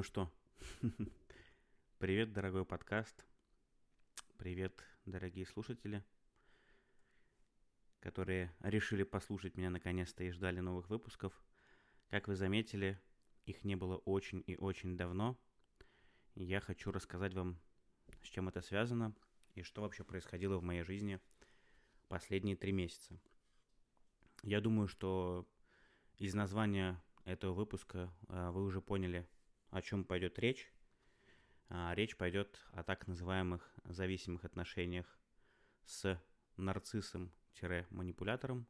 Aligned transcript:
Ну 0.00 0.04
что, 0.04 0.32
привет, 1.98 2.32
дорогой 2.32 2.64
подкаст. 2.64 3.26
Привет, 4.38 4.82
дорогие 5.04 5.44
слушатели, 5.44 6.02
которые 8.00 8.50
решили 8.60 9.02
послушать 9.02 9.58
меня 9.58 9.68
наконец-то 9.68 10.24
и 10.24 10.30
ждали 10.30 10.60
новых 10.60 10.88
выпусков. 10.88 11.34
Как 12.08 12.28
вы 12.28 12.34
заметили, 12.34 12.98
их 13.44 13.62
не 13.62 13.76
было 13.76 13.98
очень 13.98 14.42
и 14.46 14.56
очень 14.56 14.96
давно. 14.96 15.38
Я 16.34 16.60
хочу 16.60 16.92
рассказать 16.92 17.34
вам, 17.34 17.60
с 18.22 18.28
чем 18.28 18.48
это 18.48 18.62
связано 18.62 19.14
и 19.54 19.60
что 19.60 19.82
вообще 19.82 20.02
происходило 20.02 20.56
в 20.56 20.62
моей 20.62 20.82
жизни 20.82 21.20
последние 22.08 22.56
три 22.56 22.72
месяца. 22.72 23.20
Я 24.44 24.62
думаю, 24.62 24.88
что 24.88 25.46
из 26.16 26.32
названия 26.32 27.04
этого 27.26 27.52
выпуска 27.52 28.10
а, 28.28 28.50
вы 28.50 28.64
уже 28.64 28.80
поняли, 28.80 29.28
о 29.70 29.82
чем 29.82 30.04
пойдет 30.04 30.38
речь. 30.38 30.72
А, 31.68 31.94
речь 31.94 32.16
пойдет 32.16 32.58
о 32.72 32.82
так 32.82 33.06
называемых 33.06 33.78
зависимых 33.84 34.44
отношениях 34.44 35.20
с 35.84 36.20
нарциссом-манипулятором 36.56 38.66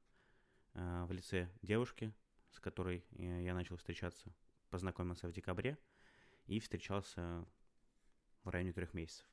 а, 0.75 1.07
в 1.07 1.13
лице 1.13 1.51
девушки, 1.63 2.13
с 2.51 2.61
которой 2.61 3.07
я 3.13 3.55
начал 3.55 3.77
встречаться, 3.77 4.35
познакомился 4.69 5.29
в 5.29 5.33
декабре 5.33 5.79
и 6.47 6.61
встречался 6.61 7.47
в 8.43 8.51
районе 8.51 8.73
трех 8.73 8.93
месяцев. 8.93 9.27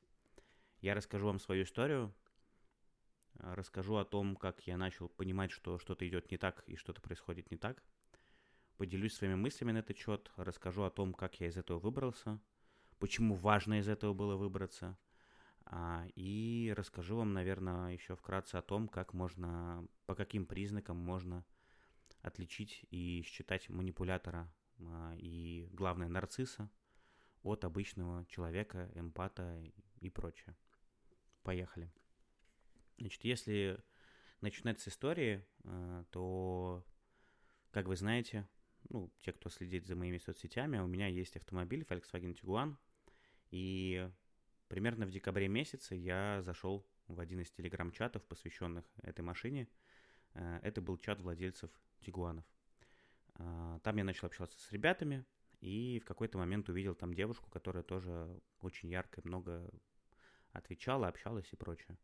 Я 0.80 0.94
расскажу 0.94 1.26
вам 1.26 1.40
свою 1.40 1.64
историю, 1.64 2.14
расскажу 3.34 3.96
о 3.96 4.04
том, 4.04 4.36
как 4.36 4.64
я 4.66 4.76
начал 4.76 5.08
понимать, 5.08 5.50
что 5.50 5.78
что-то 5.78 6.06
идет 6.08 6.30
не 6.30 6.38
так 6.38 6.62
и 6.66 6.76
что-то 6.76 7.02
происходит 7.02 7.50
не 7.50 7.58
так– 7.58 7.82
поделюсь 8.78 9.14
своими 9.14 9.34
мыслями 9.34 9.72
на 9.72 9.78
этот 9.78 9.98
счет, 9.98 10.30
расскажу 10.36 10.84
о 10.84 10.90
том, 10.90 11.12
как 11.12 11.38
я 11.40 11.48
из 11.48 11.56
этого 11.56 11.78
выбрался, 11.78 12.40
почему 12.98 13.34
важно 13.34 13.80
из 13.80 13.88
этого 13.88 14.14
было 14.14 14.36
выбраться, 14.36 14.96
а, 15.66 16.06
и 16.14 16.72
расскажу 16.76 17.16
вам, 17.16 17.34
наверное, 17.34 17.92
еще 17.92 18.14
вкратце 18.14 18.54
о 18.54 18.62
том, 18.62 18.88
как 18.88 19.12
можно, 19.12 19.86
по 20.06 20.14
каким 20.14 20.46
признакам 20.46 20.96
можно 20.96 21.44
отличить 22.22 22.86
и 22.90 23.22
считать 23.26 23.68
манипулятора 23.68 24.50
а, 24.80 25.14
и, 25.18 25.68
главное, 25.72 26.08
нарцисса 26.08 26.70
от 27.42 27.64
обычного 27.64 28.24
человека, 28.26 28.90
эмпата 28.94 29.60
и 30.00 30.08
прочее. 30.08 30.56
Поехали. 31.42 31.92
Значит, 32.96 33.24
если 33.24 33.82
начинать 34.40 34.80
с 34.80 34.88
истории, 34.88 35.44
а, 35.64 36.04
то, 36.10 36.86
как 37.72 37.86
вы 37.88 37.96
знаете, 37.96 38.48
ну, 38.88 39.10
те, 39.20 39.32
кто 39.32 39.50
следит 39.50 39.86
за 39.86 39.96
моими 39.96 40.18
соцсетями, 40.18 40.78
у 40.78 40.86
меня 40.86 41.06
есть 41.06 41.36
автомобиль 41.36 41.82
Volkswagen 41.82 42.34
Tiguan, 42.34 42.76
и 43.50 44.10
примерно 44.68 45.06
в 45.06 45.10
декабре 45.10 45.48
месяце 45.48 45.94
я 45.94 46.42
зашел 46.42 46.86
в 47.08 47.20
один 47.20 47.40
из 47.40 47.50
телеграм-чатов, 47.50 48.24
посвященных 48.24 48.84
этой 49.02 49.22
машине. 49.22 49.68
Э, 50.34 50.60
это 50.62 50.80
был 50.80 50.98
чат 50.98 51.20
владельцев 51.20 51.70
Тигуанов. 52.00 52.44
Э, 53.34 53.80
там 53.82 53.96
я 53.96 54.04
начал 54.04 54.26
общаться 54.26 54.58
с 54.58 54.70
ребятами, 54.72 55.24
и 55.60 56.00
в 56.00 56.04
какой-то 56.04 56.38
момент 56.38 56.68
увидел 56.68 56.94
там 56.94 57.14
девушку, 57.14 57.50
которая 57.50 57.82
тоже 57.82 58.40
очень 58.60 58.90
ярко 58.90 59.20
много 59.24 59.68
отвечала, 60.52 61.08
общалась 61.08 61.52
и 61.52 61.56
прочее. 61.56 61.98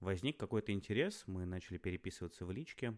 Возник 0.00 0.38
какой-то 0.38 0.72
интерес, 0.72 1.24
мы 1.26 1.46
начали 1.46 1.78
переписываться 1.78 2.44
в 2.44 2.52
личке, 2.52 2.96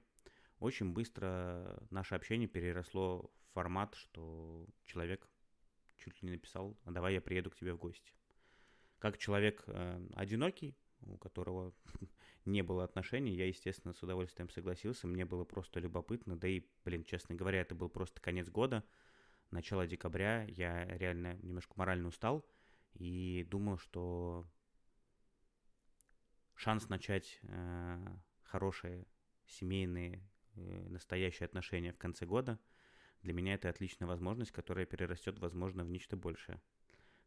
очень 0.60 0.92
быстро 0.92 1.78
наше 1.90 2.14
общение 2.14 2.48
переросло 2.48 3.30
в 3.42 3.52
формат, 3.54 3.94
что 3.94 4.66
человек 4.86 5.28
чуть 5.98 6.22
ли 6.22 6.26
не 6.26 6.32
написал, 6.32 6.76
а 6.84 6.90
давай 6.90 7.14
я 7.14 7.20
приеду 7.20 7.50
к 7.50 7.56
тебе 7.56 7.74
в 7.74 7.78
гости. 7.78 8.12
Как 8.98 9.18
человек 9.18 9.62
э, 9.66 10.08
одинокий, 10.14 10.76
у 11.02 11.16
которого 11.16 11.72
не 12.44 12.62
было 12.62 12.84
отношений, 12.84 13.34
я, 13.34 13.46
естественно, 13.46 13.94
с 13.94 14.02
удовольствием 14.02 14.50
согласился. 14.50 15.06
Мне 15.06 15.24
было 15.24 15.44
просто 15.44 15.80
любопытно. 15.80 16.36
Да 16.36 16.48
и, 16.48 16.64
блин, 16.84 17.04
честно 17.04 17.34
говоря, 17.34 17.60
это 17.60 17.74
был 17.74 17.88
просто 17.88 18.20
конец 18.20 18.48
года, 18.48 18.84
начало 19.50 19.86
декабря. 19.86 20.44
Я 20.44 20.84
реально 20.98 21.36
немножко 21.42 21.74
морально 21.76 22.08
устал 22.08 22.44
и 22.94 23.46
думал, 23.48 23.78
что 23.78 24.46
шанс 26.54 26.88
начать 26.88 27.38
э, 27.42 28.16
хорошие 28.42 29.06
семейные 29.46 30.28
настоящие 30.88 31.46
отношения 31.46 31.92
в 31.92 31.98
конце 31.98 32.26
года, 32.26 32.58
для 33.22 33.32
меня 33.32 33.54
это 33.54 33.68
отличная 33.68 34.06
возможность, 34.08 34.52
которая 34.52 34.86
перерастет, 34.86 35.38
возможно, 35.38 35.84
в 35.84 35.90
нечто 35.90 36.16
большее. 36.16 36.60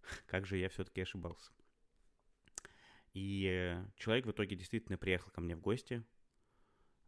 Как 0.28 0.46
же 0.46 0.58
я 0.58 0.70
все-таки 0.70 1.02
ошибался. 1.02 1.52
И 3.14 3.48
э, 3.52 3.86
человек 3.98 4.26
в 4.26 4.32
итоге 4.32 4.56
действительно 4.56 4.98
приехал 4.98 5.32
ко 5.32 5.42
мне 5.42 5.56
в 5.56 5.62
гости. 5.62 6.04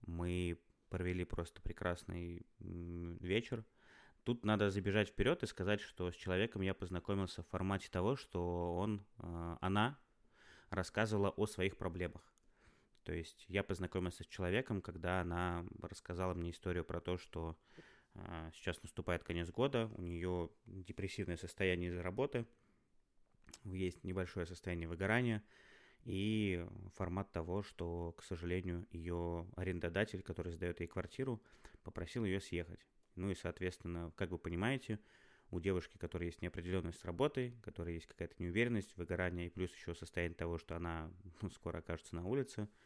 Мы 0.01 0.59
провели 0.89 1.23
просто 1.23 1.61
прекрасный 1.61 2.45
вечер. 2.59 3.65
Тут 4.23 4.45
надо 4.45 4.69
забежать 4.69 5.09
вперед 5.09 5.43
и 5.43 5.47
сказать, 5.47 5.81
что 5.81 6.11
с 6.11 6.15
человеком 6.15 6.61
я 6.61 6.73
познакомился 6.73 7.41
в 7.41 7.47
формате 7.47 7.89
того, 7.89 8.15
что 8.15 8.75
он, 8.75 9.05
э, 9.17 9.57
она 9.61 9.97
рассказывала 10.69 11.29
о 11.29 11.45
своих 11.45 11.77
проблемах. 11.77 12.32
То 13.03 13.13
есть 13.13 13.45
я 13.49 13.63
познакомился 13.63 14.23
с 14.23 14.27
человеком, 14.27 14.81
когда 14.81 15.21
она 15.21 15.65
рассказала 15.81 16.33
мне 16.33 16.51
историю 16.51 16.85
про 16.85 17.01
то, 17.01 17.17
что 17.17 17.57
э, 18.15 18.49
сейчас 18.53 18.81
наступает 18.81 19.23
конец 19.23 19.51
года, 19.51 19.91
у 19.95 20.01
нее 20.01 20.49
депрессивное 20.65 21.37
состояние 21.37 21.89
из-за 21.89 22.01
работы, 22.01 22.45
есть 23.65 24.03
небольшое 24.03 24.45
состояние 24.45 24.87
выгорания 24.87 25.43
и 26.05 26.65
формат 26.95 27.31
того, 27.31 27.61
что, 27.61 28.13
к 28.13 28.23
сожалению, 28.23 28.87
ее 28.91 29.47
арендодатель, 29.55 30.21
который 30.21 30.53
сдает 30.53 30.79
ей 30.79 30.87
квартиру, 30.87 31.41
попросил 31.83 32.23
ее 32.23 32.39
съехать. 32.39 32.79
Ну 33.15 33.29
и, 33.29 33.35
соответственно, 33.35 34.11
как 34.15 34.31
вы 34.31 34.37
понимаете, 34.37 34.99
у 35.51 35.59
девушки, 35.59 35.97
которая 35.97 36.27
есть 36.27 36.41
неопределенность 36.41 36.99
с 36.99 37.05
работой, 37.05 37.55
которая 37.61 37.93
есть 37.93 38.07
какая-то 38.07 38.35
неуверенность, 38.39 38.95
выгорание, 38.97 39.47
и 39.47 39.49
плюс 39.49 39.73
еще 39.75 39.93
состояние 39.93 40.35
того, 40.35 40.57
что 40.57 40.75
она 40.75 41.11
ну, 41.41 41.49
скоро 41.49 41.79
окажется 41.79 42.15
на 42.15 42.25
улице– 42.25 42.69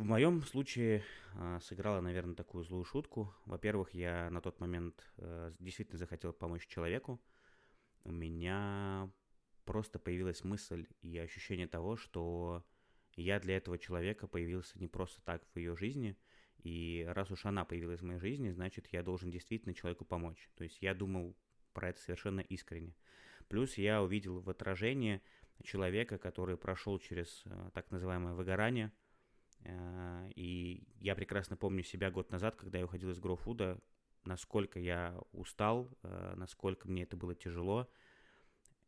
в 0.00 0.04
моем 0.04 0.42
случае 0.42 1.04
э, 1.34 1.58
сыграла, 1.60 2.00
наверное, 2.00 2.34
такую 2.34 2.64
злую 2.64 2.84
шутку. 2.84 3.34
Во-первых, 3.44 3.92
я 3.92 4.30
на 4.30 4.40
тот 4.40 4.58
момент 4.58 5.04
э, 5.18 5.52
действительно 5.58 5.98
захотел 5.98 6.32
помочь 6.32 6.66
человеку. 6.66 7.20
У 8.04 8.10
меня 8.10 9.10
просто 9.66 9.98
появилась 9.98 10.42
мысль 10.42 10.86
и 11.02 11.18
ощущение 11.18 11.66
того, 11.66 11.96
что 11.96 12.64
я 13.14 13.38
для 13.40 13.58
этого 13.58 13.76
человека 13.76 14.26
появился 14.26 14.78
не 14.78 14.88
просто 14.88 15.20
так 15.20 15.42
в 15.52 15.58
ее 15.58 15.76
жизни, 15.76 16.16
и 16.62 17.06
раз 17.06 17.30
уж 17.30 17.44
она 17.44 17.66
появилась 17.66 18.00
в 18.00 18.04
моей 18.04 18.20
жизни, 18.20 18.52
значит, 18.52 18.86
я 18.92 19.02
должен 19.02 19.30
действительно 19.30 19.74
человеку 19.74 20.06
помочь. 20.06 20.48
То 20.56 20.64
есть 20.64 20.78
я 20.80 20.94
думал 20.94 21.36
про 21.74 21.90
это 21.90 22.00
совершенно 22.00 22.40
искренне. 22.40 22.96
Плюс 23.48 23.76
я 23.76 24.02
увидел 24.02 24.40
в 24.40 24.48
отражении 24.48 25.20
человека, 25.62 26.16
который 26.16 26.56
прошел 26.56 26.98
через 26.98 27.42
э, 27.44 27.70
так 27.74 27.90
называемое 27.90 28.32
выгорание– 28.32 28.92
и 29.64 30.82
я 31.00 31.14
прекрасно 31.14 31.56
помню 31.56 31.82
себя 31.82 32.10
год 32.10 32.30
назад, 32.30 32.56
когда 32.56 32.78
я 32.78 32.84
уходил 32.84 33.10
из 33.10 33.18
Грофуда, 33.18 33.78
насколько 34.24 34.78
я 34.78 35.18
устал, 35.32 35.90
э, 36.02 36.34
насколько 36.36 36.88
мне 36.88 37.02
это 37.04 37.16
было 37.16 37.34
тяжело, 37.34 37.90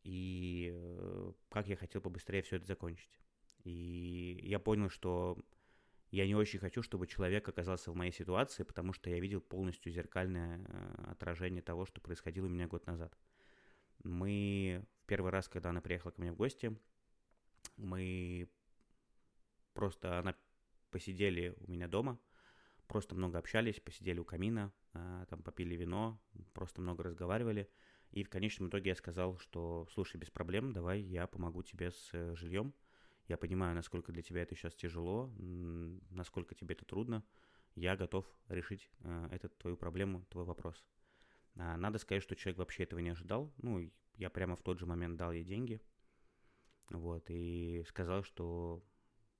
и 0.03 0.71
э, 0.73 1.31
как 1.49 1.67
я 1.67 1.75
хотел 1.75 2.01
побыстрее 2.01 2.41
все 2.41 2.57
это 2.57 2.65
закончить. 2.65 3.19
И 3.63 4.39
я 4.43 4.59
понял, 4.59 4.89
что 4.89 5.37
я 6.11 6.27
не 6.27 6.35
очень 6.35 6.59
хочу, 6.59 6.83
чтобы 6.83 7.07
человек 7.07 7.47
оказался 7.47 7.91
в 7.91 7.95
моей 7.95 8.11
ситуации, 8.11 8.63
потому 8.63 8.93
что 8.93 9.09
я 9.09 9.19
видел 9.19 9.41
полностью 9.41 9.91
зеркальное 9.91 10.65
отражение 11.07 11.61
того, 11.61 11.85
что 11.85 12.01
происходило 12.01 12.45
у 12.45 12.49
меня 12.49 12.67
год 12.67 12.85
назад. 12.85 13.17
Мы 14.03 14.85
в 15.01 15.05
первый 15.05 15.31
раз, 15.31 15.47
когда 15.47 15.69
она 15.69 15.81
приехала 15.81 16.11
ко 16.11 16.21
мне 16.21 16.31
в 16.31 16.35
гости, 16.35 16.77
мы 17.77 18.49
просто 19.73 20.19
она 20.19 20.35
посидели 20.93 21.55
у 21.59 21.71
меня 21.71 21.87
дома, 21.87 22.19
просто 22.87 23.15
много 23.15 23.39
общались, 23.39 23.79
посидели 23.79 24.19
у 24.19 24.25
камина, 24.25 24.71
а, 24.93 25.25
там 25.25 25.41
попили 25.41 25.75
вино, 25.75 26.21
просто 26.53 26.81
много 26.81 27.03
разговаривали. 27.03 27.67
И 28.11 28.23
в 28.23 28.29
конечном 28.29 28.69
итоге 28.69 28.91
я 28.91 28.95
сказал, 28.95 29.39
что 29.39 29.87
слушай, 29.91 30.17
без 30.17 30.29
проблем, 30.29 30.71
давай 30.71 31.01
я 31.01 31.25
помогу 31.25 31.63
тебе 31.63 31.91
с 31.91 32.09
э, 32.13 32.35
жильем. 32.35 32.75
Я 33.27 33.37
понимаю, 33.37 33.73
насколько 33.73 34.11
для 34.11 34.21
тебя 34.21 34.43
это 34.43 34.55
сейчас 34.55 34.75
тяжело, 34.75 35.33
насколько 36.11 36.53
тебе 36.53 36.75
это 36.75 36.85
трудно. 36.85 37.23
Я 37.73 37.95
готов 37.95 38.27
решить 38.49 38.91
э, 38.99 39.29
эту 39.31 39.49
твою 39.49 39.77
проблему, 39.77 40.25
твой 40.29 40.45
вопрос. 40.45 40.85
А, 41.55 41.75
надо 41.77 41.97
сказать, 41.97 42.21
что 42.21 42.35
человек 42.35 42.59
вообще 42.59 42.83
этого 42.83 42.99
не 42.99 43.09
ожидал. 43.09 43.51
Ну, 43.57 43.91
я 44.17 44.29
прямо 44.29 44.55
в 44.55 44.61
тот 44.61 44.77
же 44.77 44.85
момент 44.85 45.17
дал 45.17 45.31
ей 45.31 45.43
деньги. 45.43 45.81
Вот, 46.89 47.25
и 47.29 47.83
сказал, 47.87 48.23
что 48.23 48.83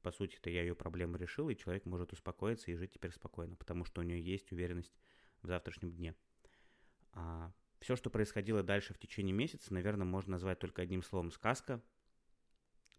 по 0.04 0.12
сути-то 0.12 0.50
я 0.50 0.62
ее 0.62 0.76
проблему 0.76 1.18
решил, 1.18 1.50
и 1.50 1.56
человек 1.56 1.86
может 1.86 2.14
успокоиться 2.14 2.70
и 2.70 2.76
жить 2.76 2.92
теперь 2.92 3.12
спокойно, 3.12 3.56
потому 3.56 3.86
что 3.86 4.02
у 4.02 4.04
нее 4.04 4.22
есть 4.22 4.52
уверенность 4.52 4.94
в 5.42 5.48
завтрашнем 5.48 5.92
дне. 5.92 6.16
А 7.14 7.52
Все, 7.80 7.96
что 7.96 8.10
происходило 8.10 8.62
дальше 8.64 8.94
в 8.94 9.00
течение 9.00 9.34
месяца, 9.34 9.74
наверное, 9.74 10.06
можно 10.06 10.34
назвать 10.34 10.60
только 10.60 10.82
одним 10.82 11.02
словом 11.02 11.32
сказка, 11.32 11.82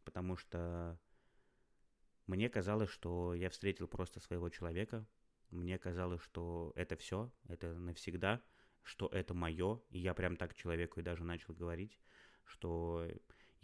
потому 0.05 0.37
что 0.37 0.99
мне 2.27 2.49
казалось, 2.49 2.91
что 2.91 3.35
я 3.35 3.51
встретил 3.51 3.87
просто 3.87 4.19
своего 4.21 4.49
человека, 4.49 5.07
мне 5.51 5.79
казалось, 5.79 6.23
что 6.23 6.73
это 6.75 6.97
все, 6.97 7.31
это 7.49 7.75
навсегда, 7.75 8.43
что 8.83 9.09
это 9.09 9.35
мое, 9.35 9.81
и 9.91 9.99
я 9.99 10.15
прям 10.15 10.37
так 10.37 10.55
человеку 10.55 11.01
и 11.01 11.03
даже 11.03 11.23
начал 11.25 11.55
говорить, 11.55 11.99
что 12.45 13.07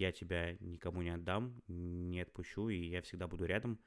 я 0.01 0.13
тебя 0.13 0.57
никому 0.61 1.03
не 1.03 1.11
отдам, 1.11 1.63
не 1.69 2.23
отпущу, 2.23 2.71
и 2.71 2.77
я 2.77 3.03
всегда 3.03 3.29
буду 3.29 3.45
рядом, 3.45 3.79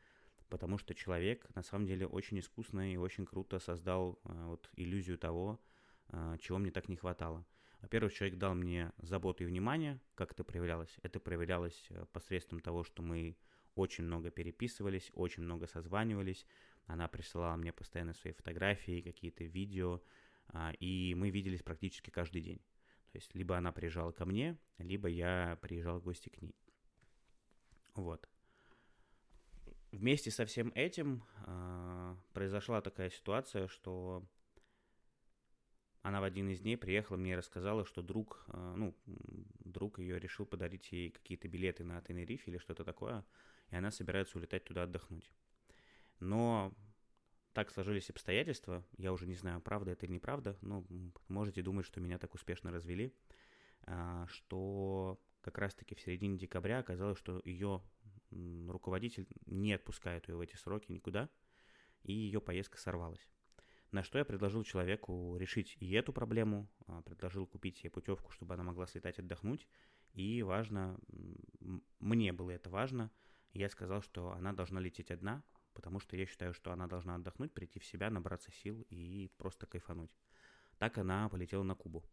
потому 0.48 0.78
что 0.78 0.94
человек 0.94 1.48
на 1.56 1.64
самом 1.64 1.88
деле 1.88 2.06
очень 2.06 2.38
искусно 2.40 2.94
и 2.94 2.98
очень 2.98 3.26
круто 3.26 3.58
создал 3.58 4.20
а, 4.24 4.48
вот 4.50 4.70
иллюзию 4.76 5.18
того, 5.18 5.60
а, 6.10 6.38
чего 6.38 6.60
мне 6.60 6.70
так 6.70 6.88
не 6.88 6.98
хватало. 6.98 7.44
Во-первых, 7.82 8.14
человек 8.14 8.38
дал 8.38 8.54
мне 8.54 8.92
заботу 9.00 9.44
и 9.44 9.48
внимание. 9.48 10.00
Как 10.14 10.34
это 10.34 10.44
проявлялось? 10.44 10.96
Это 11.02 11.20
проявлялось 11.20 11.88
э, 11.90 12.06
посредством 12.14 12.62
того, 12.62 12.84
что 12.84 13.02
мы 13.02 13.36
очень 13.76 14.06
много 14.06 14.30
переписывались, 14.30 15.12
очень 15.16 15.44
много 15.44 15.66
созванивались. 15.66 16.46
Она 16.86 17.08
присылала 17.08 17.58
мне 17.58 17.74
постоянно 17.74 18.14
свои 18.14 18.34
фотографии, 18.34 19.02
какие-то 19.02 19.44
видео, 19.44 20.02
и 20.80 21.16
мы 21.18 21.30
виделись 21.30 21.64
практически 21.64 22.10
каждый 22.10 22.42
день. 22.42 22.62
То 23.14 23.18
есть 23.20 23.36
либо 23.36 23.56
она 23.56 23.72
приезжала 23.72 24.12
ко 24.12 24.26
мне, 24.26 24.58
либо 24.80 25.08
я 25.08 25.60
приезжал 25.62 26.00
в 26.00 26.04
гости 26.04 26.30
к 26.30 26.42
ней. 26.42 26.56
Вот. 27.94 28.28
Вместе 29.92 30.32
со 30.32 30.48
всем 30.48 30.72
этим 30.74 31.24
э, 31.46 32.16
произошла 32.34 32.82
такая 32.82 33.12
ситуация, 33.12 33.68
что 33.68 34.28
она 36.02 36.22
в 36.22 36.24
один 36.24 36.50
из 36.50 36.62
дней 36.62 36.76
приехала 36.76 37.16
мне 37.16 37.34
и 37.34 37.36
рассказала, 37.36 37.86
что 37.86 38.02
друг, 38.02 38.46
э, 38.48 38.74
ну, 38.76 38.98
друг 39.06 40.00
ее 40.00 40.18
решил 40.18 40.48
подарить 40.48 40.92
ей 40.92 41.12
какие-то 41.12 41.48
билеты 41.48 41.84
на 41.84 42.02
Тенерифе 42.02 42.50
или 42.50 42.58
что-то 42.58 42.84
такое, 42.84 43.24
и 43.70 43.76
она 43.76 43.92
собирается 43.92 44.40
улетать 44.40 44.64
туда 44.64 44.84
отдохнуть. 44.84 45.32
Но 46.20 46.74
так 47.54 47.72
сложились 47.72 48.10
обстоятельства, 48.10 48.84
я 48.98 49.14
уже 49.14 49.28
не 49.28 49.36
знаю, 49.36 49.62
правда 49.62 49.92
это 49.92 50.06
или 50.06 50.14
неправда, 50.14 50.58
но 50.62 50.86
можете 51.28 51.62
думать, 51.62 51.86
что 51.86 52.02
меня 52.02 52.18
так 52.18 52.34
успешно 52.34 52.72
развели, 52.72 53.14
а, 53.84 54.26
что 54.28 55.20
как 55.42 55.58
раз-таки 55.58 55.96
в 55.96 56.02
середине 56.02 56.38
декабря 56.38 56.80
оказалось, 56.80 57.20
что 57.20 57.42
ее 57.46 57.82
руководитель 58.68 59.28
не 59.46 59.74
отпускает 59.74 60.28
ее 60.28 60.36
в 60.36 60.42
эти 60.42 60.56
сроки 60.56 60.92
никуда, 60.92 61.30
и 62.02 62.14
ее 62.14 62.42
поездка 62.42 62.80
сорвалась. 62.80 63.30
На 63.92 64.02
что 64.02 64.18
я 64.18 64.26
предложил 64.26 64.64
человеку 64.64 65.38
решить 65.38 65.78
и 65.80 65.92
эту 65.94 66.12
проблему, 66.12 66.68
а, 66.88 67.02
предложил 67.04 67.46
купить 67.46 67.84
ей 67.84 67.90
путевку, 67.90 68.32
чтобы 68.32 68.56
она 68.56 68.64
могла 68.64 68.88
слетать 68.88 69.20
отдохнуть, 69.20 69.68
и 70.14 70.42
важно, 70.42 71.00
мне 72.00 72.34
было 72.34 72.52
это 72.52 72.70
важно, 72.72 73.12
я 73.54 73.70
сказал, 73.70 74.02
что 74.02 74.32
она 74.32 74.54
должна 74.54 74.80
лететь 74.80 75.12
одна, 75.12 75.44
потому 75.74 76.00
что 76.00 76.16
я 76.16 76.26
считаю, 76.26 76.54
что 76.54 76.72
она 76.72 76.88
должна 76.88 77.16
отдохнуть, 77.16 77.54
прийти 77.54 77.80
в 77.80 77.86
себя, 77.86 78.10
набраться 78.10 78.52
сил 78.52 78.86
и 78.90 79.32
просто 79.38 79.66
кайфануть. 79.66 80.12
Так 80.78 80.98
она 80.98 81.30
полетела 81.30 81.64
на 81.64 81.76
Кубу 81.76 82.04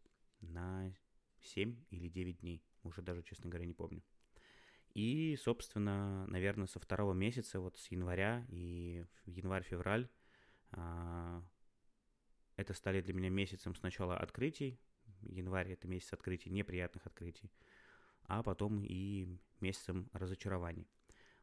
на 0.40 0.92
7 1.40 1.76
или 1.90 2.08
9 2.08 2.40
дней, 2.40 2.64
уже 2.82 3.02
даже, 3.02 3.22
честно 3.22 3.50
говоря, 3.50 3.66
не 3.66 3.74
помню. 3.74 4.02
И, 4.94 5.36
собственно, 5.36 6.26
наверное, 6.26 6.66
со 6.66 6.80
второго 6.80 7.12
месяца, 7.12 7.60
вот 7.60 7.78
с 7.78 7.90
января 7.90 8.44
и 8.48 9.04
январь-февраль, 9.24 10.08
а, 10.72 11.44
это 12.56 12.74
стали 12.74 13.00
для 13.00 13.14
меня 13.14 13.30
месяцем 13.30 13.74
сначала 13.74 14.16
открытий, 14.16 14.80
январь 15.22 15.70
это 15.70 15.86
месяц 15.86 16.12
открытий, 16.12 16.50
неприятных 16.50 17.06
открытий, 17.06 17.52
а 18.24 18.42
потом 18.42 18.84
и 18.84 19.38
месяцем 19.60 20.10
разочарований 20.12 20.88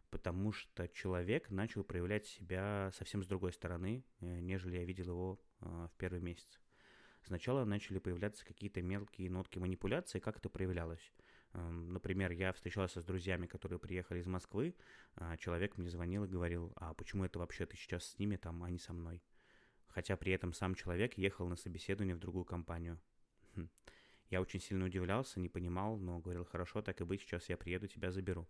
потому 0.09 0.51
что 0.51 0.87
человек 0.87 1.49
начал 1.49 1.83
проявлять 1.83 2.25
себя 2.25 2.91
совсем 2.93 3.23
с 3.23 3.27
другой 3.27 3.53
стороны, 3.53 4.03
э, 4.19 4.39
нежели 4.39 4.77
я 4.77 4.85
видел 4.85 5.09
его 5.09 5.41
а, 5.59 5.87
в 5.87 5.97
первый 5.97 6.21
месяц. 6.21 6.59
Сначала 7.23 7.65
начали 7.65 7.99
появляться 7.99 8.45
какие-то 8.45 8.81
мелкие 8.81 9.29
нотки 9.29 9.59
манипуляции, 9.59 10.19
как 10.19 10.37
это 10.37 10.49
проявлялось. 10.49 11.11
Эм, 11.53 11.91
например, 11.91 12.31
я 12.31 12.53
встречался 12.53 13.01
с 13.01 13.05
друзьями, 13.05 13.47
которые 13.47 13.79
приехали 13.79 14.19
из 14.19 14.27
Москвы, 14.27 14.75
а 15.15 15.35
человек 15.37 15.77
мне 15.77 15.89
звонил 15.89 16.23
и 16.23 16.29
говорил, 16.29 16.71
а 16.75 16.93
почему 16.93 17.25
это 17.25 17.39
вообще 17.39 17.65
ты 17.65 17.75
сейчас 17.75 18.05
с 18.05 18.19
ними 18.19 18.37
там, 18.37 18.63
а 18.63 18.69
не 18.69 18.79
со 18.79 18.93
мной? 18.93 19.21
Хотя 19.87 20.15
при 20.15 20.31
этом 20.31 20.53
сам 20.53 20.75
человек 20.75 21.17
ехал 21.17 21.47
на 21.47 21.55
собеседование 21.55 22.15
в 22.15 22.19
другую 22.19 22.45
компанию. 22.45 22.99
Хм. 23.55 23.69
Я 24.29 24.41
очень 24.41 24.59
сильно 24.59 24.85
удивлялся, 24.85 25.39
не 25.39 25.49
понимал, 25.49 25.97
но 25.97 26.19
говорил, 26.19 26.45
хорошо, 26.45 26.81
так 26.81 27.01
и 27.01 27.03
быть, 27.03 27.21
сейчас 27.21 27.49
я 27.49 27.57
приеду, 27.57 27.87
тебя 27.87 28.11
заберу. 28.11 28.47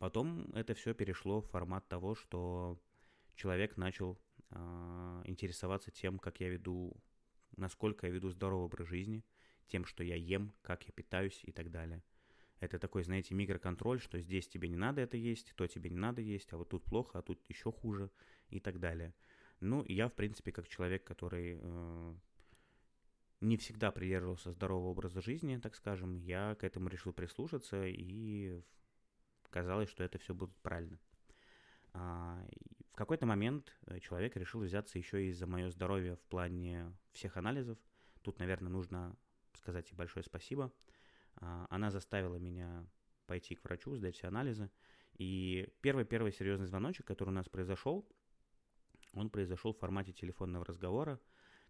Потом 0.00 0.50
это 0.54 0.72
все 0.72 0.94
перешло 0.94 1.42
в 1.42 1.50
формат 1.50 1.86
того, 1.86 2.14
что 2.14 2.80
человек 3.34 3.76
начал 3.76 4.18
э, 4.48 5.22
интересоваться 5.26 5.90
тем, 5.90 6.18
как 6.18 6.40
я 6.40 6.48
веду, 6.48 6.96
насколько 7.58 8.06
я 8.06 8.12
веду 8.12 8.30
здоровый 8.30 8.64
образ 8.64 8.88
жизни, 8.88 9.22
тем, 9.66 9.84
что 9.84 10.02
я 10.02 10.16
ем, 10.16 10.54
как 10.62 10.84
я 10.84 10.92
питаюсь 10.92 11.42
и 11.44 11.52
так 11.52 11.70
далее. 11.70 12.02
Это 12.60 12.78
такой, 12.78 13.04
знаете, 13.04 13.34
микроконтроль, 13.34 14.00
что 14.00 14.18
здесь 14.18 14.48
тебе 14.48 14.68
не 14.68 14.76
надо 14.76 15.02
это 15.02 15.18
есть, 15.18 15.52
то 15.54 15.66
тебе 15.66 15.90
не 15.90 15.98
надо 15.98 16.22
есть, 16.22 16.50
а 16.54 16.56
вот 16.56 16.70
тут 16.70 16.82
плохо, 16.82 17.18
а 17.18 17.22
тут 17.22 17.38
еще 17.50 17.70
хуже 17.70 18.10
и 18.48 18.58
так 18.58 18.80
далее. 18.80 19.12
Ну, 19.60 19.84
я, 19.86 20.08
в 20.08 20.14
принципе, 20.14 20.50
как 20.50 20.66
человек, 20.66 21.04
который 21.04 21.58
э, 21.60 22.14
не 23.42 23.58
всегда 23.58 23.90
придерживался 23.90 24.50
здорового 24.50 24.92
образа 24.92 25.20
жизни, 25.20 25.58
так 25.58 25.74
скажем, 25.74 26.16
я 26.16 26.54
к 26.54 26.64
этому 26.64 26.88
решил 26.88 27.12
прислушаться 27.12 27.86
и 27.86 28.62
казалось, 29.50 29.90
что 29.90 30.02
это 30.02 30.18
все 30.18 30.34
будет 30.34 30.56
правильно. 30.62 30.98
А, 31.92 32.44
в 32.92 32.96
какой-то 32.96 33.26
момент 33.26 33.72
э, 33.86 33.98
человек 34.00 34.36
решил 34.36 34.60
взяться 34.60 34.98
еще 34.98 35.26
и 35.26 35.32
за 35.32 35.46
мое 35.46 35.70
здоровье 35.70 36.16
в 36.16 36.22
плане 36.22 36.96
всех 37.12 37.36
анализов. 37.36 37.78
Тут, 38.22 38.38
наверное, 38.38 38.70
нужно 38.70 39.16
сказать 39.54 39.90
ей 39.90 39.96
большое 39.96 40.24
спасибо. 40.24 40.72
А, 41.36 41.66
она 41.70 41.90
заставила 41.90 42.36
меня 42.36 42.86
пойти 43.26 43.54
к 43.54 43.64
врачу, 43.64 43.96
сдать 43.96 44.16
все 44.16 44.28
анализы. 44.28 44.70
И 45.14 45.72
первый-первый 45.80 46.32
серьезный 46.32 46.66
звоночек, 46.66 47.06
который 47.06 47.30
у 47.30 47.32
нас 47.32 47.48
произошел, 47.48 48.08
он 49.12 49.30
произошел 49.30 49.72
в 49.72 49.78
формате 49.78 50.12
телефонного 50.12 50.64
разговора, 50.64 51.20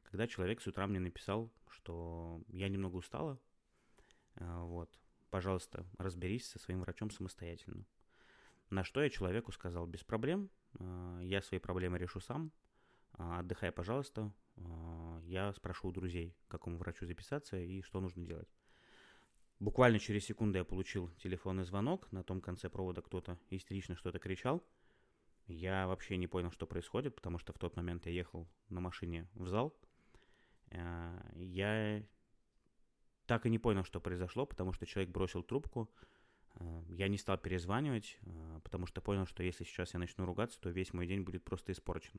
когда 0.02 0.26
человек 0.26 0.60
с 0.60 0.66
утра 0.66 0.86
мне 0.86 1.00
написал, 1.00 1.52
что 1.68 2.42
я 2.48 2.68
немного 2.68 2.96
устала, 2.96 3.40
а, 4.36 4.64
вот, 4.64 4.98
пожалуйста, 5.30 5.86
разберись 5.98 6.48
со 6.48 6.58
своим 6.58 6.80
врачом 6.80 7.10
самостоятельно. 7.10 7.84
На 8.68 8.84
что 8.84 9.02
я 9.02 9.10
человеку 9.10 9.52
сказал, 9.52 9.86
без 9.86 10.04
проблем, 10.04 10.50
а, 10.78 11.20
я 11.20 11.42
свои 11.42 11.58
проблемы 11.58 11.98
решу 11.98 12.20
сам, 12.20 12.52
а, 13.12 13.40
отдыхай, 13.40 13.72
пожалуйста, 13.72 14.32
а, 14.56 15.20
я 15.24 15.52
спрошу 15.52 15.88
у 15.88 15.92
друзей, 15.92 16.36
к 16.46 16.50
какому 16.50 16.78
врачу 16.78 17.06
записаться 17.06 17.56
и 17.56 17.82
что 17.82 18.00
нужно 18.00 18.24
делать. 18.24 18.48
Буквально 19.58 19.98
через 19.98 20.24
секунду 20.24 20.58
я 20.58 20.64
получил 20.64 21.10
телефонный 21.22 21.64
звонок, 21.64 22.10
на 22.12 22.22
том 22.22 22.40
конце 22.40 22.70
провода 22.70 23.02
кто-то 23.02 23.38
истерично 23.50 23.94
что-то 23.94 24.18
кричал. 24.18 24.64
Я 25.46 25.86
вообще 25.86 26.16
не 26.16 26.28
понял, 26.28 26.50
что 26.50 26.66
происходит, 26.66 27.14
потому 27.16 27.38
что 27.38 27.52
в 27.52 27.58
тот 27.58 27.76
момент 27.76 28.06
я 28.06 28.12
ехал 28.12 28.48
на 28.68 28.80
машине 28.80 29.28
в 29.34 29.48
зал. 29.48 29.76
Я 31.34 32.02
так 33.30 33.46
и 33.46 33.48
не 33.48 33.60
понял, 33.60 33.84
что 33.84 34.00
произошло, 34.00 34.44
потому 34.44 34.72
что 34.72 34.86
человек 34.86 35.12
бросил 35.12 35.44
трубку. 35.44 35.88
Э, 36.56 36.82
я 36.88 37.06
не 37.06 37.16
стал 37.16 37.38
перезванивать, 37.38 38.18
э, 38.22 38.60
потому 38.64 38.86
что 38.86 39.00
понял, 39.00 39.24
что 39.24 39.44
если 39.44 39.62
сейчас 39.62 39.94
я 39.94 40.00
начну 40.00 40.26
ругаться, 40.26 40.60
то 40.60 40.68
весь 40.68 40.92
мой 40.92 41.06
день 41.06 41.20
будет 41.20 41.44
просто 41.44 41.70
испорчен. 41.70 42.18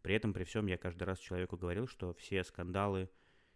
При 0.00 0.14
этом, 0.14 0.32
при 0.32 0.44
всем, 0.44 0.66
я 0.66 0.78
каждый 0.78 1.02
раз 1.02 1.18
человеку 1.18 1.58
говорил, 1.58 1.86
что 1.86 2.14
все 2.14 2.42
скандалы 2.42 3.10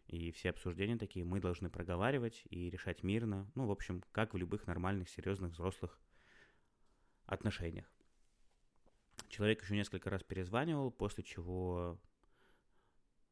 и 0.09 0.31
все 0.33 0.51
обсуждения 0.51 0.99
такие 0.99 1.25
мы 1.25 1.41
должны 1.41 1.71
проговаривать 1.71 2.43
и 2.51 2.69
решать 2.69 3.03
мирно. 3.03 3.51
Ну, 3.55 3.65
в 3.65 3.71
общем, 3.71 4.03
как 4.13 4.35
в 4.35 4.37
любых 4.37 4.67
нормальных, 4.67 5.09
серьезных, 5.09 5.53
взрослых 5.53 5.99
отношениях. 7.25 7.91
Человек 9.29 9.63
еще 9.63 9.75
несколько 9.75 10.11
раз 10.11 10.23
перезванивал, 10.23 10.91
после 10.91 11.25
чего 11.25 11.99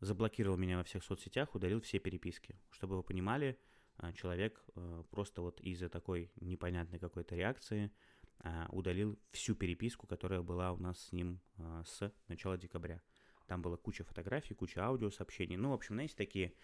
заблокировал 0.02 0.56
меня 0.56 0.76
во 0.76 0.84
всех 0.84 1.04
соцсетях, 1.04 1.54
удалил 1.54 1.80
все 1.80 1.98
переписки. 1.98 2.58
Чтобы 2.70 2.96
вы 2.96 3.02
понимали, 3.02 3.58
а, 3.96 4.12
человек 4.12 4.60
э, 4.74 5.04
просто 5.10 5.42
вот 5.42 5.60
из-за 5.60 5.88
такой 5.88 6.32
непонятной 6.40 6.98
какой-то 6.98 7.36
реакции 7.36 7.92
а, 8.40 8.66
удалил 8.70 9.18
всю 9.30 9.54
переписку, 9.54 10.08
которая 10.08 10.42
была 10.42 10.72
у 10.72 10.76
нас 10.76 10.98
с 10.98 11.12
ним 11.12 11.40
с 11.84 12.12
начала 12.26 12.58
декабря. 12.58 13.00
Там 13.46 13.62
была 13.62 13.76
куча 13.76 14.02
фотографий, 14.02 14.54
куча 14.54 14.84
аудиосообщений. 14.84 15.56
Ну, 15.56 15.70
в 15.70 15.74
общем, 15.74 15.94
знаете, 15.94 16.14
такие 16.16 16.54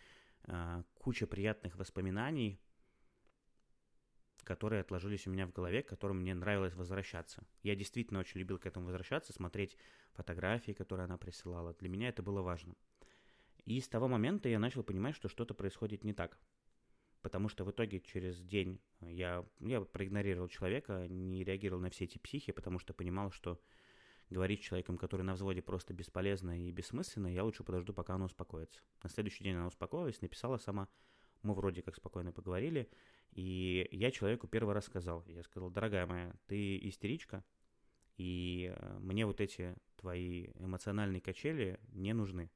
куча 0.95 1.27
приятных 1.27 1.77
воспоминаний, 1.77 2.61
которые 4.43 4.81
отложились 4.81 5.27
у 5.27 5.31
меня 5.31 5.47
в 5.47 5.53
голове, 5.53 5.83
к 5.83 5.89
которым 5.89 6.21
мне 6.21 6.35
нравилось 6.35 6.75
возвращаться. 6.75 7.47
Я 7.63 7.77
действительно 7.77 8.21
очень 8.21 8.41
любил 8.41 8.59
к 8.59 8.67
этому 8.67 8.87
возвращаться, 8.87 9.33
смотреть 9.33 9.77
фотографии, 10.15 10.73
которые 10.73 11.05
она 11.05 11.19
присылала. 11.19 11.75
Для 11.75 11.89
меня 11.89 12.09
это 12.09 12.23
было 12.23 12.41
важно. 12.41 12.75
И 13.69 13.83
с 13.83 13.89
того 13.89 14.09
момента 14.09 14.49
я 14.49 14.59
начал 14.59 14.83
понимать, 14.83 15.15
что 15.15 15.29
что-то 15.29 15.53
происходит 15.53 16.03
не 16.03 16.15
так. 16.15 16.39
Потому 17.21 17.51
что 17.51 17.67
в 17.67 17.71
итоге 17.71 18.01
через 18.01 18.41
день 18.41 18.81
я, 19.03 19.45
я 19.61 19.83
проигнорировал 19.83 20.49
человека, 20.49 21.07
не 21.07 21.45
реагировал 21.45 21.83
на 21.83 21.91
все 21.91 22.05
эти 22.05 22.17
психи, 22.17 22.51
потому 22.51 22.79
что 22.79 22.95
понимал, 22.95 23.31
что 23.31 23.61
говорить 24.31 24.63
с 24.63 24.65
человеком, 24.65 24.97
который 24.97 25.21
на 25.21 25.35
взводе 25.35 25.61
просто 25.61 25.93
бесполезно 25.93 26.67
и 26.67 26.71
бессмысленно, 26.71 27.27
я 27.27 27.45
лучше 27.45 27.63
подожду, 27.63 27.93
пока 27.93 28.15
она 28.15 28.25
успокоится. 28.25 28.81
На 29.03 29.11
следующий 29.11 29.45
день 29.45 29.57
она 29.57 29.67
успокоилась, 29.67 30.23
написала 30.23 30.57
сама, 30.57 30.89
мы 31.43 31.53
вроде 31.53 31.83
как 31.83 31.95
спокойно 31.95 32.33
поговорили, 32.33 32.89
и 33.33 33.87
я 33.91 34.11
человеку 34.11 34.49
первый 34.49 34.75
раз 34.75 34.87
сказал, 34.87 35.27
я 35.27 35.43
сказал, 35.43 35.69
дорогая 35.71 36.07
моя, 36.07 36.35
ты 36.47 36.79
истеричка, 36.89 37.45
и 38.17 38.73
э, 38.75 38.99
мне 38.99 39.27
вот 39.27 39.43
эти 39.43 39.77
твои 39.97 40.53
эмоциональные 40.55 41.21
качели 41.21 41.79
не 41.93 42.15
нужны. 42.15 42.51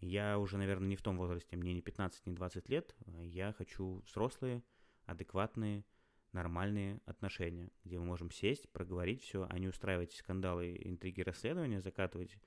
Я 0.00 0.38
уже, 0.38 0.56
наверное, 0.56 0.88
не 0.88 0.96
в 0.96 1.02
том 1.02 1.18
возрасте, 1.18 1.56
мне 1.56 1.74
не 1.74 1.82
15, 1.82 2.26
не 2.26 2.32
20 2.32 2.68
лет. 2.70 2.96
Я 3.22 3.52
хочу 3.52 4.02
взрослые, 4.06 4.62
адекватные, 5.04 5.84
нормальные 6.32 7.00
отношения, 7.04 7.70
где 7.84 7.98
мы 7.98 8.06
можем 8.06 8.30
сесть, 8.30 8.70
проговорить 8.70 9.22
все, 9.22 9.46
а 9.48 9.58
не 9.58 9.68
устраивать 9.68 10.12
скандалы, 10.12 10.76
интриги, 10.80 11.20
расследования, 11.20 11.82
закатывать 11.82 12.38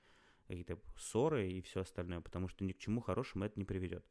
какие-то 0.48 0.78
ссоры 0.98 1.48
и 1.50 1.60
все 1.60 1.80
остальное, 1.80 2.20
потому 2.20 2.48
что 2.48 2.64
ни 2.64 2.72
к 2.72 2.78
чему 2.78 3.00
хорошему 3.00 3.44
это 3.44 3.58
не 3.58 3.64
приведет. 3.64 4.04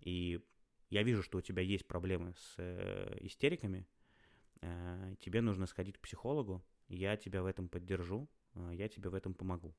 И 0.00 0.40
я 0.88 1.02
вижу, 1.02 1.22
что 1.22 1.38
у 1.38 1.40
тебя 1.40 1.62
есть 1.62 1.86
проблемы 1.86 2.34
с 2.34 2.54
э, 2.58 3.18
истериками, 3.20 3.86
э, 4.62 5.14
тебе 5.20 5.40
нужно 5.42 5.66
сходить 5.66 5.98
к 5.98 6.00
психологу, 6.00 6.64
я 6.88 7.16
тебя 7.16 7.42
в 7.42 7.46
этом 7.46 7.68
поддержу, 7.68 8.28
э, 8.54 8.70
я 8.74 8.88
тебе 8.88 9.10
в 9.10 9.14
этом 9.14 9.34
помогу. 9.34 9.74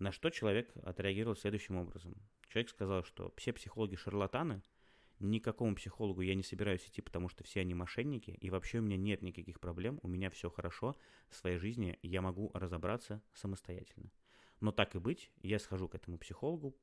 На 0.00 0.12
что 0.12 0.30
человек 0.30 0.72
отреагировал 0.82 1.36
следующим 1.36 1.76
образом. 1.76 2.16
Человек 2.48 2.70
сказал, 2.70 3.04
что 3.04 3.34
все 3.36 3.52
психологи 3.52 3.96
шарлатаны, 3.96 4.62
никакому 5.18 5.76
психологу 5.76 6.22
я 6.22 6.34
не 6.34 6.42
собираюсь 6.42 6.86
идти, 6.86 7.02
потому 7.02 7.28
что 7.28 7.44
все 7.44 7.60
они 7.60 7.74
мошенники, 7.74 8.30
и 8.30 8.48
вообще 8.48 8.78
у 8.78 8.82
меня 8.82 8.96
нет 8.96 9.20
никаких 9.20 9.60
проблем, 9.60 10.00
у 10.02 10.08
меня 10.08 10.30
все 10.30 10.48
хорошо, 10.48 10.96
в 11.28 11.36
своей 11.36 11.58
жизни 11.58 11.98
я 12.00 12.22
могу 12.22 12.50
разобраться 12.54 13.22
самостоятельно. 13.34 14.10
Но 14.60 14.72
так 14.72 14.94
и 14.94 14.98
быть, 14.98 15.30
я 15.42 15.58
схожу 15.58 15.86
к 15.86 15.94
этому 15.94 16.16
психологу, 16.16 16.74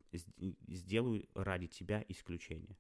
сделаю 0.68 1.28
ради 1.34 1.66
тебя 1.66 2.06
исключение. 2.08 2.78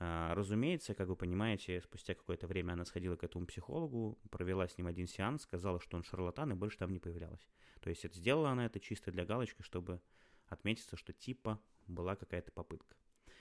А, 0.00 0.34
разумеется, 0.34 0.94
как 0.94 1.08
вы 1.08 1.16
понимаете, 1.16 1.80
спустя 1.80 2.14
какое-то 2.14 2.46
время 2.46 2.72
она 2.72 2.84
сходила 2.84 3.16
к 3.16 3.24
этому 3.24 3.46
психологу, 3.46 4.18
провела 4.30 4.68
с 4.68 4.78
ним 4.78 4.86
один 4.86 5.08
сеанс, 5.08 5.42
сказала, 5.42 5.80
что 5.80 5.96
он 5.96 6.04
шарлатан, 6.04 6.52
и 6.52 6.54
больше 6.54 6.78
там 6.78 6.92
не 6.92 7.00
появлялась. 7.00 7.48
То 7.80 7.90
есть 7.90 8.04
это 8.04 8.16
сделала 8.16 8.50
она 8.50 8.66
это 8.66 8.78
чисто 8.78 9.10
для 9.10 9.24
галочки, 9.24 9.62
чтобы 9.62 10.00
отметиться, 10.46 10.96
что 10.96 11.12
типа 11.12 11.60
была 11.88 12.14
какая-то 12.14 12.52
попытка. 12.52 12.96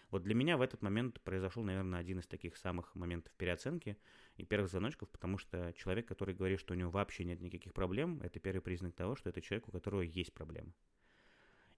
Вот 0.10 0.24
для 0.24 0.34
меня 0.34 0.58
в 0.58 0.62
этот 0.62 0.82
момент 0.82 1.20
произошел, 1.22 1.64
наверное, 1.64 2.00
один 2.00 2.20
из 2.20 2.28
таких 2.28 2.56
самых 2.56 2.96
моментов 2.96 3.34
переоценки 3.34 3.98
и 4.38 4.46
первых 4.46 4.70
звоночков, 4.72 5.10
потому 5.10 5.38
что 5.38 5.74
человек, 5.74 6.08
который 6.08 6.34
говорит, 6.34 6.60
что 6.60 6.74
у 6.74 6.78
него 6.78 6.90
вообще 6.90 7.26
нет 7.26 7.42
никаких 7.42 7.74
проблем, 7.74 8.22
это 8.22 8.40
первый 8.40 8.62
признак 8.62 8.96
того, 8.96 9.16
что 9.16 9.30
это 9.30 9.42
человек, 9.42 9.68
у 9.68 9.72
которого 9.72 10.02
есть 10.02 10.34
проблемы. 10.34 10.74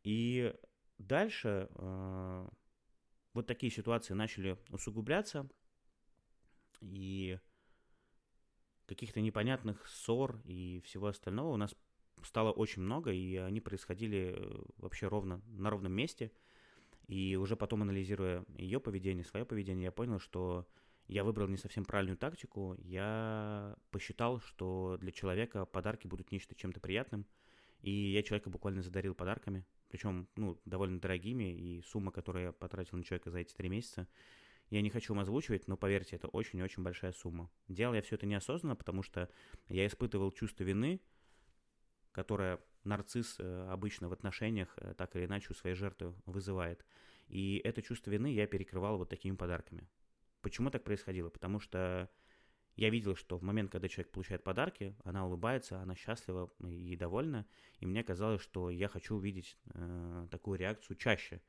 И 0.03 0.53
дальше 0.99 1.69
э, 1.71 2.49
вот 3.33 3.47
такие 3.47 3.71
ситуации 3.71 4.13
начали 4.13 4.57
усугубляться, 4.69 5.49
и 6.81 7.39
каких-то 8.85 9.21
непонятных 9.21 9.87
ссор 9.87 10.41
и 10.45 10.81
всего 10.83 11.07
остального 11.07 11.49
у 11.49 11.57
нас 11.57 11.75
стало 12.23 12.51
очень 12.51 12.81
много, 12.81 13.11
и 13.11 13.35
они 13.35 13.61
происходили 13.61 14.33
э, 14.35 14.61
вообще 14.77 15.07
ровно 15.07 15.41
на 15.47 15.69
ровном 15.69 15.93
месте. 15.93 16.31
И 17.07 17.35
уже 17.35 17.55
потом, 17.55 17.83
анализируя 17.83 18.45
ее 18.57 18.79
поведение, 18.79 19.23
свое 19.23 19.45
поведение, 19.45 19.85
я 19.85 19.91
понял, 19.91 20.19
что 20.19 20.67
я 21.07 21.23
выбрал 21.23 21.47
не 21.47 21.57
совсем 21.57 21.85
правильную 21.85 22.17
тактику. 22.17 22.75
Я 22.77 23.75
посчитал, 23.89 24.41
что 24.41 24.97
для 24.99 25.11
человека 25.11 25.65
подарки 25.65 26.07
будут 26.07 26.31
нечто 26.31 26.55
чем-то 26.55 26.79
приятным. 26.79 27.25
И 27.81 27.91
я 27.91 28.21
человека 28.21 28.49
буквально 28.49 28.81
задарил 28.81 29.15
подарками 29.15 29.65
причем, 29.89 30.27
ну, 30.35 30.59
довольно 30.65 30.99
дорогими, 30.99 31.53
и 31.53 31.81
сумма, 31.81 32.11
которую 32.11 32.45
я 32.45 32.51
потратил 32.51 32.97
на 32.97 33.03
человека 33.03 33.31
за 33.31 33.39
эти 33.39 33.53
три 33.53 33.69
месяца, 33.69 34.07
я 34.69 34.81
не 34.81 34.89
хочу 34.89 35.13
вам 35.13 35.21
озвучивать, 35.21 35.67
но 35.67 35.77
поверьте, 35.77 36.15
это 36.15 36.27
очень-очень 36.27 36.83
большая 36.83 37.11
сумма. 37.11 37.49
Делал 37.67 37.95
я 37.95 38.01
все 38.01 38.15
это 38.15 38.27
неосознанно, 38.27 38.75
потому 38.75 39.01
что 39.01 39.29
я 39.67 39.87
испытывал 39.87 40.31
чувство 40.31 40.63
вины, 40.63 41.01
которое 42.11 42.59
нарцисс 42.83 43.35
э, 43.39 43.67
обычно 43.69 44.09
в 44.09 44.13
отношениях 44.13 44.73
э, 44.77 44.93
так 44.95 45.15
или 45.15 45.25
иначе 45.25 45.47
у 45.49 45.53
своей 45.53 45.75
жертвы 45.75 46.13
вызывает. 46.25 46.85
И 47.27 47.61
это 47.63 47.81
чувство 47.81 48.11
вины 48.11 48.31
я 48.31 48.45
перекрывал 48.47 48.97
вот 48.97 49.09
такими 49.09 49.35
подарками. 49.35 49.87
Почему 50.41 50.69
так 50.69 50.83
происходило? 50.83 51.29
Потому 51.29 51.59
что 51.59 52.09
я 52.79 52.89
видел, 52.89 53.17
что 53.17 53.37
в 53.37 53.43
момент, 53.43 53.71
когда 53.71 53.89
человек 53.89 54.13
получает 54.13 54.41
подарки, 54.41 54.95
она 55.03 55.25
улыбается, 55.25 55.81
она 55.81 55.95
счастлива 55.95 56.49
и 56.65 56.95
довольна, 56.95 57.45
и 57.81 57.85
мне 57.85 58.05
казалось, 58.05 58.41
что 58.41 58.69
я 58.69 58.87
хочу 58.87 59.15
увидеть 59.15 59.57
э, 59.73 60.27
такую 60.31 60.57
реакцию 60.57 60.95
чаще. 60.95 61.41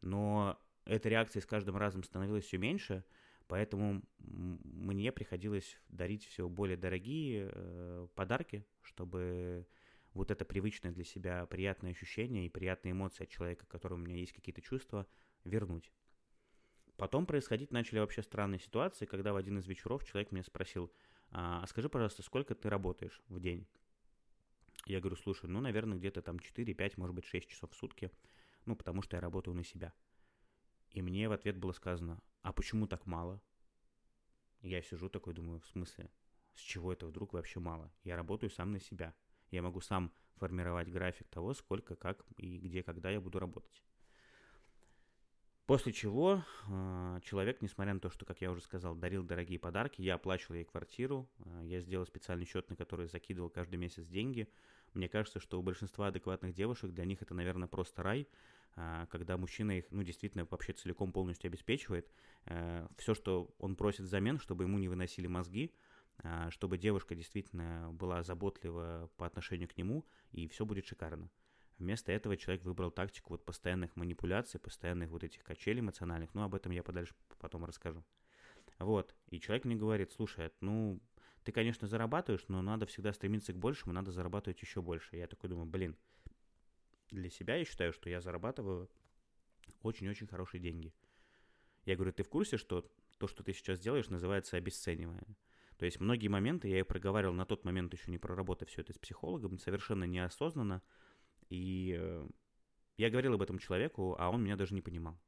Но 0.00 0.58
эта 0.84 1.08
реакция 1.08 1.40
с 1.40 1.46
каждым 1.46 1.76
разом 1.76 2.02
становилась 2.02 2.46
все 2.46 2.58
меньше, 2.58 3.04
поэтому 3.46 4.02
мне 4.18 5.12
приходилось 5.12 5.78
дарить 5.88 6.26
все 6.26 6.48
более 6.48 6.76
дорогие 6.76 7.48
э, 7.52 8.08
подарки, 8.16 8.66
чтобы 8.82 9.68
вот 10.14 10.32
это 10.32 10.44
привычное 10.44 10.90
для 10.90 11.04
себя 11.04 11.46
приятное 11.46 11.92
ощущение 11.92 12.44
и 12.44 12.50
приятные 12.50 12.90
эмоции 12.90 13.22
от 13.22 13.30
человека, 13.30 13.66
которого 13.66 13.98
у 13.98 14.02
меня 14.02 14.16
есть 14.16 14.32
какие-то 14.32 14.62
чувства, 14.62 15.06
вернуть. 15.44 15.92
Потом 16.96 17.26
происходить 17.26 17.72
начали 17.72 17.98
вообще 17.98 18.22
странные 18.22 18.58
ситуации, 18.58 19.04
когда 19.04 19.32
в 19.32 19.36
один 19.36 19.58
из 19.58 19.66
вечеров 19.66 20.04
человек 20.04 20.32
меня 20.32 20.42
спросил, 20.42 20.90
а, 21.30 21.62
а 21.62 21.66
скажи, 21.66 21.88
пожалуйста, 21.88 22.22
сколько 22.22 22.54
ты 22.54 22.70
работаешь 22.70 23.20
в 23.28 23.38
день? 23.40 23.66
Я 24.86 25.00
говорю, 25.00 25.16
слушай, 25.16 25.46
ну, 25.46 25.60
наверное, 25.60 25.98
где-то 25.98 26.22
там 26.22 26.36
4-5, 26.36 26.94
может 26.96 27.14
быть, 27.14 27.24
6 27.24 27.48
часов 27.48 27.72
в 27.72 27.74
сутки, 27.74 28.10
ну, 28.64 28.76
потому 28.76 29.02
что 29.02 29.16
я 29.16 29.20
работаю 29.20 29.54
на 29.54 29.64
себя. 29.64 29.92
И 30.90 31.02
мне 31.02 31.28
в 31.28 31.32
ответ 31.32 31.56
было 31.56 31.72
сказано, 31.72 32.22
а 32.42 32.52
почему 32.52 32.86
так 32.86 33.04
мало? 33.06 33.42
Я 34.62 34.80
сижу 34.80 35.08
такой, 35.08 35.34
думаю, 35.34 35.60
в 35.60 35.66
смысле, 35.66 36.10
с 36.54 36.60
чего 36.60 36.92
это 36.92 37.06
вдруг 37.06 37.34
вообще 37.34 37.60
мало? 37.60 37.92
Я 38.04 38.16
работаю 38.16 38.48
сам 38.50 38.72
на 38.72 38.80
себя. 38.80 39.14
Я 39.50 39.62
могу 39.62 39.80
сам 39.80 40.12
формировать 40.36 40.88
график 40.88 41.28
того, 41.28 41.52
сколько, 41.52 41.96
как 41.96 42.24
и 42.38 42.58
где, 42.58 42.82
когда 42.82 43.10
я 43.10 43.20
буду 43.20 43.38
работать. 43.38 43.82
После 45.66 45.92
чего 45.92 46.44
э, 46.68 47.20
человек, 47.24 47.60
несмотря 47.60 47.92
на 47.92 47.98
то, 47.98 48.08
что, 48.08 48.24
как 48.24 48.40
я 48.40 48.52
уже 48.52 48.62
сказал, 48.62 48.94
дарил 48.94 49.24
дорогие 49.24 49.58
подарки, 49.58 50.00
я 50.00 50.14
оплачивал 50.14 50.54
ей 50.54 50.64
квартиру, 50.64 51.28
э, 51.40 51.62
я 51.64 51.80
сделал 51.80 52.06
специальный 52.06 52.46
счет, 52.46 52.70
на 52.70 52.76
который 52.76 53.08
закидывал 53.08 53.50
каждый 53.50 53.74
месяц 53.74 54.06
деньги. 54.06 54.48
Мне 54.94 55.08
кажется, 55.08 55.40
что 55.40 55.58
у 55.58 55.64
большинства 55.64 56.06
адекватных 56.06 56.54
девушек 56.54 56.92
для 56.92 57.04
них 57.04 57.20
это, 57.20 57.34
наверное, 57.34 57.66
просто 57.66 58.04
рай, 58.04 58.28
э, 58.76 59.06
когда 59.10 59.36
мужчина 59.36 59.78
их, 59.78 59.86
ну, 59.90 60.04
действительно, 60.04 60.46
вообще 60.48 60.72
целиком 60.72 61.10
полностью 61.10 61.48
обеспечивает. 61.48 62.08
Э, 62.44 62.86
все, 62.96 63.14
что 63.14 63.52
он 63.58 63.74
просит 63.74 64.02
взамен, 64.02 64.38
чтобы 64.38 64.62
ему 64.62 64.78
не 64.78 64.86
выносили 64.86 65.26
мозги, 65.26 65.74
э, 66.22 66.46
чтобы 66.50 66.78
девушка 66.78 67.16
действительно 67.16 67.90
была 67.92 68.22
заботлива 68.22 69.10
по 69.16 69.26
отношению 69.26 69.68
к 69.68 69.76
нему, 69.76 70.06
и 70.30 70.46
все 70.46 70.64
будет 70.64 70.86
шикарно. 70.86 71.28
Вместо 71.78 72.10
этого 72.10 72.36
человек 72.36 72.64
выбрал 72.64 72.90
тактику 72.90 73.34
вот 73.34 73.44
постоянных 73.44 73.94
манипуляций, 73.96 74.58
постоянных 74.58 75.10
вот 75.10 75.24
этих 75.24 75.42
качелей 75.44 75.80
эмоциональных, 75.80 76.32
но 76.34 76.44
об 76.44 76.54
этом 76.54 76.72
я 76.72 76.82
подальше 76.82 77.14
потом 77.38 77.64
расскажу. 77.64 78.02
Вот, 78.78 79.14
и 79.28 79.40
человек 79.40 79.64
мне 79.64 79.76
говорит, 79.76 80.12
слушай, 80.12 80.50
ну, 80.60 81.00
ты, 81.44 81.52
конечно, 81.52 81.86
зарабатываешь, 81.86 82.46
но 82.48 82.62
надо 82.62 82.86
всегда 82.86 83.12
стремиться 83.12 83.52
к 83.52 83.58
большему, 83.58 83.92
надо 83.92 84.10
зарабатывать 84.10 84.60
еще 84.62 84.82
больше. 84.82 85.16
Я 85.16 85.26
такой 85.26 85.48
думаю, 85.48 85.66
блин, 85.66 85.96
для 87.10 87.30
себя 87.30 87.56
я 87.56 87.64
считаю, 87.64 87.92
что 87.92 88.10
я 88.10 88.20
зарабатываю 88.20 88.90
очень-очень 89.82 90.26
хорошие 90.26 90.60
деньги. 90.60 90.92
Я 91.84 91.94
говорю, 91.94 92.12
ты 92.12 92.22
в 92.22 92.28
курсе, 92.28 92.56
что 92.56 92.90
то, 93.18 93.28
что 93.28 93.42
ты 93.42 93.52
сейчас 93.52 93.78
делаешь, 93.78 94.08
называется 94.08 94.56
обесценивание? 94.56 95.36
То 95.78 95.84
есть 95.84 96.00
многие 96.00 96.28
моменты 96.28 96.68
я 96.68 96.80
и 96.80 96.82
проговаривал 96.82 97.34
на 97.34 97.44
тот 97.44 97.64
момент, 97.64 97.92
еще 97.92 98.10
не 98.10 98.18
проработав 98.18 98.68
все 98.68 98.80
это 98.80 98.92
с 98.92 98.98
психологом, 98.98 99.58
совершенно 99.58 100.04
неосознанно, 100.04 100.82
и 101.48 101.96
э, 101.98 102.26
я 102.96 103.10
говорил 103.10 103.34
об 103.34 103.42
этом 103.42 103.58
человеку, 103.58 104.16
а 104.18 104.30
он 104.30 104.42
меня 104.42 104.56
даже 104.56 104.74
не 104.74 104.82
понимал. 104.82 105.18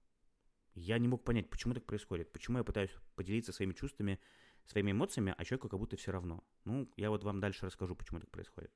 Я 0.75 0.98
не 0.98 1.08
мог 1.08 1.25
понять, 1.25 1.50
почему 1.50 1.75
так 1.75 1.84
происходит, 1.84 2.32
почему 2.32 2.58
я 2.58 2.64
пытаюсь 2.64 2.94
поделиться 3.16 3.52
своими 3.52 3.72
чувствами, 3.72 4.20
своими 4.64 4.92
эмоциями, 4.92 5.34
а 5.37 5.44
человеку 5.44 5.68
как 5.68 5.80
будто 5.80 5.96
все 5.96 6.12
равно. 6.12 6.44
Ну, 6.64 6.90
я 6.96 7.10
вот 7.10 7.25
вам 7.25 7.40
дальше 7.40 7.66
расскажу, 7.66 7.96
почему 7.96 8.20
так 8.20 8.30
происходит. 8.30 8.72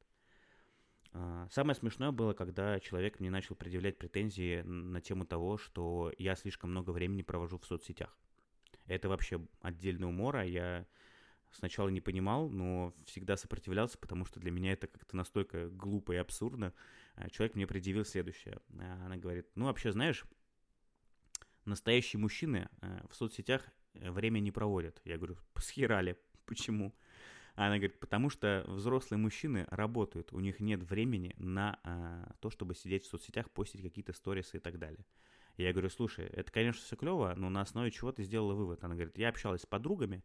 А, 1.13 1.47
самое 1.51 1.75
смешное 1.75 2.11
было, 2.11 2.33
когда 2.33 2.81
человек 2.81 3.21
мне 3.21 3.31
начал 3.31 3.55
предъявлять 3.55 3.99
претензии 3.99 4.63
на 4.63 5.01
тему 5.01 5.27
того, 5.27 5.59
что 5.59 6.13
я 6.19 6.35
слишком 6.35 6.71
много 6.71 6.91
времени 6.91 7.23
провожу 7.23 7.59
в 7.59 7.67
соцсетях. 7.67 8.17
Это 8.87 9.09
вообще 9.09 9.41
отдельный 9.61 10.09
умор, 10.09 10.37
а 10.37 10.45
я 10.45 10.87
сначала 11.53 11.89
не 11.89 12.01
понимал, 12.01 12.49
но 12.49 12.95
всегда 13.05 13.37
сопротивлялся, 13.37 13.99
потому 13.99 14.25
что 14.25 14.41
для 14.41 14.51
меня 14.51 14.73
это 14.73 14.87
как-то 14.87 15.17
настолько 15.17 15.69
глупо 15.69 16.13
и 16.13 16.17
абсурдно. 16.17 16.73
А 17.15 17.29
человек 17.31 17.55
мне 17.55 17.67
предъявил 17.67 18.05
следующее. 18.05 18.59
А, 18.79 19.07
она 19.07 19.17
говорит, 19.17 19.47
ну 19.55 19.67
вообще 19.67 19.93
знаешь, 19.93 20.25
настоящие 21.65 22.21
мужчины 22.21 22.69
э, 22.81 23.01
в 23.09 23.15
соцсетях 23.15 23.63
э, 23.95 24.11
время 24.11 24.41
не 24.41 24.51
проводят. 24.51 25.01
Я 25.05 25.17
говорю, 25.19 25.37
схерали, 25.59 26.19
почему? 26.47 26.95
Она 27.55 27.77
говорит, 27.77 28.01
потому 28.01 28.31
что 28.31 28.65
взрослые 28.67 29.19
мужчины 29.19 29.67
работают, 29.71 30.33
у 30.33 30.41
них 30.41 30.61
нет 30.61 30.83
времени 30.83 31.35
на 31.37 31.79
то, 32.41 32.49
чтобы 32.49 32.75
сидеть 32.75 33.05
в 33.05 33.11
соцсетях, 33.11 33.51
постить 33.51 33.83
какие-то 33.83 34.15
сторисы 34.15 34.57
и 34.57 34.61
так 34.61 34.79
далее. 34.79 35.05
Я 35.59 35.73
говорю, 35.73 35.91
слушай, 35.91 36.25
это, 36.25 36.51
конечно, 36.51 36.83
все 36.83 36.97
клево, 36.97 37.35
но 37.37 37.51
на 37.51 37.61
основе 37.61 37.91
чего 37.91 38.11
ты 38.11 38.23
сделала 38.23 38.55
вывод? 38.55 38.83
Она 38.85 38.95
говорит, 38.95 39.19
я 39.19 39.29
общалась 39.29 39.63
с 39.63 39.67
подругами, 39.67 40.25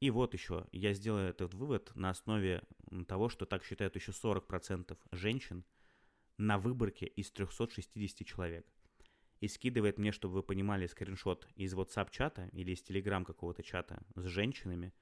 и 0.00 0.10
вот 0.10 0.34
еще, 0.34 0.66
я 0.72 0.92
сделал 0.92 1.20
этот 1.20 1.54
вывод 1.54 1.92
на 1.94 2.10
основе 2.10 2.62
того, 3.06 3.28
что 3.28 3.46
так 3.46 3.64
считают 3.64 3.96
еще 3.96 4.12
40% 4.12 4.96
женщин 5.12 5.64
на 6.38 6.58
выборке 6.58 7.06
из 7.06 7.30
360 7.30 8.26
человек. 8.26 8.66
И 9.40 9.48
скидывает 9.48 9.98
мне, 9.98 10.12
чтобы 10.12 10.34
вы 10.34 10.42
понимали, 10.42 10.86
скриншот 10.86 11.46
из 11.56 11.74
WhatsApp-чата 11.74 12.48
или 12.52 12.72
из 12.72 12.82
Telegram 12.82 13.24
какого-то 13.24 13.62
чата 13.62 14.02
с 14.14 14.24
женщинами, 14.24 14.94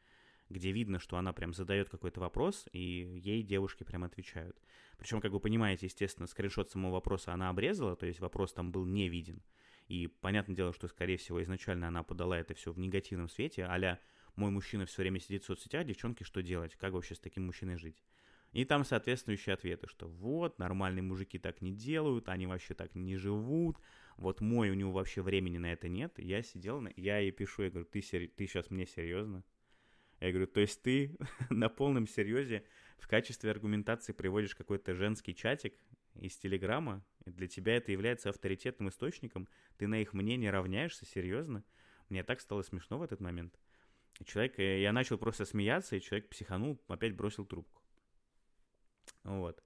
где 0.49 0.73
видно, 0.73 0.99
что 0.99 1.17
она 1.17 1.33
прям 1.33 1.55
задает 1.55 1.88
какой-то 1.88 2.21
вопрос, 2.21 2.67
и 2.73 2.81
ей 2.81 3.43
девушки 3.43 3.85
прям 3.85 4.05
отвечают. 4.05 4.61
Причем, 4.99 5.21
как 5.21 5.33
вы 5.33 5.41
понимаете, 5.41 5.87
естественно, 5.87 6.26
скриншот 6.26 6.71
самого 6.71 6.95
вопроса 6.95 7.33
она 7.33 7.49
обрезала, 7.49 7.97
то 7.97 8.07
есть 8.07 8.21
вопрос 8.21 8.53
там 8.53 8.73
был 8.73 8.85
не 8.85 9.09
виден. 9.09 9.43
И 9.87 10.07
понятное 10.07 10.57
дело, 10.57 10.73
что, 10.73 10.88
скорее 10.88 11.17
всего, 11.17 11.43
изначально 11.43 11.88
она 11.88 12.03
подала 12.03 12.38
это 12.38 12.55
все 12.55 12.73
в 12.73 12.79
негативном 12.79 13.29
свете, 13.29 13.64
а 13.64 13.99
мой 14.37 14.50
мужчина 14.50 14.87
все 14.87 15.03
время 15.03 15.21
сидит 15.21 15.45
в 15.45 15.47
соцсетях, 15.47 15.87
девчонки, 15.87 16.25
что 16.25 16.43
делать? 16.43 16.75
Как 16.75 16.93
вообще 16.93 17.14
с 17.14 17.21
таким 17.21 17.47
мужчиной 17.47 17.76
жить? 17.76 18.03
И 18.54 18.64
там 18.64 18.84
соответствующие 18.84 19.54
ответы, 19.54 19.88
что 19.88 20.06
вот, 20.08 20.61
нормальные 20.61 21.02
мужики 21.02 21.38
так 21.38 21.61
не 21.61 21.73
делают, 21.73 22.28
они 22.28 22.46
вообще 22.46 22.75
так 22.75 22.94
не 22.94 23.16
живут, 23.16 23.78
вот 24.16 24.40
мой, 24.40 24.70
у 24.70 24.75
него 24.75 24.92
вообще 24.92 25.23
времени 25.23 25.58
на 25.58 25.73
это 25.73 25.88
нет. 25.88 26.14
Я 26.18 26.40
сидел, 26.44 26.87
я 26.94 27.18
ей 27.18 27.32
пишу, 27.32 27.64
я 27.64 27.70
говорю, 27.70 27.87
ты, 27.87 28.00
сери... 28.00 28.28
ты 28.28 28.46
сейчас 28.46 28.70
мне 28.70 28.87
серьезно? 28.87 29.42
Я 30.20 30.30
говорю, 30.30 30.46
то 30.46 30.61
есть 30.61 30.80
ты 30.82 31.16
на 31.50 31.68
полном 31.68 32.06
серьезе 32.06 32.64
в 32.99 33.08
качестве 33.08 33.50
аргументации 33.50 34.12
приводишь 34.12 34.54
какой-то 34.54 34.94
женский 34.94 35.34
чатик 35.34 35.75
из 36.14 36.37
Телеграма, 36.37 37.04
для 37.26 37.49
тебя 37.49 37.75
это 37.75 37.90
является 37.90 38.30
авторитетным 38.30 38.88
источником, 38.88 39.49
ты 39.78 39.88
на 39.88 40.00
их 40.00 40.12
мнение 40.12 40.52
равняешься, 40.52 41.04
серьезно? 41.06 41.64
Мне 42.08 42.23
так 42.23 42.40
стало 42.40 42.62
смешно 42.62 42.99
в 42.99 43.02
этот 43.02 43.18
момент. 43.18 43.58
Человек, 44.25 44.61
я 44.61 44.92
начал 44.92 45.18
просто 45.18 45.44
смеяться, 45.44 45.96
и 45.96 46.00
человек 46.00 46.28
психанул, 46.28 46.80
опять 46.87 47.16
бросил 47.16 47.44
трубку. 47.44 47.84
Вот. 49.25 49.62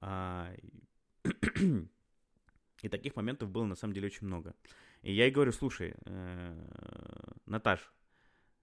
А... 0.00 0.52
И 2.82 2.88
таких 2.88 3.16
моментов 3.16 3.50
было 3.50 3.64
на 3.64 3.74
самом 3.74 3.94
деле 3.94 4.06
очень 4.06 4.26
много. 4.26 4.54
И 5.02 5.12
я 5.12 5.24
ей 5.24 5.32
говорю, 5.32 5.52
слушай, 5.52 5.94
э, 6.04 7.30
Наташ, 7.46 7.92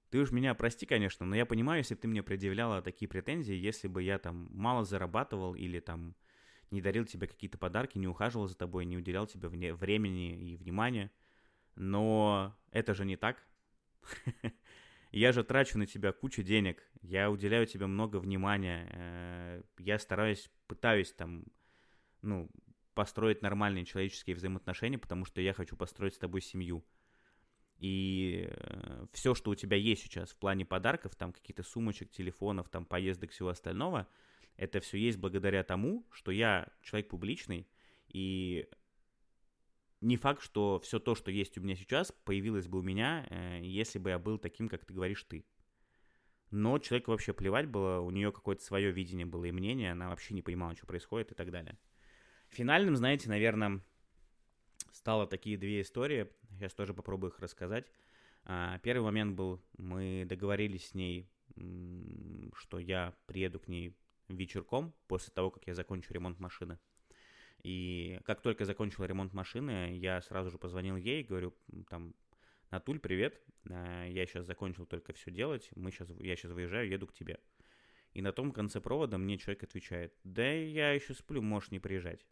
ты 0.10 0.20
уж 0.20 0.32
меня 0.32 0.54
прости, 0.54 0.86
конечно, 0.86 1.26
но 1.26 1.36
я 1.36 1.46
понимаю, 1.46 1.80
если 1.80 1.96
бы 1.96 2.02
ты 2.02 2.08
мне 2.08 2.24
предъявляла 2.24 2.82
такие 2.82 3.10
претензии, 3.10 3.54
если 3.54 3.88
бы 3.88 4.02
я 4.02 4.18
там 4.18 4.48
мало 4.52 4.86
зарабатывал 4.86 5.56
или 5.56 5.80
там 5.80 6.16
не 6.72 6.82
дарил 6.82 7.06
тебе 7.06 7.28
какие-то 7.28 7.58
подарки, 7.58 7.98
не 7.98 8.08
ухаживал 8.08 8.48
за 8.48 8.56
тобой, 8.56 8.86
не 8.86 8.98
уделял 8.98 9.28
тебе 9.28 9.50
времени 9.74 10.52
и 10.52 10.56
внимания. 10.56 11.12
Но 11.76 12.56
это 12.72 12.94
же 12.94 13.06
не 13.06 13.18
так. 13.18 13.46
Я 15.16 15.32
же 15.32 15.46
трачу 15.46 15.78
на 15.78 15.88
тебя 15.88 16.12
кучу 16.12 16.44
денег, 16.44 16.84
я 17.02 17.32
уделяю 17.32 17.66
тебе 17.68 17.88
много 17.88 18.18
внимания, 18.18 18.86
э, 18.92 19.62
я 19.78 19.98
стараюсь, 19.98 20.52
пытаюсь 20.68 21.14
там, 21.14 21.46
ну, 22.22 22.50
построить 22.94 23.42
нормальные 23.42 23.86
человеческие 23.86 24.36
взаимоотношения, 24.36 24.98
потому 24.98 25.24
что 25.24 25.40
я 25.40 25.54
хочу 25.54 25.78
построить 25.78 26.16
с 26.16 26.18
тобой 26.18 26.42
семью. 26.42 26.84
И 27.78 28.50
э, 28.50 29.06
все, 29.14 29.36
что 29.36 29.52
у 29.52 29.56
тебя 29.56 29.78
есть 29.78 30.04
сейчас 30.04 30.32
в 30.32 30.36
плане 30.36 30.66
подарков, 30.66 31.16
там 31.16 31.32
какие-то 31.32 31.64
сумочек, 31.64 32.12
телефонов, 32.12 32.68
там 32.68 32.86
поездок, 32.86 33.32
всего 33.32 33.48
остального, 33.48 34.10
это 34.58 34.82
все 34.82 34.98
есть 34.98 35.18
благодаря 35.18 35.64
тому, 35.64 36.06
что 36.12 36.32
я 36.32 36.68
человек 36.82 37.08
публичный, 37.08 37.70
и 38.10 38.68
не 40.02 40.18
факт, 40.18 40.42
что 40.42 40.80
все 40.80 41.00
то, 41.00 41.16
что 41.16 41.32
есть 41.32 41.58
у 41.58 41.62
меня 41.62 41.76
сейчас, 41.76 42.12
появилось 42.24 42.68
бы 42.68 42.80
у 42.80 42.82
меня, 42.82 43.26
э, 43.30 43.62
если 43.64 44.00
бы 44.00 44.10
я 44.10 44.20
был 44.20 44.38
таким, 44.38 44.70
как 44.70 44.86
ты 44.86 44.94
говоришь 44.94 45.24
ты. 45.24 45.46
Но 46.52 46.78
человеку 46.80 47.12
вообще 47.12 47.34
плевать 47.34 47.68
было, 47.68 48.00
у 48.00 48.12
нее 48.12 48.32
какое-то 48.32 48.64
свое 48.64 48.92
видение 48.92 49.26
было 49.26 49.46
и 49.46 49.52
мнение, 49.52 49.92
она 49.92 50.10
вообще 50.10 50.34
не 50.34 50.42
понимала, 50.42 50.76
что 50.76 50.86
происходит 50.86 51.32
и 51.32 51.36
так 51.36 51.52
далее. 51.52 51.78
Финальным, 52.50 52.96
знаете, 52.96 53.30
наверное, 53.30 53.82
стало 54.92 55.28
такие 55.28 55.58
две 55.58 55.82
истории. 55.82 56.30
Сейчас 56.52 56.74
тоже 56.74 56.94
попробую 56.94 57.32
их 57.32 57.40
рассказать. 57.40 57.86
А, 58.44 58.80
первый 58.80 59.04
момент 59.04 59.36
был, 59.36 59.62
мы 59.78 60.26
договорились 60.28 60.90
с 60.90 60.94
ней, 60.94 61.30
что 62.54 62.80
я 62.80 63.14
приеду 63.26 63.60
к 63.60 63.68
ней 63.68 63.98
вечерком 64.28 64.94
после 65.08 65.34
того, 65.34 65.52
как 65.52 65.68
я 65.68 65.74
закончу 65.74 66.14
ремонт 66.14 66.40
машины. 66.40 66.80
И 67.66 68.20
как 68.26 68.42
только 68.42 68.64
закончил 68.64 69.06
ремонт 69.06 69.34
машины, 69.34 69.98
я 69.98 70.22
сразу 70.22 70.52
же 70.52 70.60
позвонил 70.60 70.98
ей, 70.98 71.24
говорю, 71.24 71.52
там, 71.90 72.14
Натуль, 72.70 73.00
привет, 73.00 73.42
а, 73.68 74.06
я 74.06 74.28
сейчас 74.28 74.46
закончил 74.46 74.86
только 74.86 75.14
все 75.14 75.32
делать, 75.32 75.72
мы 75.76 75.90
сейчас, 75.90 76.12
я 76.20 76.36
сейчас 76.36 76.52
выезжаю, 76.52 76.88
еду 76.88 77.08
к 77.08 77.14
тебе. 77.14 77.40
И 78.14 78.22
на 78.22 78.32
том 78.32 78.52
конце 78.52 78.80
провода 78.82 79.18
мне 79.18 79.40
человек 79.40 79.64
отвечает, 79.64 80.14
да 80.24 80.48
я 80.48 80.92
еще 80.92 81.16
сплю, 81.16 81.42
можешь 81.42 81.72
не 81.72 81.80
приезжать. 81.80 82.24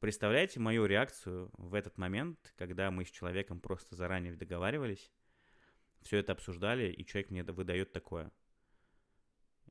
Представляете 0.00 0.60
мою 0.60 0.86
реакцию 0.86 1.50
в 1.58 1.74
этот 1.74 1.98
момент, 1.98 2.54
когда 2.56 2.90
мы 2.90 3.04
с 3.04 3.10
человеком 3.10 3.60
просто 3.60 3.96
заранее 3.96 4.32
договаривались, 4.32 5.12
все 6.00 6.16
это 6.16 6.32
обсуждали, 6.32 6.90
и 6.90 7.04
человек 7.04 7.30
мне 7.30 7.44
выдает 7.44 7.92
такое. 7.92 8.32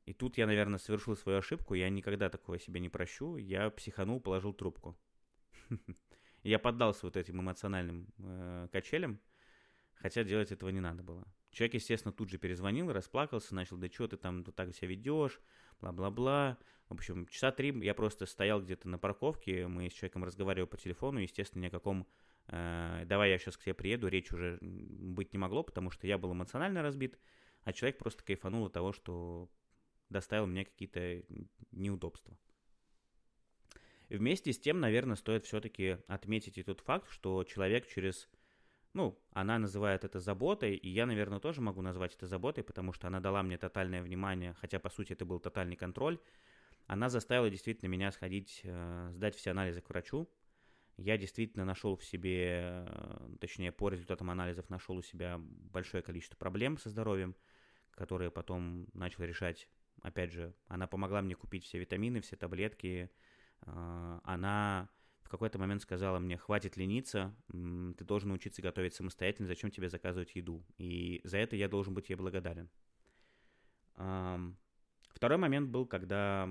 И 0.08 0.14
тут 0.14 0.38
я, 0.38 0.46
наверное, 0.46 0.78
совершил 0.78 1.16
свою 1.16 1.36
ошибку, 1.36 1.74
я 1.74 1.90
никогда 1.90 2.30
такого 2.30 2.58
себе 2.58 2.80
не 2.80 2.88
прощу, 2.88 3.36
я 3.36 3.68
психанул, 3.68 4.20
положил 4.20 4.54
трубку. 4.54 4.98
Я 6.42 6.58
поддался 6.58 7.04
вот 7.04 7.16
этим 7.18 7.40
эмоциональным 7.40 8.06
э, 8.18 8.68
качелям, 8.72 9.20
хотя 9.96 10.24
делать 10.24 10.50
этого 10.50 10.70
не 10.70 10.80
надо 10.80 11.02
было. 11.02 11.26
Человек, 11.50 11.74
естественно, 11.74 12.12
тут 12.12 12.30
же 12.30 12.38
перезвонил, 12.38 12.90
расплакался, 12.90 13.54
начал, 13.54 13.76
да 13.76 13.88
что 13.90 14.08
ты 14.08 14.16
там 14.16 14.44
ты 14.44 14.52
так 14.52 14.74
себя 14.74 14.88
ведешь, 14.88 15.40
бла-бла-бла. 15.82 16.56
В 16.88 16.94
общем, 16.94 17.26
часа 17.26 17.50
три 17.50 17.78
я 17.84 17.92
просто 17.92 18.24
стоял 18.24 18.62
где-то 18.62 18.88
на 18.88 18.98
парковке, 18.98 19.66
мы 19.66 19.90
с 19.90 19.92
человеком 19.92 20.24
разговаривали 20.24 20.68
по 20.68 20.78
телефону, 20.78 21.18
естественно, 21.18 21.64
ни 21.64 21.66
о 21.66 21.70
каком 21.70 22.06
э, 22.46 23.02
«давай 23.04 23.30
я 23.30 23.38
сейчас 23.38 23.58
к 23.58 23.62
тебе 23.64 23.74
приеду» 23.74 24.08
речь 24.08 24.32
уже 24.32 24.58
быть 24.62 25.34
не 25.34 25.38
могло, 25.38 25.64
потому 25.64 25.90
что 25.90 26.06
я 26.06 26.16
был 26.16 26.32
эмоционально 26.32 26.80
разбит, 26.80 27.18
а 27.64 27.74
человек 27.74 27.98
просто 27.98 28.24
кайфанул 28.24 28.64
от 28.64 28.72
того, 28.72 28.92
что 28.92 29.50
доставил 30.10 30.46
мне 30.46 30.64
какие-то 30.64 31.22
неудобства. 31.72 32.36
Вместе 34.08 34.52
с 34.52 34.58
тем, 34.58 34.80
наверное, 34.80 35.16
стоит 35.16 35.44
все-таки 35.44 35.98
отметить 36.06 36.56
и 36.56 36.62
тот 36.62 36.80
факт, 36.80 37.10
что 37.10 37.44
человек 37.44 37.86
через 37.86 38.28
ну, 38.94 39.18
она 39.32 39.58
называет 39.58 40.04
это 40.04 40.18
заботой, 40.18 40.74
и 40.74 40.88
я, 40.88 41.06
наверное, 41.06 41.40
тоже 41.40 41.60
могу 41.60 41.82
назвать 41.82 42.14
это 42.14 42.26
заботой, 42.26 42.64
потому 42.64 42.92
что 42.92 43.06
она 43.06 43.20
дала 43.20 43.42
мне 43.42 43.58
тотальное 43.58 44.02
внимание, 44.02 44.54
хотя, 44.54 44.78
по 44.78 44.88
сути, 44.88 45.12
это 45.12 45.24
был 45.24 45.40
тотальный 45.40 45.76
контроль. 45.76 46.18
Она 46.86 47.10
заставила 47.10 47.50
действительно 47.50 47.88
меня 47.88 48.10
сходить, 48.10 48.62
э, 48.64 49.10
сдать 49.12 49.36
все 49.36 49.50
анализы 49.50 49.82
к 49.82 49.90
врачу. 49.90 50.28
Я 50.96 51.16
действительно 51.18 51.64
нашел 51.64 51.96
в 51.96 52.04
себе, 52.04 52.86
э, 52.88 53.36
точнее, 53.40 53.72
по 53.72 53.88
результатам 53.88 54.30
анализов 54.30 54.68
нашел 54.70 54.96
у 54.96 55.02
себя 55.02 55.36
большое 55.38 56.02
количество 56.02 56.36
проблем 56.36 56.78
со 56.78 56.88
здоровьем, 56.88 57.36
которые 57.90 58.30
потом 58.30 58.88
начал 58.94 59.22
решать. 59.22 59.68
Опять 60.02 60.32
же, 60.32 60.54
она 60.66 60.86
помогла 60.86 61.22
мне 61.22 61.34
купить 61.34 61.64
все 61.64 61.78
витамины, 61.78 62.20
все 62.20 62.36
таблетки. 62.36 63.10
Э, 63.62 64.20
она 64.24 64.88
в 65.22 65.28
какой-то 65.28 65.58
момент 65.58 65.82
сказала 65.82 66.18
мне, 66.18 66.38
хватит 66.38 66.78
лениться, 66.78 67.36
ты 67.48 68.04
должен 68.04 68.30
научиться 68.30 68.62
готовить 68.62 68.94
самостоятельно, 68.94 69.46
зачем 69.46 69.70
тебе 69.70 69.90
заказывать 69.90 70.34
еду. 70.34 70.64
И 70.78 71.20
за 71.22 71.36
это 71.36 71.54
я 71.54 71.68
должен 71.68 71.92
быть 71.92 72.08
ей 72.08 72.14
благодарен. 72.14 72.70
Второй 73.94 75.36
момент 75.36 75.68
был, 75.68 75.84
когда 75.84 76.48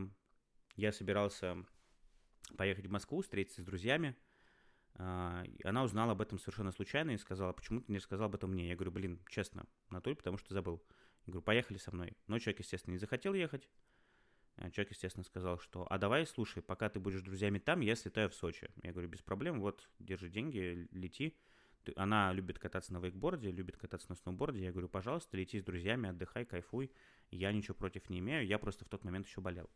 я 0.76 0.92
собирался 0.92 1.58
поехать 2.56 2.86
в 2.86 2.92
Москву, 2.92 3.22
встретиться 3.22 3.62
с 3.64 3.66
друзьями. 3.66 4.16
А, 4.96 5.44
она 5.64 5.84
узнала 5.84 6.12
об 6.12 6.22
этом 6.22 6.40
совершенно 6.40 6.72
случайно 6.72 7.12
и 7.12 7.18
сказала, 7.18 7.54
почему 7.54 7.82
ты 7.82 7.92
не 7.92 7.98
рассказал 7.98 8.28
об 8.28 8.36
этом 8.36 8.52
мне? 8.52 8.70
Я 8.70 8.76
говорю, 8.76 8.92
блин, 8.92 9.20
честно, 9.30 9.66
Анатолий, 9.90 10.16
потому 10.16 10.38
что 10.38 10.54
забыл. 10.54 10.84
Говорю, 11.28 11.42
поехали 11.42 11.78
со 11.78 11.94
мной. 11.94 12.16
Но 12.28 12.40
человек, 12.40 12.60
естественно, 12.60 12.94
не 12.94 13.00
захотел 13.00 13.34
ехать. 13.34 13.68
Э, 14.56 14.72
человек, 14.72 14.92
естественно, 14.92 15.24
сказал, 15.24 15.60
что 15.60 15.86
«А 15.90 15.98
давай, 15.98 16.26
слушай, 16.26 16.64
пока 16.64 16.90
ты 16.90 17.00
будешь 17.00 17.20
с 17.20 17.24
друзьями 17.24 17.60
там, 17.60 17.82
я 17.82 17.96
слетаю 17.96 18.30
в 18.30 18.34
Сочи». 18.34 18.70
Я 18.82 18.94
говорю, 18.94 19.10
без 19.10 19.22
проблем, 19.22 19.60
вот, 19.60 19.90
держи 20.00 20.30
деньги, 20.30 20.88
лети. 20.92 21.38
она 21.96 22.34
любит 22.34 22.60
кататься 22.60 22.94
на 22.94 23.00
вейкборде, 23.00 23.52
любит 23.52 23.78
кататься 23.78 24.08
на 24.10 24.16
сноуборде. 24.16 24.64
Я 24.64 24.72
говорю, 24.72 24.90
пожалуйста, 24.90 25.38
лети 25.38 25.60
с 25.60 25.64
друзьями, 25.64 26.10
отдыхай, 26.10 26.46
кайфуй. 26.46 26.92
Я 27.30 27.52
ничего 27.52 27.76
против 27.76 28.10
не 28.10 28.20
имею, 28.20 28.46
я 28.46 28.58
просто 28.58 28.86
в 28.86 28.90
тот 28.90 29.04
момент 29.04 29.28
еще 29.28 29.42
болел. 29.42 29.70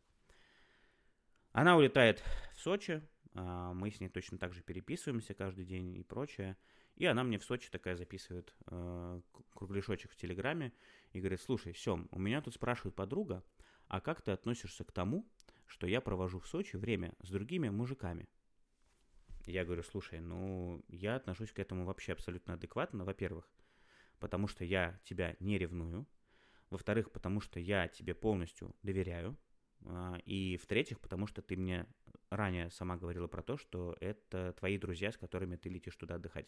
Она 1.51 1.75
улетает 1.75 2.23
в 2.55 2.61
Сочи, 2.61 3.01
а, 3.33 3.73
мы 3.73 3.91
с 3.91 3.99
ней 3.99 4.09
точно 4.09 4.37
так 4.37 4.53
же 4.53 4.61
переписываемся 4.61 5.33
каждый 5.33 5.65
день 5.65 5.97
и 5.97 6.03
прочее. 6.03 6.57
И 6.95 7.05
она 7.05 7.23
мне 7.23 7.37
в 7.39 7.43
Сочи 7.43 7.69
такая 7.69 7.95
записывает 7.95 8.53
э, 8.67 9.21
кругляшочек 9.53 10.11
в 10.11 10.15
Телеграме 10.15 10.73
и 11.13 11.19
говорит, 11.19 11.41
слушай, 11.41 11.74
Сем, 11.74 12.08
у 12.12 12.19
меня 12.19 12.41
тут 12.41 12.54
спрашивает 12.54 12.95
подруга, 12.95 13.43
а 13.88 14.02
как 14.02 14.21
ты 14.21 14.32
относишься 14.32 14.84
к 14.84 14.91
тому, 14.91 15.28
что 15.67 15.88
я 15.88 16.02
провожу 16.02 16.39
в 16.39 16.47
Сочи 16.47 16.76
время 16.78 17.13
с 17.21 17.30
другими 17.30 17.69
мужиками? 17.69 18.28
Я 19.45 19.65
говорю, 19.65 19.84
слушай, 19.84 20.19
ну, 20.19 20.84
я 20.88 21.15
отношусь 21.15 21.52
к 21.52 21.60
этому 21.60 21.86
вообще 21.86 22.13
абсолютно 22.13 22.54
адекватно, 22.54 23.06
во-первых, 23.06 23.50
потому 24.19 24.47
что 24.47 24.63
я 24.63 25.00
тебя 25.04 25.36
не 25.39 25.58
ревную, 25.58 26.08
во-вторых, 26.69 27.12
потому 27.12 27.41
что 27.41 27.60
я 27.60 27.88
тебе 27.88 28.13
полностью 28.13 28.76
доверяю, 28.84 29.38
а, 29.86 30.17
и 30.26 30.58
в-третьих, 30.58 31.00
потому 31.00 31.28
что 31.28 31.41
ты 31.41 31.58
мне 31.58 31.88
ранее 32.30 32.69
сама 32.69 32.97
говорила 32.97 33.28
про 33.28 33.41
то, 33.41 33.58
что 33.58 33.97
это 34.00 34.54
твои 34.54 34.78
друзья, 34.78 35.12
с 35.12 35.17
которыми 35.17 35.56
ты 35.56 35.69
летишь 35.69 35.95
туда 35.95 36.15
отдыхать. 36.15 36.47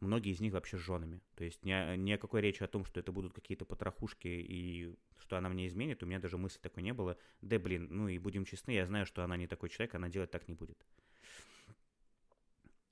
Многие 0.00 0.32
из 0.32 0.40
них 0.40 0.54
вообще 0.54 0.78
женами. 0.78 1.20
То 1.34 1.44
есть 1.44 1.62
ни, 1.64 1.96
ни 1.96 2.12
о 2.12 2.18
какой 2.18 2.40
речи 2.40 2.62
о 2.62 2.68
том, 2.68 2.86
что 2.86 3.00
это 3.00 3.12
будут 3.12 3.34
какие-то 3.34 3.66
потрохушки 3.66 4.28
и 4.28 4.94
что 5.18 5.36
она 5.36 5.50
мне 5.50 5.66
изменит, 5.66 6.02
у 6.02 6.06
меня 6.06 6.18
даже 6.18 6.38
мысли 6.38 6.58
такой 6.58 6.82
не 6.82 6.94
было. 6.94 7.18
Да 7.42 7.58
блин, 7.58 7.88
ну 7.90 8.08
и 8.08 8.18
будем 8.18 8.46
честны, 8.46 8.72
я 8.72 8.86
знаю, 8.86 9.04
что 9.04 9.22
она 9.22 9.36
не 9.36 9.46
такой 9.46 9.68
человек, 9.68 9.94
она 9.94 10.08
делать 10.08 10.30
так 10.30 10.48
не 10.48 10.54
будет. 10.54 10.86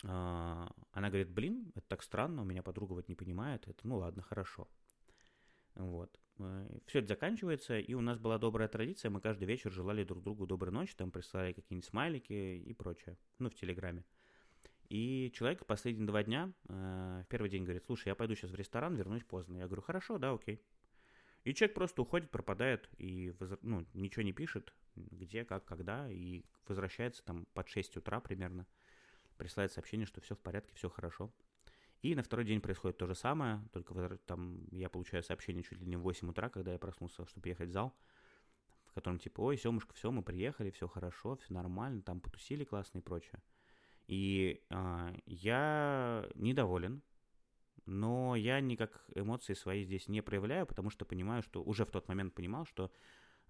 А, 0.05 0.71
она 0.93 1.09
говорит, 1.09 1.31
блин, 1.31 1.73
это 1.75 1.87
так 1.89 2.03
странно, 2.03 2.43
у 2.43 2.45
меня 2.45 2.63
подруга 2.63 2.93
вот 2.93 3.09
не 3.09 3.15
понимает. 3.15 3.67
Это, 3.67 3.87
ну 3.87 3.97
ладно, 3.97 4.23
хорошо. 4.23 4.69
Вот. 5.75 6.19
Э, 6.39 6.79
Все 6.87 6.99
это 6.99 7.09
заканчивается, 7.09 7.79
и 7.79 7.95
у 7.95 8.01
нас 8.01 8.19
была 8.19 8.39
добрая 8.39 8.69
традиция, 8.69 9.11
мы 9.11 9.21
каждый 9.21 9.45
вечер 9.45 9.73
желали 9.73 10.05
друг 10.05 10.23
другу 10.23 10.47
доброй 10.47 10.73
ночи, 10.73 10.95
там 10.95 11.11
присылали 11.11 11.53
какие-нибудь 11.53 11.89
смайлики 11.89 12.33
и 12.33 12.73
прочее, 12.75 13.17
ну, 13.39 13.49
в 13.49 13.55
Телеграме. 13.55 14.05
И 14.89 15.31
человек 15.35 15.67
последние 15.67 16.07
два 16.07 16.23
дня, 16.23 16.53
э, 16.69 17.23
в 17.25 17.29
первый 17.29 17.51
день 17.51 17.65
говорит, 17.65 17.85
слушай, 17.85 18.09
я 18.09 18.15
пойду 18.15 18.35
сейчас 18.35 18.51
в 18.51 18.55
ресторан, 18.55 18.95
вернусь 18.95 19.25
поздно. 19.25 19.57
Я 19.57 19.67
говорю, 19.67 19.83
хорошо, 19.83 20.19
да, 20.19 20.33
окей. 20.33 20.63
И 21.45 21.55
человек 21.55 21.75
просто 21.75 22.03
уходит, 22.03 22.31
пропадает 22.31 22.89
и 22.99 23.35
ну, 23.63 23.87
ничего 23.95 24.23
не 24.23 24.33
пишет, 24.33 24.75
где, 24.97 25.45
как, 25.45 25.65
когда, 25.65 26.11
и 26.11 26.45
возвращается 26.67 27.25
там 27.25 27.47
под 27.55 27.69
6 27.69 27.99
утра 27.99 28.21
примерно, 28.21 28.67
присылает 29.37 29.73
сообщение, 29.73 30.07
что 30.07 30.21
все 30.21 30.35
в 30.35 30.41
порядке, 30.41 30.75
все 30.75 30.89
хорошо. 30.89 31.33
И 32.03 32.15
на 32.15 32.23
второй 32.23 32.45
день 32.45 32.61
происходит 32.61 32.97
то 32.97 33.07
же 33.07 33.15
самое, 33.15 33.63
только 33.73 34.19
там 34.27 34.67
я 34.71 34.89
получаю 34.89 35.23
сообщение 35.23 35.63
чуть 35.63 35.81
ли 35.81 35.87
не 35.87 35.97
в 35.97 36.03
8 36.03 36.31
утра, 36.31 36.49
когда 36.49 36.73
я 36.73 36.79
проснулся, 36.79 37.27
чтобы 37.27 37.49
ехать 37.49 37.71
в 37.71 37.73
зал, 37.73 37.95
в 38.87 38.93
котором 38.93 39.19
типа, 39.19 39.41
ой, 39.41 39.57
Семушка, 39.57 39.95
все, 39.95 40.11
мы 40.11 40.23
приехали, 40.23 40.71
все 40.71 40.87
хорошо, 40.87 41.37
все 41.37 41.53
нормально, 41.53 42.03
там 42.03 42.21
потусили 42.21 42.65
классно 42.65 42.99
и 42.99 43.03
прочее. 43.03 43.41
И 44.09 44.63
э, 44.71 45.15
я 45.27 46.27
недоволен, 46.35 47.03
но 47.85 48.35
я 48.37 48.59
никак 48.61 49.05
эмоции 49.15 49.53
свои 49.53 49.85
здесь 49.85 50.09
не 50.09 50.23
проявляю, 50.23 50.67
потому 50.67 50.89
что 50.89 51.05
понимаю, 51.05 51.43
что 51.43 51.63
уже 51.63 51.85
в 51.85 51.91
тот 51.91 52.09
момент 52.09 52.35
понимал, 52.35 52.65
что 52.65 52.91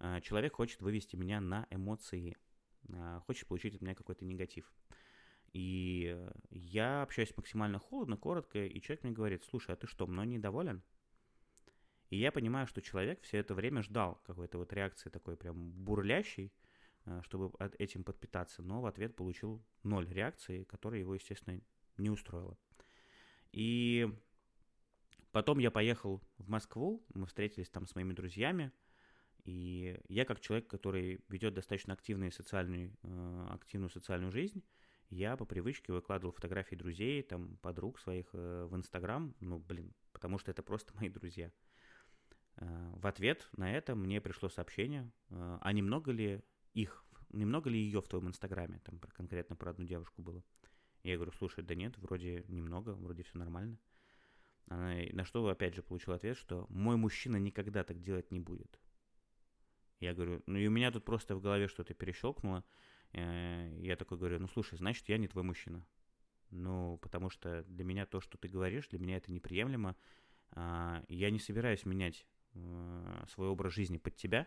э, 0.00 0.20
человек 0.20 0.56
хочет 0.56 0.82
вывести 0.82 1.14
меня 1.14 1.40
на 1.40 1.68
эмоции, 1.70 2.36
э, 2.88 3.20
хочет 3.24 3.46
получить 3.46 3.76
от 3.76 3.82
меня 3.82 3.94
какой-то 3.94 4.24
негатив. 4.24 4.72
И 5.52 6.18
я 6.50 7.02
общаюсь 7.02 7.34
максимально 7.36 7.78
холодно, 7.78 8.16
коротко, 8.16 8.64
и 8.64 8.80
человек 8.80 9.04
мне 9.04 9.12
говорит, 9.12 9.44
слушай, 9.44 9.70
а 9.70 9.76
ты 9.76 9.86
что, 9.86 10.08
мной 10.08 10.26
недоволен? 10.26 10.82
И 12.10 12.16
я 12.16 12.32
понимаю, 12.32 12.66
что 12.66 12.82
человек 12.82 13.22
все 13.22 13.38
это 13.38 13.54
время 13.54 13.82
ждал 13.82 14.20
какой-то 14.26 14.58
вот 14.58 14.72
реакции 14.72 15.08
такой 15.08 15.36
прям 15.36 15.70
бурлящей, 15.70 16.52
чтобы 17.22 17.52
этим 17.78 18.04
подпитаться, 18.04 18.62
но 18.62 18.80
в 18.80 18.86
ответ 18.86 19.16
получил 19.16 19.64
ноль 19.82 20.08
реакции, 20.08 20.64
которая 20.64 21.00
его, 21.00 21.14
естественно, 21.14 21.60
не 21.96 22.10
устроила. 22.10 22.56
И 23.52 24.08
потом 25.32 25.58
я 25.58 25.70
поехал 25.70 26.22
в 26.38 26.48
Москву, 26.48 27.04
мы 27.14 27.26
встретились 27.26 27.68
там 27.70 27.86
с 27.86 27.94
моими 27.94 28.12
друзьями, 28.12 28.72
и 29.44 29.98
я 30.08 30.24
как 30.24 30.40
человек, 30.40 30.68
который 30.68 31.20
ведет 31.28 31.54
достаточно 31.54 31.94
активную 31.94 32.32
социальную, 32.32 32.92
э, 33.02 33.46
активную 33.50 33.90
социальную 33.90 34.30
жизнь, 34.30 34.62
я 35.10 35.36
по 35.36 35.46
привычке 35.46 35.92
выкладывал 35.92 36.32
фотографии 36.32 36.74
друзей, 36.74 37.22
там, 37.22 37.56
подруг 37.58 37.98
своих 37.98 38.26
э, 38.34 38.66
в 38.70 38.76
Инстаграм, 38.76 39.34
ну, 39.40 39.58
блин, 39.58 39.94
потому 40.12 40.38
что 40.38 40.50
это 40.50 40.62
просто 40.62 40.94
мои 40.96 41.08
друзья. 41.08 41.50
Э, 42.56 42.92
в 42.94 43.06
ответ 43.06 43.48
на 43.56 43.72
это 43.72 43.94
мне 43.94 44.20
пришло 44.20 44.50
сообщение, 44.50 45.10
э, 45.30 45.58
а 45.60 45.72
немного 45.72 46.12
ли 46.12 46.42
их, 46.80 47.04
немного 47.30 47.70
ли 47.70 47.78
ее 47.78 48.00
в 48.00 48.08
твоем 48.08 48.28
Инстаграме, 48.28 48.80
там 48.84 48.98
конкретно 48.98 49.56
про 49.56 49.70
одну 49.70 49.84
девушку 49.84 50.22
было. 50.22 50.42
Я 51.02 51.16
говорю, 51.16 51.32
слушай, 51.32 51.64
да 51.64 51.74
нет, 51.74 51.96
вроде 51.98 52.44
немного, 52.48 52.90
вроде 52.90 53.22
все 53.22 53.38
нормально. 53.38 53.78
Она, 54.66 54.96
на 55.12 55.24
что, 55.24 55.46
опять 55.48 55.74
же, 55.74 55.82
получил 55.82 56.12
ответ, 56.12 56.36
что 56.36 56.66
мой 56.68 56.96
мужчина 56.96 57.36
никогда 57.36 57.84
так 57.84 58.00
делать 58.00 58.30
не 58.30 58.40
будет. 58.40 58.78
Я 60.00 60.14
говорю, 60.14 60.42
ну 60.46 60.58
и 60.58 60.66
у 60.66 60.70
меня 60.70 60.90
тут 60.90 61.04
просто 61.04 61.34
в 61.34 61.40
голове 61.40 61.68
что-то 61.68 61.94
перещелкнуло. 61.94 62.64
Э, 63.12 63.74
я 63.80 63.96
такой 63.96 64.18
говорю, 64.18 64.38
ну 64.38 64.48
слушай, 64.48 64.76
значит, 64.76 65.08
я 65.08 65.18
не 65.18 65.28
твой 65.28 65.42
мужчина. 65.42 65.84
Ну, 66.50 66.98
потому 67.02 67.30
что 67.30 67.62
для 67.64 67.84
меня 67.84 68.06
то, 68.06 68.20
что 68.20 68.38
ты 68.38 68.48
говоришь, 68.48 68.88
для 68.88 68.98
меня 68.98 69.16
это 69.16 69.32
неприемлемо. 69.32 69.96
А, 70.52 71.04
я 71.08 71.30
не 71.30 71.38
собираюсь 71.38 71.84
менять 71.84 72.26
э, 72.54 73.24
свой 73.28 73.48
образ 73.48 73.74
жизни 73.74 73.98
под 73.98 74.16
тебя. 74.16 74.46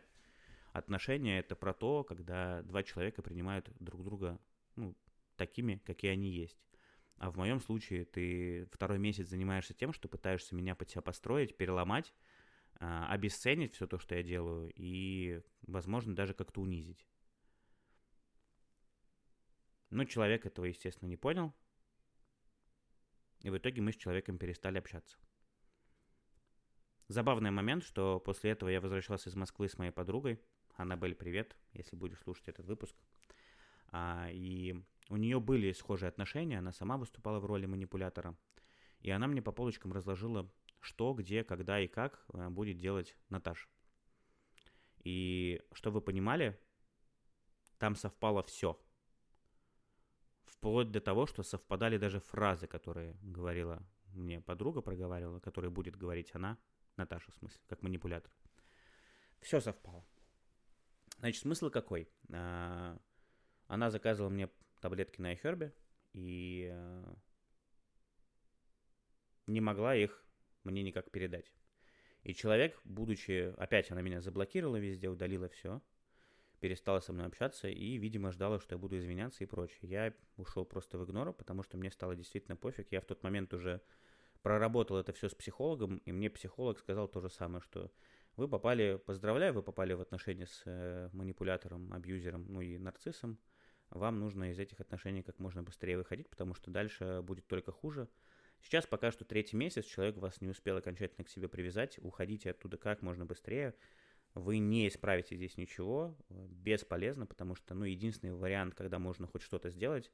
Отношения 0.72 1.40
это 1.40 1.56
про 1.56 1.74
то, 1.74 2.04
когда 2.04 2.62
два 2.64 2.84
человека 2.84 3.22
принимают 3.22 3.70
друг 3.80 4.04
друга 4.04 4.40
ну, 4.76 4.96
такими, 5.36 5.82
какие 5.86 6.12
они 6.12 6.30
есть. 6.30 6.58
А 7.18 7.30
в 7.30 7.38
моем 7.38 7.60
случае 7.60 8.06
ты 8.06 8.66
второй 8.72 8.98
месяц 8.98 9.28
занимаешься 9.28 9.74
тем, 9.74 9.94
что 9.94 10.08
пытаешься 10.08 10.56
меня 10.56 10.74
под 10.74 10.90
себя 10.90 11.02
построить, 11.02 11.58
переломать, 11.58 12.14
а, 12.80 13.08
обесценить 13.12 13.74
все 13.76 13.86
то, 13.86 14.00
что 14.00 14.16
я 14.16 14.24
делаю, 14.24 14.72
и, 14.76 15.42
возможно, 15.62 16.16
даже 16.16 16.34
как-то 16.34 16.62
унизить. 16.62 17.06
Но 19.92 20.06
человек 20.06 20.46
этого, 20.46 20.66
естественно, 20.66 21.10
не 21.10 21.18
понял. 21.18 21.54
И 23.42 23.50
в 23.50 23.58
итоге 23.58 23.82
мы 23.82 23.92
с 23.92 23.98
человеком 23.98 24.38
перестали 24.38 24.78
общаться. 24.78 25.18
Забавный 27.08 27.52
момент, 27.52 27.84
что 27.84 28.20
после 28.20 28.52
этого 28.52 28.70
я 28.70 28.80
возвращался 28.80 29.30
из 29.30 29.36
Москвы 29.36 29.68
с 29.68 29.78
моей 29.78 29.92
подругой. 29.92 30.40
Аннабель, 30.82 31.16
привет, 31.16 31.56
если 31.74 31.96
будешь 31.96 32.20
слушать 32.20 32.48
этот 32.48 32.66
выпуск. 32.66 32.96
А, 33.92 34.30
и 34.32 34.76
у 35.10 35.18
нее 35.18 35.40
были 35.40 35.72
схожие 35.72 36.10
отношения, 36.10 36.60
она 36.60 36.72
сама 36.72 36.98
выступала 36.98 37.40
в 37.40 37.46
роли 37.46 37.66
манипулятора. 37.66 38.36
И 39.00 39.10
она 39.12 39.28
мне 39.28 39.42
по 39.42 39.52
полочкам 39.52 39.94
разложила, 39.94 40.50
что, 40.80 41.14
где, 41.14 41.44
когда 41.44 41.80
и 41.80 41.88
как 41.88 42.26
а, 42.34 42.50
будет 42.50 42.78
делать 42.78 43.16
Наташа. 43.30 43.70
И 45.04 45.62
что 45.74 45.92
вы 45.92 46.02
понимали, 46.02 46.60
там 47.78 47.96
совпало 47.96 48.44
все– 48.44 48.80
вплоть 50.62 50.92
до 50.92 51.02
того, 51.02 51.26
что 51.26 51.42
совпадали 51.42 51.98
даже 51.98 52.20
фразы, 52.20 52.68
которые 52.68 53.16
говорила 53.24 53.82
мне 54.14 54.42
подруга, 54.42 54.82
проговаривала, 54.82 55.40
которые 55.40 55.72
будет 55.72 55.96
говорить 55.96 56.30
она, 56.36 56.58
Наташа 56.98 57.32
в 57.32 57.36
смысле, 57.36 57.60
как 57.68 57.82
манипулятор. 57.82 58.32
Все 59.40 59.60
совпало. 59.60 60.06
Значит, 61.22 61.44
смысл 61.44 61.70
какой? 61.70 62.10
А, 62.34 62.98
она 63.68 63.92
заказывала 63.92 64.32
мне 64.32 64.50
таблетки 64.80 65.22
на 65.22 65.34
iHerb 65.34 65.72
и 66.14 66.68
а, 66.74 67.16
не 69.46 69.62
могла 69.62 69.96
их 69.96 70.26
мне 70.64 70.82
никак 70.82 71.12
передать. 71.12 71.52
И 72.24 72.34
человек, 72.34 72.82
будучи, 72.86 73.54
опять 73.58 73.92
она 73.92 74.02
меня 74.02 74.20
заблокировала 74.20 74.78
везде, 74.78 75.10
удалила 75.10 75.48
все, 75.48 75.80
перестала 76.60 77.02
со 77.02 77.14
мной 77.14 77.28
общаться 77.28 77.68
и, 77.68 77.98
видимо, 77.98 78.32
ждала, 78.32 78.60
что 78.60 78.74
я 78.74 78.80
буду 78.80 78.98
извиняться 78.98 79.44
и 79.44 79.48
прочее. 79.48 79.78
Я 79.84 80.14
ушел 80.38 80.66
просто 80.66 80.98
в 80.98 81.06
игнор, 81.06 81.34
потому 81.34 81.62
что 81.62 81.78
мне 81.78 81.92
стало 81.92 82.16
действительно 82.16 82.56
пофиг. 82.56 82.92
Я 82.92 83.00
в 83.00 83.06
тот 83.06 83.22
момент 83.22 83.54
уже 83.54 83.80
проработал 84.42 84.98
это 84.98 85.14
все 85.14 85.30
с 85.30 85.36
психологом, 85.36 85.98
и 85.98 86.12
мне 86.12 86.32
психолог 86.32 86.80
сказал 86.80 87.08
то 87.08 87.22
же 87.22 87.30
самое, 87.30 87.62
что 87.62 87.92
вы 88.38 88.48
попали, 88.48 89.00
поздравляю, 89.06 89.54
вы 89.54 89.64
попали 89.64 89.94
в 89.94 90.02
отношения 90.02 90.48
с 90.48 90.64
э, 90.66 91.10
манипулятором, 91.14 91.92
абьюзером, 91.94 92.46
ну 92.48 92.62
и 92.62 92.78
нарциссом. 92.78 93.38
Вам 93.90 94.20
нужно 94.20 94.52
из 94.52 94.60
этих 94.60 94.80
отношений 94.80 95.22
как 95.22 95.40
можно 95.40 95.64
быстрее 95.64 95.98
выходить, 95.98 96.30
потому 96.30 96.54
что 96.54 96.72
дальше 96.72 97.22
будет 97.24 97.48
только 97.48 97.72
хуже. 97.72 98.08
Сейчас 98.62 98.86
пока 98.86 99.12
что 99.12 99.26
третий 99.26 99.58
месяц, 99.58 99.86
человек 99.86 100.18
вас 100.18 100.40
не 100.40 100.50
успел 100.50 100.78
окончательно 100.78 101.26
к 101.26 101.30
себе 101.30 101.50
привязать, 101.50 102.00
уходите 102.02 102.52
оттуда 102.52 102.78
как 102.78 103.02
можно 103.02 103.26
быстрее 103.26 103.76
вы 104.34 104.60
не 104.60 104.88
исправите 104.88 105.36
здесь 105.36 105.58
ничего, 105.58 106.16
бесполезно, 106.30 107.26
потому 107.26 107.56
что, 107.56 107.74
ну, 107.74 107.86
единственный 107.86 108.34
вариант, 108.34 108.76
когда 108.76 108.98
можно 109.00 109.28
хоть 109.28 109.42
что-то 109.42 109.70
сделать, 109.70 110.12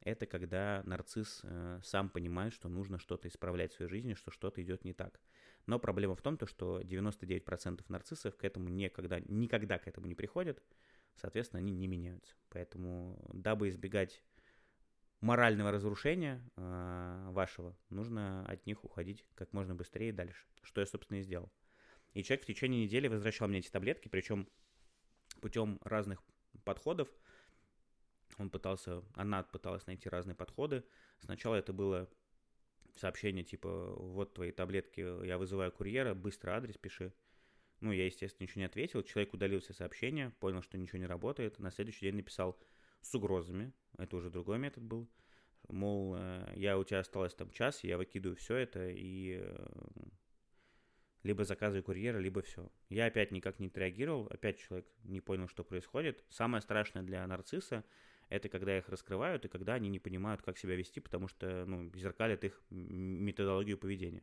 это 0.00 0.26
когда 0.26 0.82
нарцисс 0.84 1.40
э, 1.42 1.80
сам 1.82 2.08
понимает, 2.08 2.52
что 2.52 2.68
нужно 2.68 2.98
что-то 2.98 3.26
исправлять 3.26 3.72
в 3.72 3.76
своей 3.76 3.90
жизни, 3.90 4.14
что 4.14 4.30
что-то 4.30 4.62
идет 4.62 4.84
не 4.84 4.92
так. 4.92 5.20
Но 5.68 5.78
проблема 5.78 6.14
в 6.14 6.22
том, 6.22 6.38
то, 6.38 6.46
что 6.46 6.80
99% 6.80 7.84
нарциссов 7.88 8.34
к 8.38 8.42
этому 8.42 8.70
никогда, 8.70 9.20
никогда 9.20 9.78
к 9.78 9.86
этому 9.86 10.06
не 10.06 10.14
приходят, 10.14 10.62
соответственно, 11.14 11.60
они 11.60 11.72
не 11.74 11.86
меняются. 11.86 12.34
Поэтому, 12.48 13.22
дабы 13.34 13.68
избегать 13.68 14.24
морального 15.20 15.70
разрушения 15.70 16.42
э, 16.56 17.28
вашего, 17.32 17.76
нужно 17.90 18.46
от 18.46 18.64
них 18.64 18.82
уходить 18.82 19.26
как 19.34 19.52
можно 19.52 19.74
быстрее 19.74 20.08
и 20.08 20.12
дальше, 20.12 20.46
что 20.62 20.80
я, 20.80 20.86
собственно, 20.86 21.18
и 21.18 21.22
сделал. 21.22 21.52
И 22.14 22.22
человек 22.22 22.44
в 22.44 22.46
течение 22.46 22.84
недели 22.84 23.06
возвращал 23.06 23.46
мне 23.46 23.58
эти 23.58 23.68
таблетки, 23.68 24.08
причем 24.08 24.48
путем 25.42 25.78
разных 25.82 26.22
подходов. 26.64 27.10
Он 28.38 28.48
пытался, 28.48 29.02
она 29.16 29.42
пыталась 29.42 29.86
найти 29.86 30.08
разные 30.08 30.34
подходы. 30.34 30.82
Сначала 31.20 31.56
это 31.56 31.74
было 31.74 32.08
сообщение 32.98 33.44
типа, 33.44 33.94
вот 33.96 34.34
твои 34.34 34.52
таблетки, 34.52 35.24
я 35.26 35.38
вызываю 35.38 35.72
курьера, 35.72 36.14
быстро 36.14 36.52
адрес 36.52 36.76
пиши. 36.76 37.12
Ну, 37.80 37.92
я, 37.92 38.06
естественно, 38.06 38.44
ничего 38.44 38.60
не 38.60 38.66
ответил. 38.66 39.02
Человек 39.02 39.34
удалил 39.34 39.60
все 39.60 39.72
сообщения, 39.72 40.32
понял, 40.40 40.62
что 40.62 40.76
ничего 40.76 40.98
не 40.98 41.06
работает. 41.06 41.58
На 41.58 41.70
следующий 41.70 42.06
день 42.06 42.16
написал 42.16 42.58
с 43.02 43.14
угрозами. 43.14 43.72
Это 43.96 44.16
уже 44.16 44.30
другой 44.30 44.58
метод 44.58 44.82
был. 44.82 45.08
Мол, 45.68 46.16
э, 46.16 46.52
я 46.56 46.78
у 46.78 46.84
тебя 46.84 47.00
осталось 47.00 47.34
там 47.34 47.50
час, 47.50 47.84
я 47.84 47.98
выкидываю 47.98 48.36
все 48.36 48.56
это 48.56 48.88
и 48.88 49.38
э, 49.40 49.66
либо 51.22 51.44
заказываю 51.44 51.82
курьера, 51.82 52.18
либо 52.18 52.42
все. 52.42 52.70
Я 52.88 53.06
опять 53.06 53.32
никак 53.32 53.58
не 53.58 53.66
отреагировал, 53.66 54.26
опять 54.30 54.58
человек 54.58 54.86
не 55.04 55.20
понял, 55.20 55.46
что 55.46 55.64
происходит. 55.64 56.24
Самое 56.30 56.62
страшное 56.62 57.02
для 57.02 57.26
нарцисса 57.26 57.84
это 58.28 58.48
когда 58.48 58.76
их 58.76 58.88
раскрывают 58.88 59.44
и 59.44 59.48
когда 59.48 59.74
они 59.74 59.88
не 59.88 59.98
понимают, 59.98 60.42
как 60.42 60.58
себя 60.58 60.76
вести, 60.76 61.00
потому 61.00 61.28
что 61.28 61.64
ну, 61.66 61.90
зеркалят 61.94 62.44
их 62.44 62.60
методологию 62.70 63.78
поведения. 63.78 64.22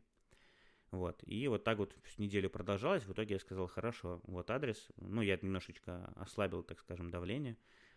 Вот. 0.92 1.22
И 1.26 1.48
вот 1.48 1.64
так 1.64 1.78
вот 1.78 1.96
неделю 2.16 2.48
продолжалось. 2.48 3.04
В 3.04 3.12
итоге 3.12 3.34
я 3.34 3.40
сказал, 3.40 3.66
хорошо, 3.66 4.20
вот 4.24 4.50
адрес. 4.50 4.88
Ну, 4.96 5.20
я 5.20 5.36
немножечко 5.40 6.12
ослабил, 6.16 6.62
так 6.62 6.78
скажем, 6.80 7.10
давление. 7.10 7.56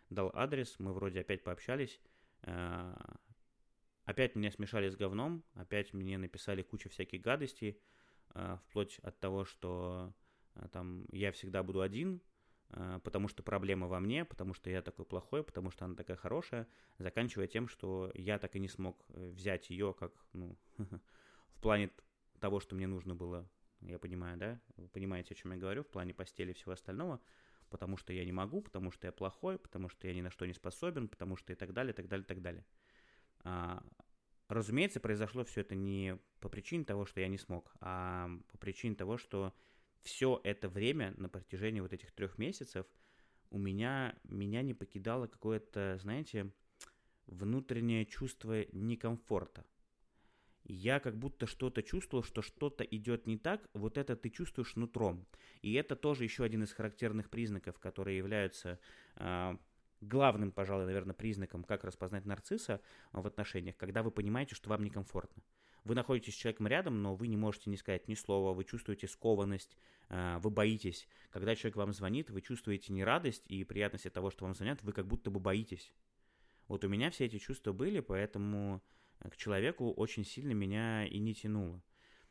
Дал 0.09 0.31
адрес, 0.33 0.75
мы 0.79 0.93
вроде 0.93 1.21
опять 1.21 1.43
пообщались. 1.43 2.01
Э, 2.41 2.95
опять 4.05 4.35
меня 4.35 4.51
смешали 4.51 4.89
с 4.89 4.95
говном, 4.95 5.43
опять 5.53 5.93
мне 5.93 6.17
написали 6.17 6.63
кучу 6.63 6.89
всяких 6.89 7.21
гадостей. 7.21 7.79
Э, 8.33 8.57
вплоть 8.65 8.97
от 8.99 9.19
того, 9.19 9.45
что 9.45 10.13
э, 10.55 10.67
там 10.71 11.05
я 11.11 11.31
всегда 11.31 11.61
буду 11.61 11.81
один, 11.81 12.21
потому 13.03 13.27
что 13.27 13.43
проблема 13.43 13.87
во 13.87 13.99
мне, 13.99 14.25
потому 14.25 14.53
что 14.53 14.69
я 14.69 14.81
такой 14.81 15.05
плохой, 15.05 15.43
потому 15.43 15.71
что 15.71 15.85
она 15.85 15.95
такая 15.95 16.17
хорошая, 16.17 16.67
заканчивая 16.97 17.47
тем, 17.47 17.67
что 17.67 18.11
я 18.13 18.37
так 18.39 18.55
и 18.55 18.59
не 18.59 18.67
смог 18.67 19.03
взять 19.09 19.69
ее 19.69 19.93
как, 19.93 20.13
ну, 20.33 20.57
в 20.77 21.61
плане 21.61 21.91
того, 22.39 22.59
что 22.59 22.75
мне 22.75 22.87
нужно 22.87 23.15
было, 23.15 23.49
я 23.81 23.99
понимаю, 23.99 24.37
да, 24.37 24.59
вы 24.77 24.87
понимаете, 24.87 25.33
о 25.33 25.37
чем 25.37 25.51
я 25.51 25.57
говорю, 25.57 25.83
в 25.83 25.87
плане 25.87 26.13
постели 26.13 26.51
и 26.51 26.53
всего 26.53 26.73
остального, 26.73 27.19
потому 27.69 27.97
что 27.97 28.13
я 28.13 28.23
не 28.23 28.31
могу, 28.31 28.61
потому 28.61 28.91
что 28.91 29.07
я 29.07 29.11
плохой, 29.11 29.57
потому 29.57 29.89
что 29.89 30.07
я 30.07 30.13
ни 30.13 30.21
на 30.21 30.29
что 30.29 30.45
не 30.45 30.53
способен, 30.53 31.07
потому 31.07 31.35
что 31.35 31.53
и 31.53 31.55
так 31.55 31.73
далее, 31.73 31.93
и 31.93 31.95
так 31.95 32.07
далее, 32.07 32.23
и 32.23 32.27
так 32.27 32.41
далее. 32.41 32.65
А, 33.43 33.83
Разумеется, 34.49 34.99
произошло 34.99 35.43
все 35.43 35.61
это 35.61 35.75
не 35.75 36.17
по 36.39 36.49
причине 36.49 36.83
того, 36.83 37.05
что 37.05 37.21
я 37.21 37.27
не 37.27 37.37
смог, 37.37 37.71
а 37.81 38.31
по 38.51 38.57
причине 38.57 38.95
того, 38.95 39.19
что 39.19 39.53
все 40.03 40.39
это 40.43 40.69
время 40.69 41.13
на 41.17 41.29
протяжении 41.29 41.81
вот 41.81 41.93
этих 41.93 42.11
трех 42.11 42.37
месяцев 42.37 42.85
у 43.49 43.57
меня, 43.57 44.15
меня 44.23 44.61
не 44.61 44.73
покидало 44.73 45.27
какое-то, 45.27 45.97
знаете, 46.01 46.51
внутреннее 47.27 48.05
чувство 48.05 48.65
некомфорта. 48.71 49.65
Я 50.63 50.99
как 50.99 51.17
будто 51.17 51.47
что-то 51.47 51.81
чувствовал, 51.81 52.23
что 52.23 52.41
что-то 52.41 52.83
идет 52.83 53.25
не 53.25 53.37
так, 53.37 53.67
вот 53.73 53.97
это 53.97 54.15
ты 54.15 54.29
чувствуешь 54.29 54.75
нутром. 54.75 55.25
И 55.61 55.73
это 55.73 55.95
тоже 55.95 56.25
еще 56.25 56.43
один 56.43 56.63
из 56.63 56.71
характерных 56.73 57.29
признаков, 57.29 57.79
которые 57.79 58.17
являются 58.17 58.79
э, 59.15 59.57
главным, 60.01 60.51
пожалуй, 60.51 60.85
наверное, 60.85 61.15
признаком, 61.15 61.63
как 61.63 61.83
распознать 61.83 62.25
нарцисса 62.25 62.81
в 63.11 63.25
отношениях, 63.25 63.77
когда 63.77 64.03
вы 64.03 64.11
понимаете, 64.11 64.53
что 64.53 64.69
вам 64.69 64.83
некомфортно. 64.83 65.41
Вы 65.83 65.95
находитесь 65.95 66.33
с 66.33 66.37
человеком 66.37 66.67
рядом, 66.67 67.01
но 67.01 67.15
вы 67.15 67.27
не 67.27 67.37
можете 67.37 67.69
не 67.69 67.77
сказать 67.77 68.07
ни 68.07 68.15
слова, 68.15 68.53
вы 68.53 68.63
чувствуете 68.63 69.07
скованность, 69.07 69.77
э, 70.09 70.37
вы 70.41 70.49
боитесь. 70.49 71.07
Когда 71.31 71.55
человек 71.55 71.77
вам 71.77 71.93
звонит, 71.93 72.29
вы 72.29 72.41
чувствуете 72.41 72.93
не 72.93 73.03
радость 73.03 73.43
и 73.47 73.63
приятность 73.63 74.05
от 74.05 74.13
того, 74.13 74.29
что 74.29 74.45
вам 74.45 74.53
звонят, 74.53 74.81
вы 74.83 74.93
как 74.93 75.07
будто 75.07 75.31
бы 75.31 75.39
боитесь. 75.39 75.93
Вот 76.67 76.83
у 76.83 76.89
меня 76.89 77.09
все 77.09 77.25
эти 77.25 77.37
чувства 77.39 77.73
были, 77.73 77.99
поэтому 77.99 78.83
к 79.19 79.35
человеку 79.37 79.91
очень 79.91 80.23
сильно 80.23 80.51
меня 80.51 81.05
и 81.05 81.19
не 81.19 81.33
тянуло. 81.33 81.81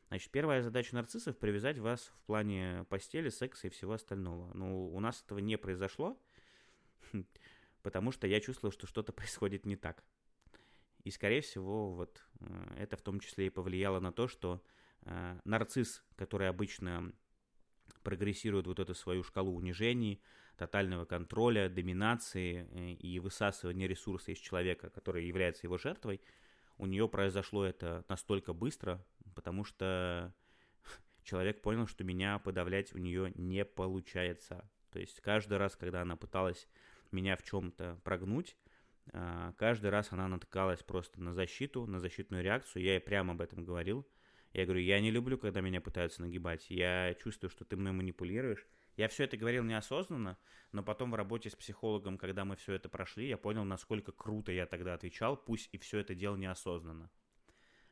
Значит, 0.09 0.31
первая 0.31 0.63
задача 0.63 0.95
нарциссов– 0.95 1.37
привязать 1.39 1.79
вас 1.79 2.13
в 2.15 2.27
плане 2.27 2.87
постели, 2.89 3.29
секса 3.29 3.67
и 3.67 3.71
всего 3.71 3.93
остального. 3.93 4.55
Но 4.55 4.89
у 4.89 5.01
нас 5.01 5.23
этого 5.23 5.39
не 5.39 5.59
произошло 5.59 6.19
потому 7.83 8.13
что 8.13 8.27
я 8.27 8.41
чувствовал, 8.41 8.73
что 8.73 8.87
что-то 8.87 9.13
происходит 9.15 9.67
не 9.67 9.77
так. 9.77 10.05
И, 11.09 11.11
скорее 11.11 11.40
всего, 11.40 11.90
вот 11.94 12.23
э, 12.40 12.75
это 12.81 12.99
в 12.99 13.01
том 13.01 13.18
числе 13.18 13.47
и 13.47 13.51
повлияло 13.51 13.99
на 13.99 14.12
то, 14.12 14.29
что 14.29 14.62
э, 15.07 15.40
нарцисс, 15.44 16.05
который 16.16 16.51
обычно 16.51 17.14
прогрессирует 18.03 18.66
вот 18.66 18.79
эту 18.79 18.94
свою 18.94 19.23
шкалу 19.23 19.55
унижений, 19.57 20.21
тотального 20.59 21.07
контроля, 21.07 21.71
доминации 21.71 22.68
э, 22.71 22.92
и 22.92 23.18
высасывания 23.21 23.88
ресурса 23.88 24.33
из 24.33 24.38
человека, 24.38 24.90
который 24.90 25.27
является 25.27 25.66
его 25.66 25.79
жертвой, 25.79 26.21
у 26.77 26.85
нее 26.85 27.09
произошло 27.09 27.64
это 27.64 28.05
настолько 28.11 28.53
быстро, 28.53 29.03
потому 29.35 29.64
что 29.64 30.35
человек 31.25 31.62
понял, 31.62 31.87
что 31.87 32.05
меня 32.05 32.38
подавлять 32.38 32.94
у 32.94 32.99
нее 32.99 33.33
не 33.35 33.64
получается. 33.64 34.71
То 34.90 34.99
есть 34.99 35.23
каждый 35.23 35.57
раз, 35.57 35.75
когда 35.75 36.03
она 36.03 36.16
пыталась 36.16 36.68
меня 37.12 37.35
в 37.38 37.44
чем-то 37.44 37.99
прогнуть. 38.05 38.59
А, 39.12 39.53
каждый 39.55 39.90
раз 39.90 40.12
она 40.12 40.29
натыкалась 40.29 40.83
просто 40.83 41.21
на 41.21 41.33
защиту, 41.33 41.87
на 41.87 42.01
защитную 42.01 42.42
реакцию. 42.42 42.83
Я 42.83 42.94
ей 42.94 43.01
прямо 43.01 43.33
об 43.33 43.40
этом 43.40 43.64
говорил. 43.64 44.07
Я 44.53 44.64
говорю, 44.64 44.81
я 44.81 45.01
не 45.01 45.11
люблю, 45.11 45.38
когда 45.38 45.61
меня 45.61 45.81
пытаются 45.81 46.23
нагибать. 46.23 46.71
Я 46.71 47.14
чувствую, 47.14 47.51
что 47.51 47.64
ты 47.64 47.77
мной 47.77 47.92
манипулируешь. 47.92 48.66
Я 48.97 49.09
все 49.09 49.25
это 49.25 49.37
говорил 49.37 49.62
неосознанно, 49.62 50.38
но 50.73 50.83
потом 50.83 51.12
в 51.12 51.14
работе 51.14 51.51
с 51.51 51.55
психологом, 51.55 52.18
когда 52.18 52.44
мы 52.44 52.57
все 52.57 52.73
это 52.73 52.88
прошли, 52.88 53.29
я 53.29 53.37
понял, 53.37 53.64
насколько 53.64 54.11
круто 54.11 54.51
я 54.51 54.66
тогда 54.66 54.94
отвечал, 54.94 55.37
пусть 55.37 55.68
и 55.73 55.79
все 55.79 55.99
это 55.99 56.16
делал 56.16 56.37
неосознанно. 56.37 57.11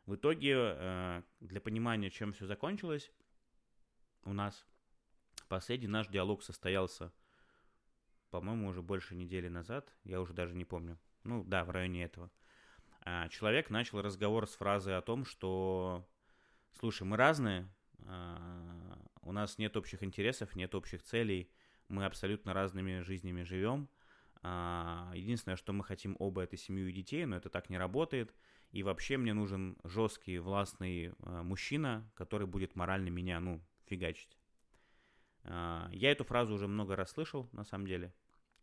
В 0.07 0.17
итоге, 0.17 0.55
э, 0.57 1.23
для 1.41 1.61
понимания, 1.61 2.11
чем 2.11 2.33
все 2.33 2.47
закончилось, 2.47 3.13
у 4.25 4.33
нас 4.33 4.67
последний 5.49 5.87
наш 5.87 6.09
диалог 6.09 6.43
состоялся 6.43 7.13
по-моему, 8.31 8.69
уже 8.69 8.83
больше 8.83 9.15
недели 9.15 9.49
назад, 9.49 9.91
я 10.05 10.21
уже 10.21 10.35
даже 10.35 10.55
не 10.55 10.67
помню. 10.67 10.99
Ну 11.27 11.43
да, 11.45 11.65
в 11.65 11.71
районе 11.71 12.05
этого. 12.05 12.31
А, 13.03 13.29
человек 13.29 13.69
начал 13.69 14.01
разговор 14.01 14.47
с 14.47 14.55
фразой 14.55 14.97
о 14.97 15.03
том, 15.03 15.25
что, 15.25 16.09
слушай, 16.79 17.03
мы 17.03 17.17
разные, 17.17 17.69
а, 18.07 18.97
у 19.23 19.33
нас 19.33 19.59
нет 19.59 19.77
общих 19.77 20.05
интересов, 20.05 20.55
нет 20.55 20.75
общих 20.75 21.03
целей, 21.03 21.51
мы 21.89 22.05
абсолютно 22.05 22.55
разными 22.55 23.01
жизнями 23.01 23.43
живем. 23.43 23.89
А, 24.43 25.11
единственное, 25.15 25.57
что 25.57 25.73
мы 25.73 25.83
хотим 25.83 26.15
оба, 26.21 26.43
это 26.43 26.57
семью 26.57 26.89
и 26.89 26.93
детей, 26.93 27.25
но 27.27 27.37
это 27.37 27.51
так 27.51 27.71
не 27.71 27.79
работает. 27.79 28.33
И 28.71 28.85
вообще 28.85 29.17
мне 29.17 29.33
нужен 29.33 29.77
жесткий, 29.83 30.39
властный 30.39 31.13
мужчина, 31.19 32.09
который 32.15 32.47
будет 32.47 32.77
морально 32.77 33.09
меня, 33.09 33.41
ну, 33.41 33.61
фигачить. 33.87 34.37
Я 35.45 36.11
эту 36.11 36.25
фразу 36.25 36.55
уже 36.55 36.67
много 36.67 36.97
раз 36.97 37.13
слышал, 37.13 37.49
на 37.53 37.65
самом 37.65 37.87
деле. 37.87 38.13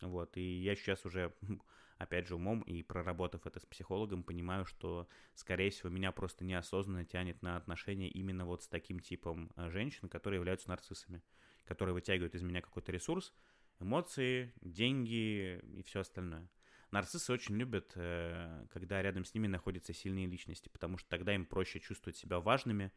Вот, 0.02 0.36
и 0.38 0.41
я 0.41 0.76
сейчас 0.76 1.06
уже, 1.06 1.34
опять 2.04 2.28
же, 2.28 2.36
умом 2.36 2.62
и 2.62 2.84
проработав 2.84 3.46
это 3.46 3.60
с 3.60 3.66
психологом, 3.66 4.24
понимаю, 4.24 4.66
что, 4.66 5.08
скорее 5.34 5.70
всего, 5.70 5.89
меня 5.89 6.12
просто 6.12 6.46
неосознанно 6.46 7.06
тянет 7.06 7.42
на 7.42 7.58
отношения 7.58 8.10
именно 8.10 8.46
вот 8.46 8.63
с 8.63 8.68
таким 8.68 9.00
типом 9.00 9.52
э, 9.56 9.70
женщин, 9.70 10.10
которые 10.10 10.39
являются 10.39 10.70
нарциссами, 10.70 11.24
которые 11.66 11.94
вытягивают 11.94 12.36
из 12.36 12.44
меня 12.44 12.62
какой-то 12.62 12.92
ресурс, 12.92 13.34
эмоции, 13.80 14.54
деньги 14.62 15.60
и 15.74 15.84
все 15.84 16.02
остальное. 16.02 16.50
Нарциссы 16.92 17.34
очень 17.34 17.56
любят, 17.56 17.92
э, 17.96 18.68
когда 18.72 19.02
рядом 19.02 19.26
с 19.26 19.34
ними 19.34 19.48
находятся 19.48 19.94
сильные 19.94 20.28
личности, 20.28 20.70
потому 20.70 20.98
что 20.98 21.10
тогда 21.10 21.34
им 21.34 21.46
проще 21.46 21.80
чувствовать 21.80 22.18
себя 22.18 22.39
важными 22.39 22.92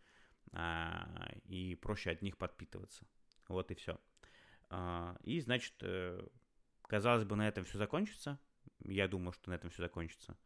а, 0.53 1.31
и 1.45 1.75
проще 1.77 2.11
от 2.11 2.23
них 2.23 2.37
подпитываться. 2.37 3.07
Вот 3.49 3.71
и 3.71 3.75
все. 3.75 3.99
А, 4.69 5.16
и, 5.23 5.40
значит, 5.40 5.75
э, 5.81 6.27
казалось 6.83 7.25
бы, 7.25 7.37
на 7.37 7.49
этом 7.49 7.64
все 7.64 7.79
закончится. 7.79 8.38
Я 8.88 9.09
думаю, 9.09 9.33
что 9.33 9.51
на 9.51 9.55
этом 9.55 9.70
все 9.70 9.83
закончится. 9.83 10.37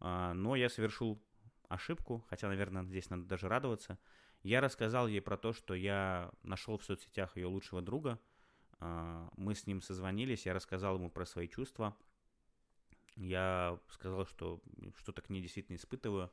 А, 0.00 0.34
но 0.34 0.56
я 0.56 0.68
совершил 0.68 1.22
ошибку, 1.68 2.24
хотя, 2.28 2.48
наверное, 2.48 2.84
здесь 2.84 3.10
надо 3.10 3.24
даже 3.24 3.48
радоваться. 3.48 3.98
Я 4.42 4.60
рассказал 4.60 5.08
ей 5.08 5.20
про 5.20 5.36
то, 5.36 5.52
что 5.52 5.74
я 5.74 6.30
нашел 6.42 6.76
в 6.76 6.84
соцсетях 6.84 7.36
ее 7.36 7.46
лучшего 7.46 7.80
друга. 7.80 8.20
А, 8.80 9.30
мы 9.36 9.54
с 9.54 9.66
ним 9.66 9.80
созвонились, 9.80 10.46
я 10.46 10.54
рассказал 10.54 10.96
ему 10.96 11.10
про 11.10 11.24
свои 11.24 11.48
чувства. 11.48 11.96
Я 13.16 13.78
сказал, 13.90 14.26
что 14.26 14.60
что-то 14.98 15.22
к 15.22 15.30
ней 15.30 15.40
действительно 15.40 15.76
испытываю. 15.76 16.30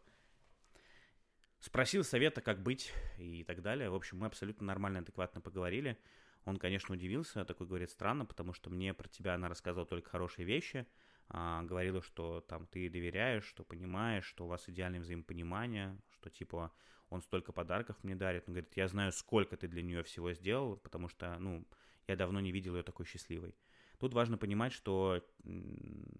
Спросил 1.60 2.04
совета, 2.04 2.41
как 2.41 2.63
быть 2.63 2.91
и 3.19 3.43
так 3.43 3.62
далее. 3.62 3.91
В 3.91 3.95
общем, 3.95 4.17
мы 4.17 4.26
абсолютно 4.26 4.65
нормально, 4.65 5.00
адекватно 5.00 5.41
поговорили. 5.41 5.97
Он, 6.45 6.58
конечно, 6.58 6.95
удивился, 6.95 7.45
такой 7.45 7.67
говорит, 7.67 7.91
странно, 7.91 8.26
потому 8.26 8.54
что 8.54 8.71
мне 8.71 8.95
про 8.95 9.08
тебя 9.08 9.36
она 9.36 9.47
рассказывала 9.47 9.86
только 9.86 10.10
хорошие 10.10 10.43
вещи. 10.43 10.88
А, 11.34 11.63
говорила, 11.63 12.02
что 12.02 12.41
там 12.41 12.67
ты 12.67 12.89
доверяешь, 12.89 13.46
что 13.46 13.63
понимаешь, 13.63 14.26
что 14.26 14.46
у 14.46 14.48
вас 14.48 14.67
идеальное 14.67 15.00
взаимопонимание, 15.00 15.98
что 16.10 16.30
типа 16.30 16.74
он 17.10 17.22
столько 17.22 17.54
подарков 17.54 17.98
мне 18.04 18.15
дарит. 18.15 18.48
Он 18.48 18.54
говорит, 18.54 18.76
я 18.76 18.88
знаю, 18.89 19.13
сколько 19.13 19.56
ты 19.56 19.67
для 19.67 19.82
нее 19.82 20.04
всего 20.04 20.34
сделал, 20.34 20.76
потому 20.78 21.08
что, 21.08 21.38
ну, 21.39 21.65
я 22.08 22.17
давно 22.17 22.41
не 22.41 22.52
видел 22.52 22.76
ее 22.76 22.84
такой 22.84 23.06
счастливой. 23.06 23.56
Тут 23.98 24.13
важно 24.13 24.38
понимать, 24.38 24.74
что 24.74 25.24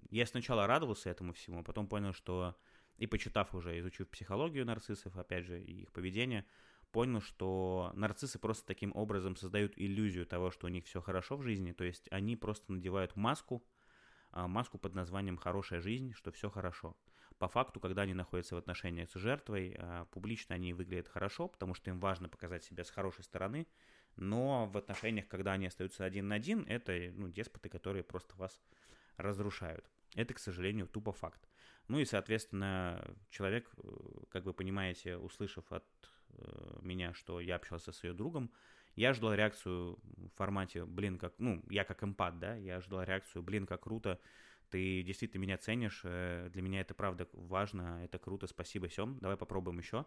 я 0.10 0.26
сначала 0.26 0.66
радовался 0.66 1.10
этому 1.10 1.34
всему, 1.34 1.60
а 1.60 1.64
потом 1.64 1.88
понял, 1.88 2.14
что 2.14 2.56
и 2.98 3.08
почитав 3.08 3.54
уже, 3.54 3.80
изучив 3.80 4.08
психологию 4.10 4.66
нарциссов, 4.66 5.18
опять 5.18 5.46
же, 5.46 5.62
и 5.62 5.82
их 5.82 5.92
поведение, 5.92 6.46
понял, 6.92 7.20
что 7.22 7.92
нарциссы 7.96 8.40
просто 8.40 8.66
таким 8.66 8.96
образом 8.96 9.36
создают 9.36 9.74
иллюзию 9.76 10.26
того, 10.26 10.52
что 10.52 10.68
у 10.68 10.70
них 10.70 10.86
все 10.86 11.02
хорошо 11.02 11.36
в 11.36 11.44
жизни, 11.44 11.72
то 11.72 11.84
есть 11.84 12.08
они 12.12 12.36
просто 12.36 12.72
надевают 12.72 13.16
маску, 13.16 13.66
маску 14.34 14.78
под 14.78 14.96
названием 14.96 15.38
«хорошая 15.38 15.82
жизнь», 15.82 16.14
что 16.14 16.32
все 16.32 16.50
хорошо. 16.50 16.96
По 17.38 17.48
факту, 17.48 17.80
когда 17.80 18.04
они 18.04 18.14
находятся 18.14 18.54
в 18.54 18.60
отношениях 18.60 19.10
с 19.10 19.16
жертвой, 19.16 19.76
а, 19.80 20.06
публично 20.06 20.54
они 20.54 20.74
выглядят 20.74 21.08
хорошо, 21.08 21.48
потому 21.48 21.74
что 21.74 21.90
им 21.90 22.00
важно 22.00 22.30
показать 22.30 22.64
себя 22.64 22.84
с 22.84 22.92
хорошей 22.92 23.24
стороны, 23.24 23.66
но 24.16 24.68
в 24.68 24.78
отношениях, 24.78 25.28
когда 25.28 25.54
они 25.54 25.66
остаются 25.66 26.06
один 26.06 26.28
на 26.28 26.36
один, 26.36 26.66
это 26.68 27.12
ну, 27.16 27.30
деспоты, 27.30 27.70
которые 27.70 28.04
просто 28.04 28.36
вас 28.36 28.62
разрушают. 29.18 29.90
Это, 30.16 30.34
к 30.34 30.40
сожалению, 30.40 30.88
тупо 30.88 31.14
факт. 31.14 31.48
Ну 31.88 32.00
и, 32.00 32.06
соответственно, 32.06 33.04
человек, 33.30 33.70
э, 33.78 33.90
как 34.30 34.46
вы 34.46 34.54
понимаете, 34.54 35.18
услышав 35.18 35.72
от 35.72 35.86
э, 36.30 36.80
меня, 36.82 37.14
что 37.14 37.40
я 37.40 37.56
общался 37.56 37.92
с 37.92 38.04
ее 38.04 38.14
другом, 38.14 38.52
я 38.96 39.14
ждал 39.14 39.34
реакцию 39.34 40.00
в 40.04 40.30
формате, 40.36 40.86
блин, 40.86 41.18
как, 41.18 41.34
ну, 41.38 41.64
я 41.70 41.84
как 41.84 42.04
эмпат, 42.04 42.40
да, 42.40 42.56
я 42.56 42.82
ждал 42.82 43.04
реакцию, 43.04 43.44
блин, 43.44 43.66
как 43.66 43.84
круто, 43.84 44.20
ты 44.70 45.04
действительно 45.04 45.42
меня 45.42 45.58
ценишь, 45.58 46.02
э, 46.04 46.50
для 46.52 46.62
меня 46.62 46.82
это 46.82 46.94
правда 46.94 47.28
важно, 47.34 48.04
это 48.04 48.20
круто, 48.20 48.48
спасибо, 48.48 48.90
Сем, 48.90 49.20
давай 49.20 49.38
попробуем 49.38 49.80
еще. 49.80 50.06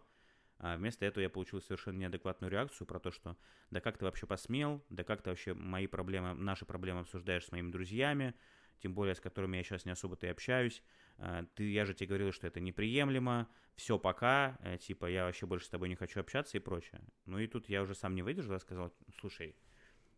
А 0.57 0.77
вместо 0.77 1.05
этого 1.05 1.21
я 1.21 1.29
получил 1.29 1.61
совершенно 1.61 1.97
неадекватную 1.97 2.49
реакцию 2.49 2.87
про 2.87 2.99
то, 2.99 3.11
что 3.11 3.37
да 3.71 3.81
как 3.81 3.97
ты 3.97 4.05
вообще 4.05 4.25
посмел, 4.25 4.83
да 4.89 5.03
как 5.03 5.21
ты 5.21 5.29
вообще 5.29 5.53
мои 5.53 5.85
проблемы, 5.85 6.33
наши 6.33 6.65
проблемы 6.65 7.01
обсуждаешь 7.01 7.45
с 7.45 7.51
моими 7.51 7.71
друзьями, 7.71 8.33
тем 8.79 8.93
более 8.93 9.15
с 9.15 9.19
которыми 9.19 9.57
я 9.57 9.63
сейчас 9.63 9.85
не 9.85 9.91
особо-то 9.91 10.27
и 10.27 10.29
общаюсь. 10.29 10.81
А, 11.17 11.45
ты, 11.55 11.71
я 11.71 11.85
же 11.85 11.93
тебе 11.93 12.07
говорил, 12.07 12.31
что 12.31 12.47
это 12.47 12.59
неприемлемо, 12.59 13.47
все, 13.75 13.97
пока, 13.99 14.57
э, 14.61 14.77
типа, 14.77 15.05
я 15.05 15.25
вообще 15.25 15.45
больше 15.45 15.65
с 15.65 15.69
тобой 15.69 15.89
не 15.89 15.95
хочу 15.95 16.19
общаться 16.19 16.57
и 16.57 16.59
прочее. 16.59 17.01
Ну 17.25 17.39
и 17.39 17.47
тут 17.47 17.69
я 17.69 17.81
уже 17.81 17.95
сам 17.95 18.15
не 18.15 18.21
выдержал, 18.21 18.55
и 18.55 18.59
сказал, 18.59 18.93
слушай, 19.19 19.55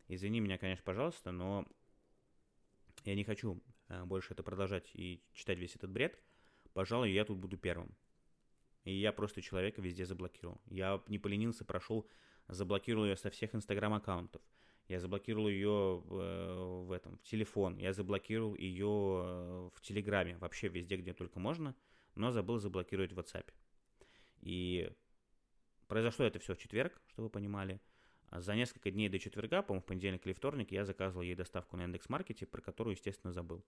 извини 0.07 0.39
меня, 0.39 0.57
конечно, 0.57 0.83
пожалуйста, 0.83 1.31
но 1.31 1.67
я 3.03 3.15
не 3.15 3.23
хочу 3.23 3.61
э, 3.89 4.03
больше 4.05 4.33
это 4.33 4.43
продолжать 4.43 4.89
и 4.93 5.21
читать 5.33 5.57
весь 5.57 5.75
этот 5.75 5.89
бред. 5.91 6.21
Пожалуй, 6.73 7.11
я 7.11 7.25
тут 7.25 7.37
буду 7.37 7.57
первым. 7.57 7.95
И 8.83 8.93
я 8.93 9.11
просто 9.11 9.41
человека 9.41 9.81
везде 9.81 10.05
заблокировал. 10.05 10.61
Я 10.67 11.01
не 11.07 11.19
поленился, 11.19 11.65
прошел, 11.65 12.07
заблокировал 12.47 13.05
ее 13.05 13.17
со 13.17 13.29
всех 13.29 13.53
инстаграм-аккаунтов. 13.53 14.41
Я 14.87 14.99
заблокировал 14.99 15.49
ее 15.49 16.03
э, 16.09 16.83
в 16.85 16.91
этом, 16.91 17.17
в 17.17 17.23
телефон. 17.23 17.77
Я 17.77 17.93
заблокировал 17.93 18.55
ее 18.55 18.85
э, 18.85 19.69
в 19.73 19.81
Телеграме. 19.81 20.37
Вообще 20.37 20.69
везде, 20.69 20.95
где 20.95 21.13
только 21.13 21.39
можно. 21.39 21.75
Но 22.15 22.31
забыл 22.31 22.57
заблокировать 22.57 23.11
в 23.11 23.19
WhatsApp. 23.19 23.51
И 24.41 24.91
произошло 25.87 26.25
это 26.25 26.39
все 26.39 26.55
в 26.55 26.57
четверг, 26.57 27.01
чтобы 27.07 27.25
вы 27.25 27.29
понимали. 27.29 27.81
За 28.31 28.55
несколько 28.55 28.91
дней 28.91 29.09
до 29.09 29.19
четверга, 29.19 29.61
по-моему, 29.61 29.81
в 29.81 29.85
понедельник 29.85 30.25
или 30.25 30.33
вторник, 30.33 30.71
я 30.71 30.85
заказывал 30.85 31.23
ей 31.23 31.35
доставку 31.35 31.77
на 31.77 31.83
Яндекс.Маркете, 31.83 32.45
про 32.45 32.61
которую, 32.61 32.95
естественно, 32.95 33.31
забыл. 33.33 33.63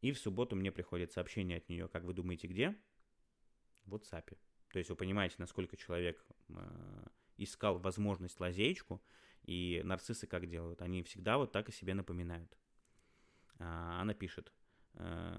И 0.00 0.12
в 0.12 0.18
субботу 0.18 0.56
мне 0.56 0.72
приходит 0.72 1.12
сообщение 1.12 1.58
от 1.58 1.68
нее, 1.68 1.88
как 1.88 2.04
вы 2.04 2.12
думаете, 2.12 2.48
где? 2.48 2.76
в 3.84 3.94
WhatsApp. 3.94 4.36
То 4.72 4.78
есть 4.78 4.90
вы 4.90 4.96
понимаете, 4.96 5.36
насколько 5.38 5.76
человек 5.76 6.24
э, 6.48 7.06
искал 7.36 7.78
возможность 7.78 8.40
лазеечку, 8.40 9.02
и 9.44 9.80
нарциссы 9.84 10.26
как 10.26 10.48
делают? 10.48 10.82
Они 10.82 11.02
всегда 11.02 11.38
вот 11.38 11.52
так 11.52 11.68
и 11.68 11.72
себе 11.72 11.94
напоминают. 11.94 12.56
А, 13.58 14.00
она 14.00 14.14
пишет, 14.14 14.52
э, 14.94 15.38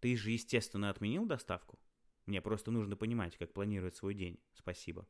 ты 0.00 0.16
же, 0.16 0.30
естественно, 0.30 0.90
отменил 0.90 1.26
доставку? 1.26 1.78
Мне 2.26 2.42
просто 2.42 2.70
нужно 2.70 2.96
понимать, 2.96 3.36
как 3.36 3.52
планировать 3.52 3.94
свой 3.94 4.14
день. 4.14 4.38
Спасибо. 4.52 5.06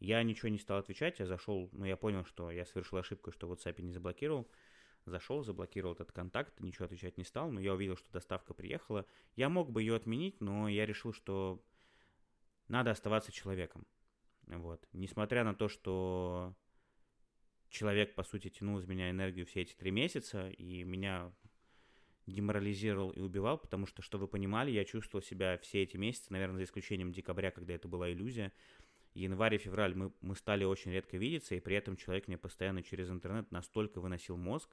Я 0.00 0.22
ничего 0.22 0.48
не 0.48 0.58
стал 0.58 0.78
отвечать, 0.78 1.18
я 1.18 1.26
зашел, 1.26 1.68
ну 1.72 1.84
я 1.84 1.96
понял, 1.96 2.24
что 2.24 2.50
я 2.50 2.64
совершил 2.64 2.98
ошибку, 2.98 3.30
что 3.30 3.52
WhatsApp 3.52 3.80
не 3.82 3.92
заблокировал. 3.92 4.50
Зашел, 5.06 5.42
заблокировал 5.42 5.94
этот 5.94 6.12
контакт, 6.12 6.60
ничего 6.60 6.84
отвечать 6.86 7.16
не 7.18 7.24
стал, 7.24 7.50
но 7.50 7.60
я 7.60 7.72
увидел, 7.74 7.96
что 7.96 8.10
доставка 8.10 8.54
приехала. 8.54 9.06
Я 9.34 9.48
мог 9.48 9.70
бы 9.70 9.82
ее 9.82 9.96
отменить, 9.96 10.40
но 10.40 10.68
я 10.68 10.86
решил, 10.86 11.12
что 11.12 11.62
надо 12.68 12.90
оставаться 12.90 13.32
человеком. 13.32 13.86
Вот. 14.46 14.86
Несмотря 14.92 15.44
на 15.44 15.54
то, 15.54 15.68
что 15.68 16.54
человек, 17.70 18.14
по 18.14 18.22
сути, 18.22 18.48
тянул 18.48 18.78
из 18.78 18.86
меня 18.86 19.10
энергию 19.10 19.46
все 19.46 19.62
эти 19.62 19.74
три 19.74 19.90
месяца, 19.90 20.50
и 20.50 20.84
меня 20.84 21.32
деморализировал 22.26 23.10
и 23.10 23.20
убивал, 23.20 23.58
потому 23.58 23.86
что, 23.86 24.02
что 24.02 24.18
вы 24.18 24.28
понимали, 24.28 24.70
я 24.70 24.84
чувствовал 24.84 25.22
себя 25.22 25.58
все 25.58 25.82
эти 25.82 25.96
месяцы, 25.96 26.32
наверное, 26.32 26.58
за 26.58 26.64
исключением 26.64 27.12
декабря, 27.12 27.50
когда 27.50 27.74
это 27.74 27.88
была 27.88 28.12
иллюзия. 28.12 28.52
Январь 29.14 29.56
и 29.56 29.58
февраль 29.58 29.94
мы, 29.94 30.12
мы 30.20 30.36
стали 30.36 30.64
очень 30.64 30.92
редко 30.92 31.16
видеться, 31.16 31.54
и 31.54 31.60
при 31.60 31.74
этом 31.74 31.96
человек 31.96 32.28
мне 32.28 32.38
постоянно 32.38 32.82
через 32.82 33.10
интернет 33.10 33.50
настолько 33.50 34.00
выносил 34.00 34.36
мозг, 34.36 34.70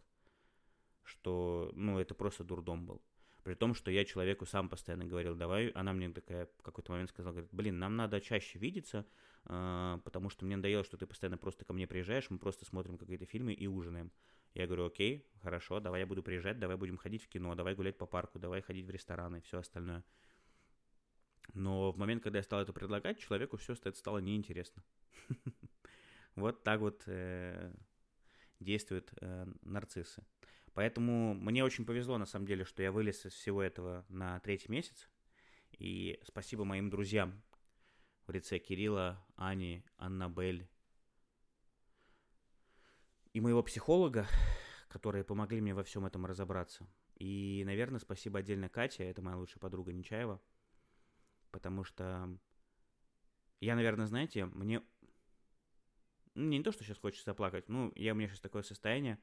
что, 1.04 1.72
ну, 1.74 2.00
это 2.00 2.14
просто 2.14 2.44
дурдом 2.44 2.86
был. 2.86 3.02
При 3.44 3.56
том, 3.56 3.74
что 3.74 3.90
я 3.90 4.04
человеку 4.06 4.46
сам 4.46 4.70
постоянно 4.70 5.06
говорил, 5.06 5.34
давай, 5.36 5.70
она 5.70 5.94
мне 5.94 6.10
такая 6.10 6.48
в 6.58 6.62
какой-то 6.62 6.92
момент 6.92 7.10
сказала, 7.10 7.32
говорит, 7.32 7.54
блин, 7.54 7.80
нам 7.80 7.96
надо 7.96 8.20
чаще 8.20 8.60
видеться, 8.60 9.08
потому 9.48 10.30
что 10.30 10.46
мне 10.46 10.58
надоело, 10.58 10.84
что 10.84 10.98
ты 10.98 11.06
постоянно 11.06 11.38
просто 11.38 11.64
ко 11.64 11.74
мне 11.74 11.88
приезжаешь, 11.88 12.30
мы 12.30 12.38
просто 12.38 12.66
смотрим 12.66 12.98
какие-то 12.98 13.26
фильмы 13.26 13.54
и 13.54 13.68
ужинаем. 13.68 14.12
Я 14.54 14.66
говорю, 14.66 14.88
окей, 14.88 15.26
хорошо, 15.42 15.80
давай 15.80 16.02
я 16.02 16.08
буду 16.08 16.22
приезжать, 16.22 16.60
давай 16.60 16.78
будем 16.78 16.98
ходить 16.98 17.24
в 17.24 17.30
кино, 17.30 17.56
давай 17.56 17.76
гулять 17.76 17.98
по 17.98 18.06
парку, 18.06 18.40
давай 18.40 18.62
ходить 18.62 18.86
в 18.86 18.90
рестораны 18.90 19.38
и 19.38 19.42
все 19.42 19.60
остальное. 19.60 20.04
Но 21.54 21.92
в 21.92 21.98
момент, 21.98 22.24
когда 22.24 22.40
я 22.40 22.44
стал 22.44 22.62
это 22.62 22.74
предлагать, 22.74 23.20
человеку 23.20 23.56
все 23.58 23.74
это 23.74 23.94
стало 23.94 24.20
неинтересно. 24.20 24.84
Вот 26.36 26.64
так 26.64 26.82
вот 26.82 27.02
э, 27.08 27.74
действуют 28.60 29.12
э, 29.22 29.48
нарциссы. 29.64 30.24
Поэтому 30.76 31.34
мне 31.34 31.64
очень 31.64 31.84
повезло, 31.84 32.20
на 32.20 32.28
самом 32.28 32.46
деле, 32.46 32.64
что 32.64 32.84
я 32.84 32.92
вылез 32.92 33.26
из 33.26 33.34
всего 33.34 33.64
этого 33.64 34.06
на 34.08 34.40
третий 34.42 34.72
месяц. 34.72 35.10
И 35.80 36.20
спасибо 36.24 36.64
моим 36.64 36.92
друзьям 36.92 37.42
в 38.28 38.32
лице 38.32 38.60
Кирилла, 38.60 39.26
Ани, 39.36 39.84
Аннабель 39.98 40.68
и 43.34 43.40
моего 43.40 43.64
психолога, 43.64 44.28
которые 44.90 45.24
помогли 45.24 45.62
мне 45.62 45.74
во 45.74 45.84
всем 45.84 46.06
этом 46.06 46.26
разобраться. 46.26 46.88
И, 47.16 47.64
наверное, 47.66 48.00
спасибо 48.00 48.40
отдельно 48.40 48.70
Кате, 48.70 49.04
это 49.04 49.22
моя 49.22 49.38
лучшая 49.38 49.60
подруга 49.60 49.94
Нечаева, 49.94 50.42
потому 51.52 51.84
что 51.84 52.38
я, 53.60 53.76
наверное, 53.76 54.06
знаете, 54.06 54.46
мне 54.46 54.84
ну, 56.36 56.50
не 56.50 56.62
то, 56.62 56.72
что 56.72 56.84
сейчас 56.84 57.00
хочется 57.00 57.34
плакать, 57.34 57.68
ну, 57.70 57.92
я, 57.96 58.14
у 58.14 58.16
меня 58.16 58.28
сейчас 58.28 58.42
такое 58.42 58.62
состояние, 58.62 59.18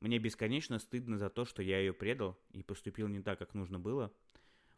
мне 0.00 0.18
бесконечно 0.18 0.80
стыдно 0.80 1.16
за 1.16 1.30
то, 1.30 1.44
что 1.44 1.62
я 1.62 1.78
ее 1.78 1.92
предал 1.92 2.36
и 2.50 2.64
поступил 2.64 3.06
не 3.06 3.22
так, 3.22 3.38
как 3.38 3.54
нужно 3.54 3.78
было, 3.78 4.12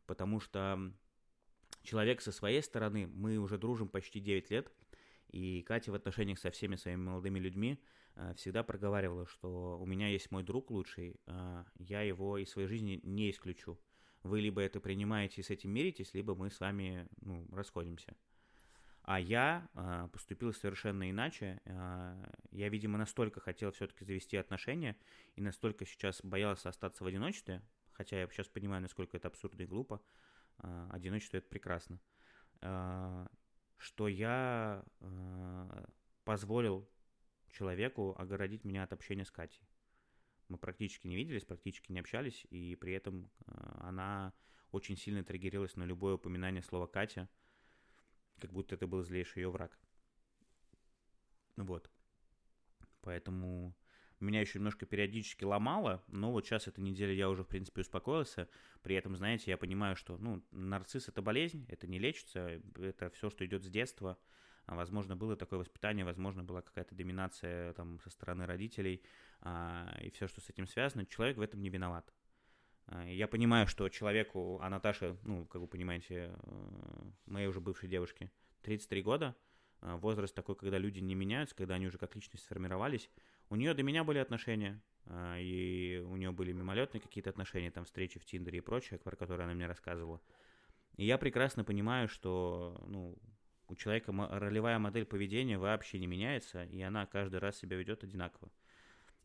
потому 0.04 0.40
что 0.40 0.92
человек 1.84 2.20
со 2.20 2.32
своей 2.32 2.62
стороны, 2.62 3.06
мы 3.06 3.38
уже 3.38 3.58
дружим 3.58 3.88
почти 3.88 4.20
9 4.20 4.50
лет, 4.50 4.72
и 5.28 5.62
Катя 5.62 5.92
в 5.92 5.94
отношениях 5.94 6.38
со 6.38 6.50
всеми 6.50 6.76
своими 6.76 7.02
молодыми 7.02 7.38
людьми 7.38 7.80
э, 8.16 8.34
всегда 8.36 8.62
проговаривала, 8.62 9.26
что 9.26 9.78
у 9.80 9.86
меня 9.86 10.08
есть 10.08 10.30
мой 10.30 10.42
друг 10.42 10.70
лучший, 10.70 11.20
э, 11.26 11.64
я 11.78 12.02
его 12.02 12.38
из 12.38 12.50
своей 12.50 12.68
жизни 12.68 13.00
не 13.02 13.30
исключу. 13.30 13.78
Вы 14.22 14.40
либо 14.40 14.62
это 14.62 14.80
принимаете 14.80 15.40
и 15.40 15.44
с 15.44 15.50
этим 15.50 15.70
миритесь, 15.70 16.14
либо 16.14 16.34
мы 16.34 16.50
с 16.50 16.58
вами 16.58 17.06
ну, 17.20 17.46
расходимся. 17.52 18.16
А 19.02 19.20
я 19.20 19.68
э, 19.74 20.08
поступил 20.10 20.54
совершенно 20.54 21.10
иначе. 21.10 21.60
Э, 21.66 22.24
я, 22.52 22.70
видимо, 22.70 22.96
настолько 22.96 23.38
хотел 23.40 23.70
все-таки 23.72 24.02
завести 24.02 24.38
отношения 24.38 24.96
и 25.34 25.42
настолько 25.42 25.84
сейчас 25.84 26.22
боялся 26.22 26.70
остаться 26.70 27.04
в 27.04 27.06
одиночестве, 27.06 27.60
хотя 27.92 28.18
я 28.18 28.26
сейчас 28.28 28.48
понимаю, 28.48 28.80
насколько 28.80 29.18
это 29.18 29.28
абсурдно 29.28 29.62
и 29.62 29.66
глупо. 29.66 30.00
Э, 30.58 30.88
одиночество 30.90 31.38
это 31.38 31.48
прекрасно. 31.48 32.00
Э, 32.60 33.26
что 33.76 34.08
я 34.08 34.84
э, 35.00 35.84
позволил 36.24 36.88
человеку 37.50 38.14
огородить 38.18 38.64
меня 38.64 38.82
от 38.82 38.92
общения 38.92 39.24
с 39.24 39.30
Катей. 39.30 39.68
Мы 40.48 40.58
практически 40.58 41.06
не 41.06 41.16
виделись, 41.16 41.44
практически 41.44 41.92
не 41.92 42.00
общались, 42.00 42.46
и 42.50 42.76
при 42.76 42.92
этом 42.92 43.30
она 43.46 44.34
очень 44.72 44.96
сильно 44.96 45.24
триггерилась 45.24 45.76
на 45.76 45.84
любое 45.84 46.14
упоминание 46.14 46.62
слова 46.62 46.86
Катя, 46.86 47.28
как 48.40 48.52
будто 48.52 48.74
это 48.74 48.86
был 48.86 49.02
злейший 49.02 49.42
ее 49.42 49.50
враг. 49.50 49.78
Вот. 51.56 51.90
Поэтому 53.00 53.74
меня 54.24 54.40
еще 54.40 54.58
немножко 54.58 54.86
периодически 54.86 55.44
ломало, 55.44 56.02
но 56.08 56.32
вот 56.32 56.44
сейчас 56.44 56.66
эта 56.66 56.80
неделя 56.80 57.12
я 57.12 57.28
уже, 57.30 57.44
в 57.44 57.48
принципе, 57.48 57.82
успокоился. 57.82 58.48
При 58.82 58.96
этом, 58.96 59.16
знаете, 59.16 59.50
я 59.50 59.56
понимаю, 59.56 59.96
что, 59.96 60.16
ну, 60.18 60.42
нарцисс— 60.50 61.08
это 61.10 61.22
болезнь, 61.22 61.66
это 61.68 61.86
не 61.86 61.98
лечится, 61.98 62.60
это 62.78 63.10
все, 63.10 63.30
что 63.30 63.44
идет 63.46 63.64
с 63.64 63.68
детства. 63.68 64.18
А, 64.66 64.76
возможно, 64.76 65.16
было 65.16 65.36
такое 65.36 65.58
воспитание, 65.58 66.04
возможно, 66.04 66.42
была 66.42 66.62
какая-то 66.62 66.94
доминация 66.94 67.72
там 67.74 68.00
со 68.00 68.10
стороны 68.10 68.46
родителей 68.46 69.02
а, 69.40 69.94
и 70.02 70.10
все, 70.10 70.26
что 70.26 70.40
с 70.40 70.48
этим 70.48 70.66
связано. 70.66 71.04
Человек 71.06 71.36
в 71.36 71.42
этом 71.42 71.60
не 71.60 71.68
виноват. 71.68 72.12
А, 72.86 73.06
я 73.06 73.28
понимаю, 73.28 73.66
что 73.66 73.88
человеку, 73.88 74.58
а 74.62 74.70
Наташа, 74.70 75.16
ну, 75.22 75.44
как 75.46 75.60
вы 75.60 75.68
понимаете, 75.68 76.34
э, 76.34 77.02
моей 77.26 77.46
уже 77.46 77.60
бывшей 77.60 77.88
девушке, 77.88 78.30
33 78.62 79.02
года, 79.02 79.36
возраст 79.80 80.34
такой, 80.34 80.56
когда 80.56 80.78
люди 80.78 81.00
не 81.00 81.14
меняются, 81.14 81.54
когда 81.54 81.74
они 81.74 81.86
уже 81.86 81.98
как 81.98 82.14
личность 82.14 82.44
сформировались, 82.44 83.10
у 83.50 83.56
нее 83.56 83.74
до 83.74 83.82
меня 83.82 84.04
были 84.04 84.18
отношения, 84.18 84.80
а, 85.06 85.38
и 85.38 85.98
у 85.98 86.16
нее 86.16 86.32
были 86.32 86.52
мимолетные 86.52 87.00
какие-то 87.00 87.30
отношения, 87.30 87.70
там 87.70 87.84
встречи 87.84 88.18
в 88.18 88.24
Тиндере 88.24 88.58
и 88.58 88.62
прочее, 88.62 88.98
про 88.98 89.16
которые 89.16 89.44
она 89.44 89.54
мне 89.54 89.66
рассказывала. 89.66 90.20
И 90.96 91.04
я 91.04 91.18
прекрасно 91.18 91.64
понимаю, 91.64 92.08
что 92.08 92.82
ну, 92.86 93.18
у 93.68 93.74
человека 93.76 94.12
ролевая 94.12 94.78
модель 94.78 95.04
поведения 95.04 95.58
вообще 95.58 95.98
не 95.98 96.06
меняется, 96.06 96.64
и 96.64 96.80
она 96.80 97.06
каждый 97.06 97.40
раз 97.40 97.56
себя 97.56 97.76
ведет 97.76 98.04
одинаково. 98.04 98.50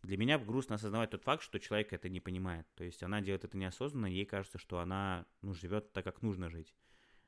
Для 0.02 0.18
меня 0.18 0.40
грустно 0.40 0.76
осознавать 0.76 1.10
тот 1.10 1.24
факт, 1.24 1.44
что 1.44 1.60
человек 1.60 1.92
это 1.92 2.08
не 2.08 2.22
понимает. 2.22 2.66
То 2.76 2.86
есть 2.86 3.04
она 3.04 3.22
делает 3.22 3.44
это 3.44 3.58
неосознанно, 3.58 4.06
ей 4.06 4.26
кажется, 4.26 4.58
что 4.58 4.80
она 4.80 5.26
ну, 5.42 5.54
живет 5.54 5.92
так, 5.92 6.06
как 6.06 6.22
нужно 6.22 6.50
жить. 6.50 6.74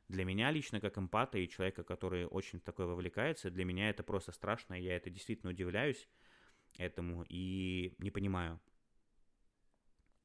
Для 0.08 0.26
меня 0.26 0.52
лично, 0.52 0.80
как 0.80 0.98
эмпата 0.98 1.38
и 1.38 1.48
человека, 1.48 1.84
который 1.84 2.26
очень 2.26 2.60
в 2.60 2.64
такое 2.64 2.86
вовлекается, 2.86 3.50
для 3.50 3.66
меня 3.66 3.89
это 3.89 4.04
просто 4.04 4.32
страшно, 4.32 4.74
я 4.74 4.96
это 4.96 5.10
действительно 5.10 5.52
удивляюсь 5.52 6.10
этому 6.78 7.26
и 7.30 7.93
не 7.97 8.11
понимаю. 8.11 8.59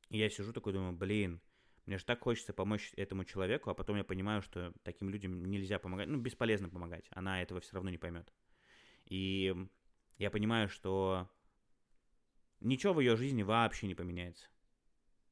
И 0.09 0.19
я 0.19 0.31
сижу 0.31 0.53
такой, 0.53 0.73
думаю, 0.73 0.93
блин, 0.93 1.41
мне 1.87 1.99
же 1.99 2.05
так 2.05 2.21
хочется 2.21 2.53
помочь 2.53 2.93
этому 2.97 3.25
человеку, 3.25 3.71
а 3.71 3.75
потом 3.75 3.97
я 3.97 4.05
понимаю, 4.05 4.43
что 4.43 4.73
таким 4.83 5.11
людям 5.11 5.45
нельзя 5.45 5.79
помогать, 5.79 6.09
ну, 6.09 6.19
бесполезно 6.19 6.69
помогать, 6.69 7.07
она 7.11 7.43
этого 7.43 7.61
все 7.61 7.75
равно 7.75 7.91
не 7.91 7.99
поймет. 7.99 8.33
И 9.05 9.55
я 10.19 10.31
понимаю, 10.31 10.69
что 10.69 11.31
ничего 12.61 12.95
в 12.95 13.01
ее 13.01 13.17
жизни 13.17 13.43
вообще 13.43 13.87
не 13.87 13.95
поменяется. 13.95 14.47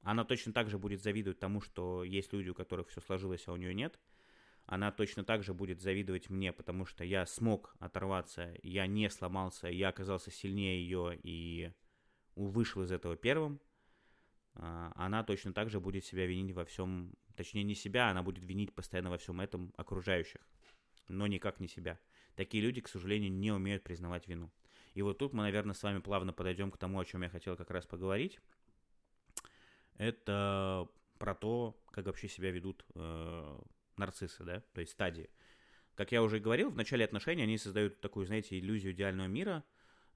Она 0.03 0.25
точно 0.25 0.53
так 0.53 0.69
же 0.69 0.79
будет 0.79 1.03
завидовать 1.03 1.39
тому, 1.39 1.61
что 1.61 2.05
есть 2.05 2.33
люди, 2.33 2.51
у 2.51 2.55
которых 2.55 2.89
все 2.89 3.01
сложилось, 3.01 3.49
а 3.49 3.53
у 3.53 3.57
нее 3.57 3.75
нет– 3.75 3.99
она 4.67 4.91
точно 4.91 5.25
так 5.25 5.43
же 5.43 5.53
будет 5.53 5.81
завидовать 5.81 6.31
мне, 6.31 6.53
потому 6.53 6.87
что 6.87 7.05
я 7.05 7.27
смог 7.27 7.75
оторваться, 7.81 8.55
я 8.63 8.87
не 8.87 9.11
сломался, 9.11 9.69
я 9.69 9.89
оказался 9.89 10.31
сильнее 10.31 10.81
ее 10.81 11.19
и 11.23 11.73
вышел 12.35 12.83
из 12.83 12.91
этого 12.91 13.17
первым. 13.17 13.61
А, 14.55 14.93
она 14.95 15.23
точно 15.23 15.53
так 15.53 15.69
же 15.69 15.81
будет 15.81 16.05
себя 16.05 16.27
винить 16.27 16.55
во 16.55 16.65
всем, 16.65 17.13
точнее 17.37 17.65
не 17.65 17.75
себя, 17.75 18.09
она 18.09 18.23
будет 18.23 18.45
винить 18.45 18.75
постоянно 18.75 19.11
во 19.11 19.19
всем 19.19 19.41
этом 19.41 19.73
окружающих, 19.77 20.41
но 21.09 21.27
никак 21.27 21.61
не 21.61 21.69
себя. 21.69 21.99
Такие 22.35 22.63
люди, 22.63 22.81
к 22.81 22.89
сожалению, 22.89 23.33
не 23.33 23.53
умеют 23.53 23.85
признавать 23.85 24.27
вину. 24.29 24.51
И 24.95 25.03
вот 25.03 25.19
тут 25.19 25.33
мы, 25.33 25.43
наверное, 25.43 25.75
с 25.75 25.83
вами 25.83 25.99
плавно 25.99 26.33
подойдем 26.33 26.71
к 26.71 26.79
тому, 26.79 27.01
о 27.01 27.05
чем 27.05 27.23
я 27.23 27.29
хотел 27.29 27.57
как 27.57 27.71
раз 27.71 27.85
поговорить. 27.85 28.41
Это 29.97 30.89
про 31.19 31.35
то, 31.35 31.77
как 31.91 32.07
вообще 32.07 32.29
себя 32.29 32.51
ведут 32.51 32.85
э, 32.95 33.59
нарциссы, 33.97 34.45
да, 34.45 34.61
то 34.73 34.81
есть 34.81 34.93
стадии. 34.93 35.31
Как 35.95 36.13
я 36.13 36.23
уже 36.23 36.41
говорил, 36.41 36.71
в 36.71 36.77
начале 36.77 37.05
отношений 37.05 37.43
они 37.43 37.57
создают 37.59 38.01
такую, 38.01 38.27
знаете, 38.27 38.59
иллюзию 38.59 38.93
идеального 38.93 39.29
мира, 39.29 39.65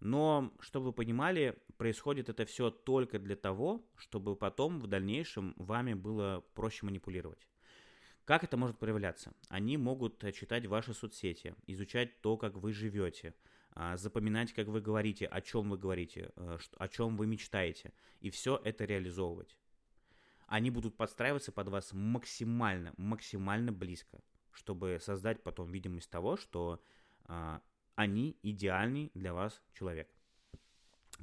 но, 0.01 0.53
чтобы 0.61 0.87
вы 0.87 0.93
понимали, 0.93 1.57
происходит 1.76 2.29
это 2.29 2.45
все 2.47 2.70
только 2.70 3.18
для 3.18 3.37
того, 3.37 3.85
чтобы 3.97 4.37
потом 4.37 4.81
в 4.81 4.87
дальнейшем 4.87 5.55
вами 5.57 5.95
было 5.95 6.45
проще 6.55 6.87
манипулировать. 6.87 7.47
Как 8.24 8.45
это 8.45 8.57
может 8.57 8.79
проявляться? 8.79 9.33
Они 9.49 9.76
могут 9.76 10.22
читать 10.35 10.66
ваши 10.66 10.95
соцсети, 10.95 11.55
изучать 11.66 12.20
то, 12.20 12.37
как 12.37 12.57
вы 12.57 12.72
живете, 12.72 13.35
а, 13.72 13.97
запоминать, 13.97 14.53
как 14.53 14.66
вы 14.66 14.81
говорите, 14.81 15.26
о 15.26 15.41
чем 15.41 15.70
вы 15.70 15.79
говорите, 15.79 16.31
э, 16.37 16.59
о 16.76 16.89
чем 16.89 17.16
вы 17.16 17.26
мечтаете, 17.26 17.93
и 18.20 18.31
все 18.31 18.61
это 18.62 18.85
реализовывать 18.85 19.57
они 20.49 20.70
будут 20.70 20.96
подстраиваться 20.96 21.53
под 21.53 21.68
вас 21.68 21.92
максимально, 21.92 22.92
максимально 22.96 23.70
близко, 23.70 24.20
чтобы 24.53 24.99
создать 25.01 25.42
потом 25.42 25.70
видимость 25.70 26.11
того, 26.11 26.36
что 26.36 26.82
э, 27.26 27.61
они 27.94 28.36
идеальный 28.42 29.11
для 29.14 29.34
вас 29.34 29.62
человек. 29.74 30.11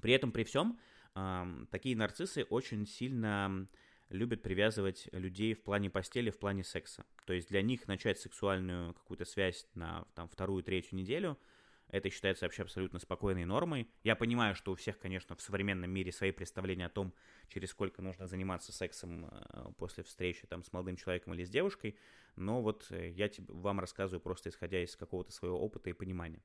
При 0.02 0.14
этом, 0.14 0.32
при 0.32 0.44
всем, 0.44 0.80
э, 1.16 1.66
такие 1.72 1.98
нарциссы 1.98 2.44
очень 2.44 2.86
сильно 2.86 3.68
любят 4.10 4.44
привязывать 4.44 5.10
людей 5.12 5.56
в 5.56 5.64
плане 5.64 5.90
постели, 5.90 6.30
в 6.30 6.38
плане 6.38 6.64
секса. 6.64 7.04
То 7.26 7.34
есть 7.34 7.50
для 7.50 7.64
них 7.64 7.88
начать 7.88 8.20
сексуальную 8.20 8.94
какую-то 8.94 9.26
связь 9.26 9.68
на 9.74 10.06
там, 10.14 10.30
вторую, 10.30 10.64
третью 10.64 10.98
неделю– 10.98 11.38
это 11.96 12.10
считается 12.10 12.44
вообще 12.44 12.64
абсолютно 12.64 13.00
спокойной 13.00 13.46
нормой. 13.46 13.88
Я 14.04 14.18
понимаю, 14.18 14.54
что 14.54 14.74
у 14.74 14.76
всех, 14.76 15.00
конечно, 15.00 15.34
в 15.38 15.42
современном 15.42 15.90
мире 15.90 16.12
свои 16.12 16.32
представления 16.32 16.88
о 16.88 16.90
том, 16.90 17.14
через 17.48 17.70
сколько 17.70 18.02
нужно 18.02 18.28
заниматься 18.28 18.74
сексом 18.74 19.28
э, 19.32 19.72
после 19.78 20.04
встречи 20.04 20.46
там, 20.46 20.62
с 20.66 20.74
молодым 20.74 20.98
человеком 20.98 21.34
или 21.34 21.46
с 21.46 21.50
девушкой, 21.50 21.98
но 22.36 22.62
вот 22.62 22.88
э, 22.90 23.12
я 23.12 23.30
вам 23.48 23.80
рассказываю 23.80 24.20
просто 24.20 24.50
исходя 24.50 24.84
из 24.84 24.98
какого-то 24.98 25.32
своего 25.32 25.58
опыта 25.58 25.90
и 25.90 25.94
понимания. 25.94 26.42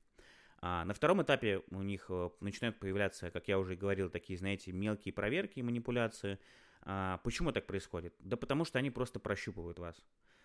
А 0.60 0.84
на 0.84 0.94
втором 0.94 1.20
этапе 1.20 1.62
у 1.70 1.82
них 1.82 2.06
э, 2.10 2.30
начинают 2.38 2.78
появляться, 2.78 3.32
как 3.32 3.48
я 3.48 3.58
уже 3.58 3.74
говорил, 3.74 4.08
такие, 4.08 4.38
знаете, 4.38 4.70
мелкие 4.70 5.12
проверки 5.12 5.58
и 5.58 5.62
манипуляции. 5.62 6.38
А 6.82 7.18
почему 7.24 7.50
так 7.50 7.66
происходит? 7.66 8.14
Да 8.20 8.36
потому 8.36 8.64
что 8.64 8.78
они 8.78 8.90
просто 8.92 9.18
прощупывают 9.18 9.80
вас. 9.80 10.00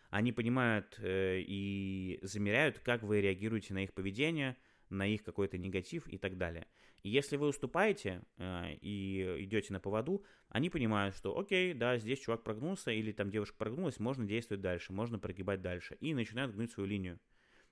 Они 0.10 0.32
понимают 0.32 0.98
и 1.00 2.20
замеряют, 2.24 2.80
как 2.80 3.04
вы 3.04 3.22
реагируете 3.22 3.76
на 3.76 3.84
их 3.84 3.94
поведение– 3.94 4.58
на 4.90 5.08
их 5.08 5.24
какой-то 5.24 5.58
негатив 5.58 6.08
и 6.08 6.18
так 6.18 6.38
далее. 6.38 6.68
И 7.04 7.10
если 7.10 7.38
вы 7.38 7.48
уступаете 7.48 8.24
э, 8.38 8.74
и 8.82 9.44
идете 9.44 9.74
на 9.74 9.80
поводу, 9.80 10.24
они 10.50 10.70
понимают, 10.70 11.16
что 11.16 11.38
окей, 11.38 11.74
да, 11.74 11.98
здесь 11.98 12.20
чувак 12.20 12.44
прогнулся 12.44 12.92
или 12.92 13.12
там 13.12 13.30
девушка 13.30 13.58
прогнулась, 13.58 14.00
можно 14.00 14.26
действовать 14.26 14.62
дальше, 14.62 14.94
можно 14.94 15.20
прогибать 15.20 15.62
дальше. 15.62 15.98
И 16.00 16.14
начинают 16.14 16.54
гнуть 16.54 16.72
свою 16.72 16.90
линию. 16.90 17.20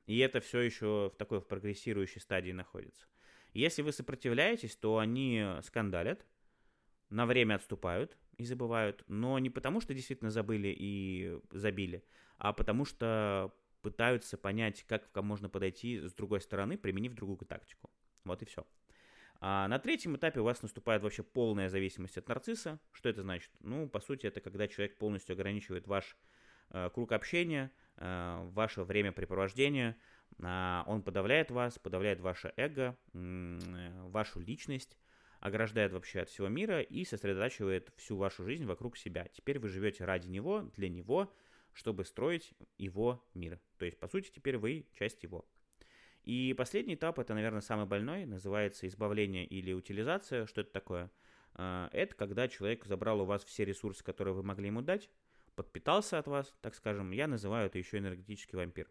И 0.05 0.17
это 0.19 0.39
все 0.39 0.59
еще 0.59 1.11
в 1.13 1.17
такой 1.17 1.39
в 1.39 1.47
прогрессирующей 1.47 2.21
стадии 2.21 2.51
находится. 2.51 3.07
Если 3.53 3.81
вы 3.81 3.91
сопротивляетесь, 3.91 4.75
то 4.75 4.97
они 4.97 5.45
скандалят, 5.63 6.25
на 7.09 7.25
время 7.25 7.55
отступают 7.55 8.17
и 8.37 8.45
забывают, 8.45 9.03
но 9.07 9.37
не 9.39 9.49
потому, 9.49 9.79
что 9.81 9.93
действительно 9.93 10.31
забыли 10.31 10.75
и 10.75 11.39
забили, 11.51 12.03
а 12.37 12.53
потому 12.53 12.85
что 12.85 13.53
пытаются 13.83 14.37
понять, 14.37 14.83
как 14.87 15.13
можно 15.21 15.49
подойти 15.49 15.99
с 15.99 16.13
другой 16.13 16.41
стороны, 16.41 16.77
применив 16.77 17.13
другую 17.13 17.37
тактику. 17.37 17.91
Вот 18.23 18.41
и 18.41 18.45
все. 18.45 18.65
А 19.41 19.67
на 19.67 19.77
третьем 19.77 20.15
этапе 20.15 20.39
у 20.39 20.45
вас 20.45 20.61
наступает 20.61 21.03
вообще 21.03 21.21
полная 21.21 21.69
зависимость 21.69 22.17
от 22.17 22.27
нарцисса. 22.29 22.79
Что 22.93 23.09
это 23.09 23.21
значит? 23.21 23.51
Ну, 23.59 23.89
по 23.89 23.99
сути, 23.99 24.25
это 24.25 24.39
когда 24.39 24.69
человек 24.69 24.97
полностью 24.97 25.33
ограничивает 25.33 25.85
ваш 25.85 26.15
э, 26.69 26.89
круг 26.93 27.11
общения, 27.11 27.69
э, 27.97 28.49
ваше 28.53 28.83
времяпрепровождение, 28.83 29.97
э, 30.39 30.83
он 30.87 31.03
подавляет 31.03 31.51
вас, 31.51 31.77
подавляет 31.77 32.21
ваше 32.21 32.53
эго, 32.55 32.97
э, 33.13 34.07
вашу 34.07 34.39
личность, 34.39 34.97
ограждает 35.41 35.91
вообще 35.91 36.21
от 36.21 36.29
всего 36.29 36.47
мира 36.47 36.79
и 36.79 37.03
сосредотачивает 37.03 37.91
всю 37.97 38.15
вашу 38.15 38.45
жизнь 38.45 38.65
вокруг 38.65 38.95
себя. 38.95 39.27
Теперь 39.33 39.59
вы 39.59 39.67
живете 39.67 40.05
ради 40.05 40.29
него, 40.29 40.71
для 40.77 40.87
него, 40.87 41.33
чтобы 41.73 42.05
строить 42.05 42.53
его 42.77 43.23
мир. 43.33 43.59
То 43.77 43.85
есть, 43.85 43.99
по 43.99 44.07
сути, 44.07 44.29
теперь 44.29 44.57
вы 44.57 44.87
часть 44.93 45.23
его. 45.23 45.45
И 46.23 46.53
последний 46.57 46.95
этап, 46.95 47.19
это, 47.19 47.33
наверное, 47.33 47.61
самый 47.61 47.85
больной, 47.85 48.25
называется 48.25 48.87
избавление 48.87 49.45
или 49.45 49.73
утилизация. 49.73 50.45
Что 50.45 50.61
это 50.61 50.71
такое? 50.71 51.11
А, 51.55 51.89
это 51.91 52.15
когда 52.15 52.47
человек 52.47 52.85
забрал 52.85 53.21
у 53.21 53.25
вас 53.25 53.43
все 53.43 53.65
ресурсы, 53.65 54.03
которые 54.03 54.33
вы 54.33 54.43
могли 54.43 54.67
ему 54.67 54.81
дать, 54.81 55.09
подпитался 55.55 56.17
от 56.19 56.27
вас, 56.27 56.55
так 56.61 56.75
скажем, 56.75 57.11
я 57.11 57.27
называю 57.27 57.67
это 57.67 57.77
еще 57.77 57.97
энергетический 57.97 58.57
вампир. 58.57 58.89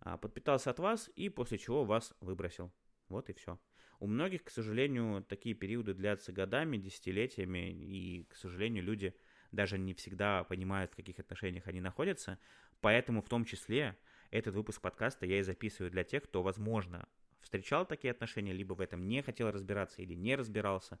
А, 0.00 0.18
подпитался 0.18 0.70
от 0.70 0.78
вас 0.78 1.10
и 1.16 1.28
после 1.28 1.58
чего 1.58 1.84
вас 1.84 2.14
выбросил. 2.20 2.70
Вот 3.08 3.30
и 3.30 3.32
все. 3.32 3.58
У 4.00 4.06
многих, 4.06 4.44
к 4.44 4.50
сожалению, 4.50 5.24
такие 5.24 5.54
периоды 5.54 5.92
длятся 5.94 6.32
годами, 6.32 6.76
десятилетиями, 6.76 7.72
и, 7.72 8.24
к 8.24 8.36
сожалению, 8.36 8.84
люди 8.84 9.14
даже 9.52 9.78
не 9.78 9.94
всегда 9.94 10.44
понимают, 10.44 10.92
в 10.92 10.96
каких 10.96 11.18
отношениях 11.18 11.66
они 11.66 11.80
находятся. 11.80 12.38
Поэтому 12.80 13.22
в 13.22 13.28
том 13.28 13.44
числе 13.44 13.96
этот 14.30 14.54
выпуск 14.54 14.80
подкаста 14.80 15.26
я 15.26 15.38
и 15.38 15.42
записываю 15.42 15.90
для 15.90 16.04
тех, 16.04 16.24
кто, 16.24 16.42
возможно, 16.42 17.08
встречал 17.40 17.86
такие 17.86 18.10
отношения, 18.10 18.52
либо 18.52 18.74
в 18.74 18.80
этом 18.80 19.08
не 19.08 19.22
хотел 19.22 19.50
разбираться 19.50 20.02
или 20.02 20.14
не 20.14 20.36
разбирался, 20.36 20.98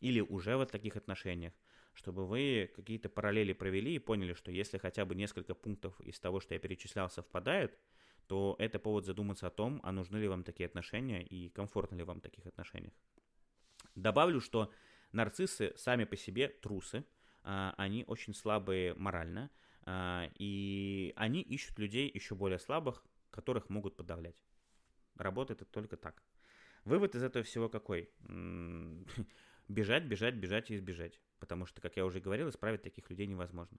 или 0.00 0.20
уже 0.20 0.56
в 0.56 0.66
таких 0.66 0.96
отношениях. 0.96 1.52
чтобы 1.94 2.26
вы 2.26 2.70
какие-то 2.74 3.08
параллели 3.08 3.52
провели 3.52 3.94
и 3.94 3.98
поняли, 3.98 4.34
что 4.34 4.50
если 4.50 4.78
хотя 4.78 5.04
бы 5.04 5.14
несколько 5.14 5.54
пунктов 5.54 6.00
из 6.00 6.18
того, 6.18 6.40
что 6.40 6.54
я 6.54 6.60
перечислял, 6.60 7.10
совпадает, 7.10 7.78
то 8.26 8.56
это 8.58 8.78
повод 8.78 9.04
задуматься 9.04 9.46
о 9.46 9.50
том, 9.50 9.80
а 9.82 9.92
нужны 9.92 10.16
ли 10.16 10.28
вам 10.28 10.44
такие 10.44 10.66
отношения 10.66 11.22
и 11.22 11.50
комфортно 11.50 11.96
ли 11.96 12.04
вам 12.04 12.18
в 12.18 12.22
таких 12.22 12.46
отношениях. 12.46 12.94
Добавлю, 13.94 14.40
что 14.40 14.72
нарциссы 15.12 15.74
сами 15.76 16.04
по 16.04 16.16
себе 16.16 16.48
трусы, 16.48 17.04
они 17.42 18.04
очень 18.06 18.34
слабые 18.34 18.94
морально, 18.94 19.50
а, 19.84 20.30
и 20.38 21.12
они 21.16 21.40
ищут 21.40 21.78
людей 21.78 22.10
еще 22.12 22.34
более 22.34 22.58
слабых, 22.58 23.04
которых 23.30 23.68
могут 23.68 23.96
подавлять. 23.96 24.42
Работает 25.16 25.62
это 25.62 25.70
только 25.70 25.96
так. 25.96 26.22
Вывод 26.84 27.14
из 27.14 27.22
этого 27.22 27.44
всего 27.44 27.68
какой? 27.68 28.10
Бежать, 29.68 30.04
бежать, 30.04 30.34
бежать 30.34 30.70
и 30.70 30.76
избежать. 30.76 31.20
Потому 31.38 31.66
что, 31.66 31.80
как 31.80 31.96
я 31.96 32.04
уже 32.04 32.20
говорил, 32.20 32.48
исправить 32.48 32.82
таких 32.82 33.08
людей 33.10 33.26
невозможно. 33.26 33.78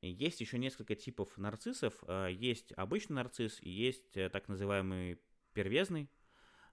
Есть 0.00 0.40
еще 0.40 0.58
несколько 0.58 0.94
типов 0.94 1.36
нарциссов. 1.38 1.94
А, 2.06 2.28
есть 2.28 2.72
обычный 2.76 3.14
нарцисс 3.14 3.58
и 3.60 3.70
есть 3.70 4.16
э, 4.16 4.28
так 4.28 4.48
называемый 4.48 5.20
первезный. 5.54 6.10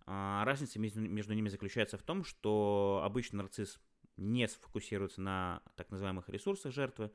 А, 0.05 0.43
разница 0.45 0.79
между 0.79 1.33
ними 1.33 1.49
заключается 1.49 1.97
в 1.97 2.03
том, 2.03 2.23
что 2.23 3.01
обычный 3.03 3.37
нарцисс 3.37 3.79
не 4.17 4.47
сфокусируется 4.47 5.21
на 5.21 5.61
так 5.75 5.89
называемых 5.91 6.29
ресурсах 6.29 6.73
жертвы, 6.73 7.11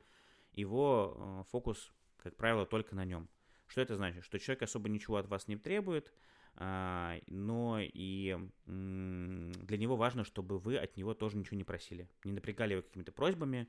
его 0.53 1.15
э, 1.15 1.43
фокус, 1.51 1.93
как 2.17 2.35
правило, 2.35 2.65
только 2.65 2.95
на 2.95 3.05
нем. 3.05 3.29
Что 3.67 3.81
это 3.81 3.95
значит? 3.95 4.23
Что 4.23 4.39
человек 4.39 4.63
особо 4.63 4.89
ничего 4.89 5.17
от 5.17 5.27
вас 5.27 5.47
не 5.47 5.57
требует, 5.57 6.13
а, 6.55 7.19
но 7.27 7.79
и 7.79 8.37
для 8.65 9.77
него 9.77 9.95
важно, 9.95 10.23
чтобы 10.23 10.57
вы 10.57 10.77
от 10.77 10.97
него 10.97 11.13
тоже 11.13 11.37
ничего 11.37 11.57
не 11.57 11.63
просили. 11.63 12.09
Не 12.23 12.31
напрягали 12.31 12.73
его 12.73 12.81
какими-то 12.81 13.11
просьбами, 13.11 13.67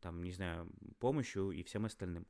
там, 0.00 0.22
не 0.22 0.32
знаю, 0.32 0.68
помощью 0.98 1.50
и 1.52 1.62
всем 1.62 1.86
остальным. 1.86 2.26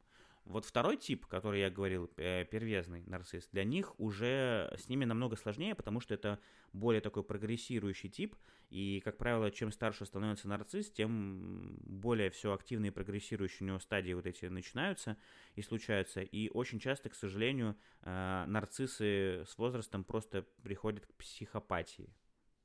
Вот 0.46 0.64
второй 0.64 0.96
тип, 0.96 1.26
который 1.26 1.60
я 1.60 1.70
говорил, 1.70 2.08
э, 2.16 2.44
первезный 2.44 3.02
нарцисс, 3.06 3.48
для 3.50 3.64
них 3.64 3.98
уже 3.98 4.72
с 4.78 4.88
ними 4.88 5.04
намного 5.04 5.34
сложнее, 5.34 5.74
потому 5.74 5.98
что 5.98 6.14
это 6.14 6.38
более 6.72 7.00
такой 7.00 7.24
прогрессирующий 7.24 8.08
тип, 8.08 8.36
и, 8.70 9.00
как 9.04 9.16
правило, 9.16 9.50
чем 9.50 9.72
старше 9.72 10.06
становится 10.06 10.46
нарцисс, 10.46 10.92
тем 10.92 11.76
более 11.82 12.30
все 12.30 12.52
активные 12.52 12.92
прогрессирующие 12.92 13.64
у 13.64 13.66
него 13.66 13.80
стадии 13.80 14.12
вот 14.12 14.24
эти 14.26 14.46
начинаются 14.46 15.16
и 15.56 15.62
случаются, 15.62 16.22
и 16.22 16.48
очень 16.50 16.78
часто, 16.78 17.08
к 17.08 17.16
сожалению, 17.16 17.76
э, 18.02 18.44
нарциссы 18.46 19.44
с 19.48 19.58
возрастом 19.58 20.04
просто 20.04 20.46
приходят 20.62 21.06
к 21.06 21.14
психопатии. 21.14 22.14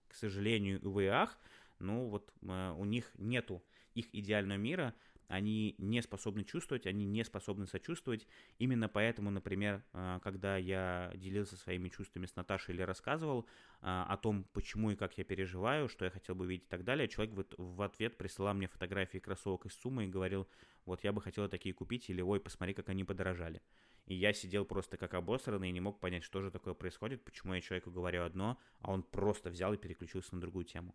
К 0.08 0.14
сожалению, 0.14 0.88
увы 0.88 1.06
и 1.06 1.08
ах, 1.08 1.40
ну 1.80 2.10
вот 2.10 2.32
э, 2.44 2.76
у 2.78 2.86
них 2.86 3.12
нету 3.18 3.64
их 3.96 4.14
идеального 4.14 4.58
мира, 4.58 4.94
они 5.32 5.76
не 5.78 6.02
способны 6.02 6.44
чувствовать, 6.44 6.86
они 6.86 7.06
не 7.06 7.24
способны 7.24 7.66
сочувствовать. 7.66 8.28
Именно 8.60 8.90
поэтому, 8.90 9.32
например, 9.32 9.84
а, 9.94 10.20
когда 10.20 10.58
я 10.58 11.12
делился 11.16 11.56
своими 11.56 11.90
чувствами 11.90 12.26
с 12.26 12.36
Наташей 12.36 12.76
или 12.76 12.82
рассказывал 12.82 13.48
а, 13.82 14.06
о 14.10 14.18
том, 14.18 14.44
почему 14.52 14.92
и 14.92 14.96
как 14.96 15.18
я 15.18 15.24
переживаю, 15.24 15.88
что 15.88 16.06
я 16.06 16.12
хотел 16.12 16.36
бы 16.36 16.46
видеть 16.46 16.66
и 16.66 16.70
так 16.70 16.84
далее, 16.84 17.08
человек 17.08 17.48
в 17.58 17.82
ответ 17.82 18.18
присылал 18.18 18.54
мне 18.54 18.68
фотографии 18.68 19.20
кроссовок 19.20 19.66
из 19.66 19.74
суммы 19.74 20.06
и 20.06 20.10
говорил, 20.10 20.48
вот 20.86 21.04
я 21.04 21.14
бы 21.14 21.22
хотел 21.22 21.48
такие 21.48 21.74
купить, 21.74 22.10
или 22.10 22.22
ой, 22.22 22.40
посмотри, 22.40 22.74
как 22.74 22.90
они 22.90 23.06
подорожали. 23.06 23.62
И 24.08 24.16
я 24.16 24.34
сидел 24.34 24.66
просто 24.66 24.98
как 24.98 25.14
обосранный 25.14 25.70
и 25.70 25.72
не 25.72 25.80
мог 25.80 26.00
понять, 26.02 26.24
что 26.24 26.42
же 26.42 26.52
такое 26.52 26.74
происходит, 26.74 27.24
почему 27.24 27.54
я 27.54 27.62
человеку 27.62 27.92
говорю 27.92 28.24
одно, 28.24 28.58
а 28.80 28.92
он 28.92 29.04
просто 29.04 29.50
взял 29.50 29.74
и 29.74 29.78
переключился 29.78 30.36
на 30.36 30.42
другую 30.42 30.66
тему. 30.66 30.94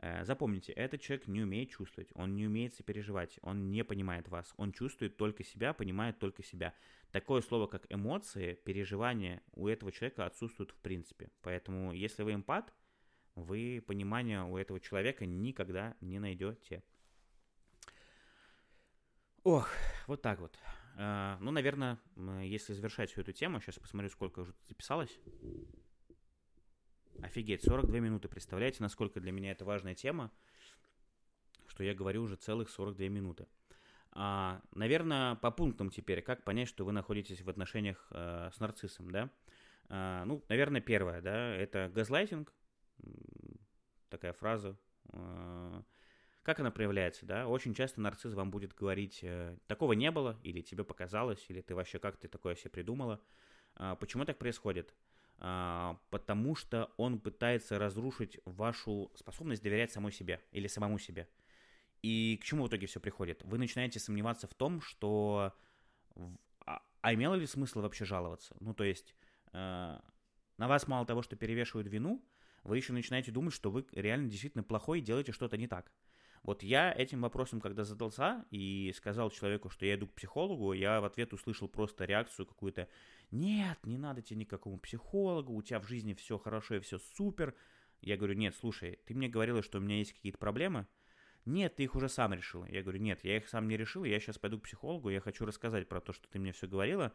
Э, 0.00 0.24
запомните, 0.24 0.72
этот 0.72 1.00
человек 1.00 1.26
не 1.26 1.42
умеет 1.42 1.70
чувствовать, 1.70 2.10
он 2.14 2.36
не 2.36 2.46
умеет 2.46 2.74
сопереживать, 2.74 3.38
он 3.42 3.70
не 3.70 3.82
понимает 3.82 4.28
вас, 4.28 4.54
он 4.56 4.72
чувствует 4.72 5.16
только 5.16 5.42
себя, 5.42 5.72
понимает 5.72 6.18
только 6.18 6.44
себя. 6.44 6.72
Такое 7.10 7.40
слово, 7.40 7.66
как 7.66 7.86
эмоции, 7.88 8.54
переживания 8.64 9.42
у 9.52 9.66
этого 9.66 9.90
человека 9.90 10.24
отсутствуют 10.26 10.70
в 10.70 10.76
принципе. 10.76 11.30
Поэтому, 11.42 11.92
если 11.92 12.22
вы 12.22 12.34
эмпат, 12.34 12.72
вы 13.34 13.82
понимания 13.84 14.44
у 14.44 14.56
этого 14.56 14.78
человека 14.78 15.26
никогда 15.26 15.96
не 16.00 16.20
найдете. 16.20 16.84
Ох, 19.42 19.68
вот 20.06 20.22
так 20.22 20.38
вот. 20.38 20.56
Э, 20.96 21.38
ну, 21.40 21.50
наверное, 21.50 21.98
если 22.44 22.72
завершать 22.72 23.10
всю 23.10 23.22
эту 23.22 23.32
тему, 23.32 23.60
сейчас 23.60 23.80
посмотрю, 23.80 24.10
сколько 24.10 24.40
уже 24.40 24.54
записалось. 24.68 25.18
Офигеть, 27.22 27.64
42 27.64 27.98
минуты. 27.98 28.28
Представляете, 28.28 28.78
насколько 28.80 29.20
для 29.20 29.32
меня 29.32 29.50
это 29.50 29.64
важная 29.64 29.94
тема, 29.94 30.30
что 31.66 31.82
я 31.82 31.92
говорю 31.92 32.22
уже 32.22 32.36
целых 32.36 32.70
42 32.70 33.08
минуты. 33.08 33.46
А, 34.12 34.62
наверное, 34.72 35.34
по 35.34 35.50
пунктам 35.50 35.90
теперь, 35.90 36.22
как 36.22 36.44
понять, 36.44 36.68
что 36.68 36.84
вы 36.84 36.92
находитесь 36.92 37.42
в 37.42 37.50
отношениях 37.50 38.06
э, 38.10 38.50
с 38.52 38.60
нарциссом, 38.60 39.10
да? 39.10 39.30
А, 39.88 40.24
ну, 40.24 40.44
наверное, 40.48 40.80
первое, 40.80 41.20
да, 41.20 41.54
это 41.54 41.90
газлайтинг, 41.92 42.52
такая 44.10 44.32
фраза. 44.32 44.76
А, 45.12 45.82
как 46.44 46.60
она 46.60 46.70
проявляется, 46.70 47.26
да? 47.26 47.48
Очень 47.48 47.74
часто 47.74 48.00
нарцисс 48.00 48.32
вам 48.32 48.50
будет 48.50 48.74
говорить, 48.74 49.20
э, 49.22 49.58
такого 49.66 49.92
не 49.92 50.10
было, 50.12 50.38
или 50.44 50.60
тебе 50.60 50.84
показалось, 50.84 51.44
или 51.48 51.62
ты 51.62 51.74
вообще 51.74 51.98
как 51.98 52.16
ты 52.16 52.28
такое 52.28 52.54
себе 52.54 52.70
придумала. 52.70 53.20
А, 53.74 53.96
почему 53.96 54.24
так 54.24 54.38
происходит? 54.38 54.94
А, 55.40 55.98
потому 56.10 56.56
что 56.56 56.90
он 56.96 57.20
пытается 57.20 57.78
разрушить 57.78 58.40
вашу 58.44 59.10
способность 59.14 59.62
доверять 59.62 59.92
самой 59.92 60.12
себе 60.12 60.40
или 60.50 60.66
самому 60.66 60.98
себе. 60.98 61.28
И 62.02 62.38
к 62.40 62.44
чему 62.44 62.64
в 62.64 62.68
итоге 62.68 62.86
все 62.86 63.00
приходит? 63.00 63.42
Вы 63.44 63.58
начинаете 63.58 64.00
сомневаться 64.00 64.46
в 64.46 64.54
том, 64.54 64.80
что 64.80 65.52
а, 66.66 66.82
а 67.00 67.14
имело 67.14 67.34
ли 67.34 67.46
смысл 67.46 67.80
вообще 67.80 68.04
жаловаться? 68.04 68.56
Ну, 68.60 68.74
то 68.74 68.84
есть 68.84 69.14
э, 69.52 69.98
на 70.58 70.68
вас 70.68 70.88
мало 70.88 71.06
того, 71.06 71.22
что 71.22 71.36
перевешивают 71.36 71.88
вину, 71.88 72.24
вы 72.64 72.76
еще 72.76 72.92
начинаете 72.92 73.30
думать, 73.30 73.54
что 73.54 73.70
вы 73.70 73.86
реально 73.92 74.28
действительно 74.28 74.64
плохой 74.64 74.98
и 74.98 75.02
делаете 75.02 75.32
что-то 75.32 75.56
не 75.56 75.68
так. 75.68 75.92
Вот 76.42 76.62
я 76.62 76.92
этим 76.92 77.22
вопросом, 77.22 77.60
когда 77.60 77.84
задался 77.84 78.44
и 78.50 78.92
сказал 78.96 79.30
человеку, 79.30 79.70
что 79.70 79.86
я 79.86 79.94
иду 79.94 80.06
к 80.06 80.14
психологу, 80.14 80.72
я 80.72 81.00
в 81.00 81.04
ответ 81.04 81.32
услышал 81.32 81.68
просто 81.68 82.04
реакцию 82.04 82.46
какую-то 82.46 82.88
«Нет, 83.30 83.78
не 83.84 83.98
надо 83.98 84.22
тебе 84.22 84.40
никакому 84.40 84.78
психологу, 84.78 85.52
у 85.52 85.62
тебя 85.62 85.80
в 85.80 85.86
жизни 85.86 86.14
все 86.14 86.38
хорошо 86.38 86.76
и 86.76 86.80
все 86.80 86.98
супер». 87.16 87.54
Я 88.00 88.16
говорю 88.16 88.34
«Нет, 88.34 88.54
слушай, 88.54 88.98
ты 89.06 89.14
мне 89.14 89.28
говорила, 89.28 89.62
что 89.62 89.78
у 89.78 89.80
меня 89.80 89.96
есть 89.96 90.12
какие-то 90.12 90.38
проблемы?» 90.38 90.86
«Нет, 91.44 91.76
ты 91.76 91.84
их 91.84 91.94
уже 91.94 92.08
сам 92.08 92.32
решил». 92.34 92.64
Я 92.66 92.82
говорю 92.82 93.00
«Нет, 93.00 93.24
я 93.24 93.36
их 93.36 93.48
сам 93.48 93.68
не 93.68 93.76
решил, 93.76 94.04
я 94.04 94.20
сейчас 94.20 94.38
пойду 94.38 94.58
к 94.58 94.64
психологу, 94.64 95.10
я 95.10 95.20
хочу 95.20 95.44
рассказать 95.44 95.88
про 95.88 96.00
то, 96.00 96.12
что 96.12 96.28
ты 96.28 96.38
мне 96.38 96.52
все 96.52 96.66
говорила, 96.66 97.12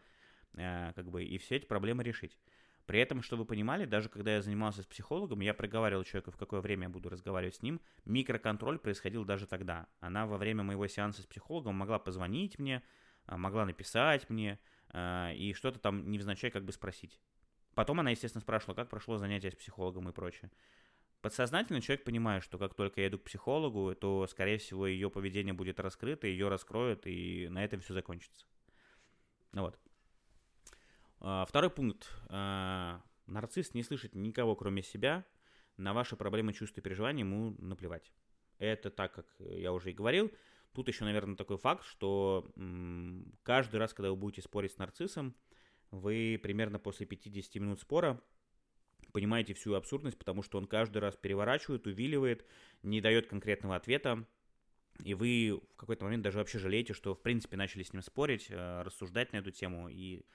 э, 0.54 0.92
как 0.94 1.10
бы, 1.10 1.24
и 1.24 1.38
все 1.38 1.58
эти 1.58 1.66
проблемы 1.66 2.04
решить». 2.04 2.38
При 2.86 3.00
этом, 3.00 3.22
чтобы 3.22 3.44
вы 3.44 3.48
понимали, 3.48 3.86
даже 3.86 4.10
когда 4.10 4.36
я 4.36 4.42
занимался 4.42 4.82
с 4.82 4.86
психологом, 4.86 5.40
я 5.40 5.54
проговаривал 5.54 6.04
человеку, 6.04 6.32
в 6.32 6.38
какое 6.38 6.60
время 6.60 6.84
я 6.84 6.90
буду 6.90 7.10
разговаривать 7.10 7.56
с 7.56 7.62
ним. 7.62 7.80
Микроконтроль 8.04 8.78
происходил 8.78 9.24
даже 9.24 9.48
тогда. 9.48 9.88
Она 10.02 10.26
во 10.26 10.38
время 10.38 10.64
моего 10.64 10.86
сеанса 10.88 11.22
с 11.22 11.26
психологом 11.26 11.76
могла 11.76 11.98
позвонить 11.98 12.60
мне, 12.60 12.84
а, 13.26 13.38
могла 13.38 13.66
написать 13.66 14.30
мне 14.30 14.60
а, 14.90 15.32
и 15.32 15.54
что-то 15.54 15.80
там 15.80 16.10
невзначай 16.12 16.52
как 16.52 16.66
бы 16.66 16.74
спросить. 16.74 17.22
Потом 17.74 18.02
она, 18.02 18.12
естественно, 18.12 18.42
спрашивала, 18.42 18.76
как 18.76 18.90
прошло 18.90 19.18
занятие 19.18 19.52
с 19.52 19.56
психологом 19.56 20.10
и 20.10 20.12
прочее. 20.12 20.52
Подсознательно 21.22 21.80
человек 21.80 22.04
понимает, 22.04 22.44
что 22.44 22.58
как 22.58 22.74
только 22.74 23.00
я 23.00 23.08
иду 23.08 23.18
к 23.18 23.24
психологу, 23.24 23.96
то, 23.96 24.28
скорее 24.28 24.58
всего, 24.58 24.86
ее 24.86 25.10
поведение 25.10 25.54
будет 25.54 25.80
раскрыто, 25.80 26.28
ее 26.28 26.50
раскроют, 26.50 27.08
и 27.08 27.48
на 27.50 27.64
этом 27.64 27.80
все 27.80 27.94
закончится. 27.94 28.46
Вот. 29.54 29.80
А, 31.24 31.46
второй 31.46 31.70
пункт. 31.70 32.12
А, 32.28 33.02
нарцисс 33.28 33.74
не 33.74 33.84
слышит 33.84 34.14
никого, 34.14 34.56
кроме 34.56 34.84
себя. 34.84 35.26
На 35.78 35.94
ваши 35.94 36.16
проблемы, 36.16 36.54
чувства 36.54 36.82
и 36.82 36.84
переживания 36.84 37.24
ему 37.24 37.56
наплевать. 37.58 38.12
Это 38.60 38.92
так, 38.92 39.14
как 39.14 39.26
я 39.40 39.72
уже 39.72 39.92
и 39.92 39.94
говорил. 39.94 40.32
Тут 40.74 40.88
еще, 40.90 41.06
наверное, 41.06 41.36
такой 41.36 41.58
факт, 41.58 41.86
что 41.86 42.52
каждый 43.44 43.78
раз, 43.78 43.94
когда 43.94 44.10
вы 44.10 44.16
будете 44.16 44.42
спорить 44.42 44.74
с 44.74 44.78
нарциссом, 44.78 45.36
вы 45.92 46.40
примерно 46.42 46.78
после 46.78 47.06
50 47.06 47.56
минут 47.56 47.80
спора 47.80 48.22
понимаете 49.12 49.54
всю 49.54 49.76
абсурдность, 49.76 50.18
потому 50.18 50.44
что 50.44 50.58
он 50.58 50.66
каждый 50.66 50.98
раз 50.98 51.16
переворачивает, 51.16 51.88
увиливает, 51.88 52.46
не 52.82 53.00
дает 53.00 53.28
конкретного 53.28 53.76
ответа, 53.76 54.28
и 55.04 55.14
вы 55.14 55.62
в 55.74 55.76
какой-то 55.76 56.06
момент 56.06 56.24
даже 56.24 56.40
вообще 56.40 56.60
жалеете, 56.60 56.94
что 56.94 57.14
в 57.16 57.22
принципе 57.22 57.58
начали 57.58 57.84
с 57.84 57.94
ним 57.94 58.02
спорить, 58.02 58.48
э, 58.50 58.82
рассуждать 58.82 59.32
на 59.34 59.38
эту 59.38 59.52
тему 59.52 59.90
и 59.90 60.26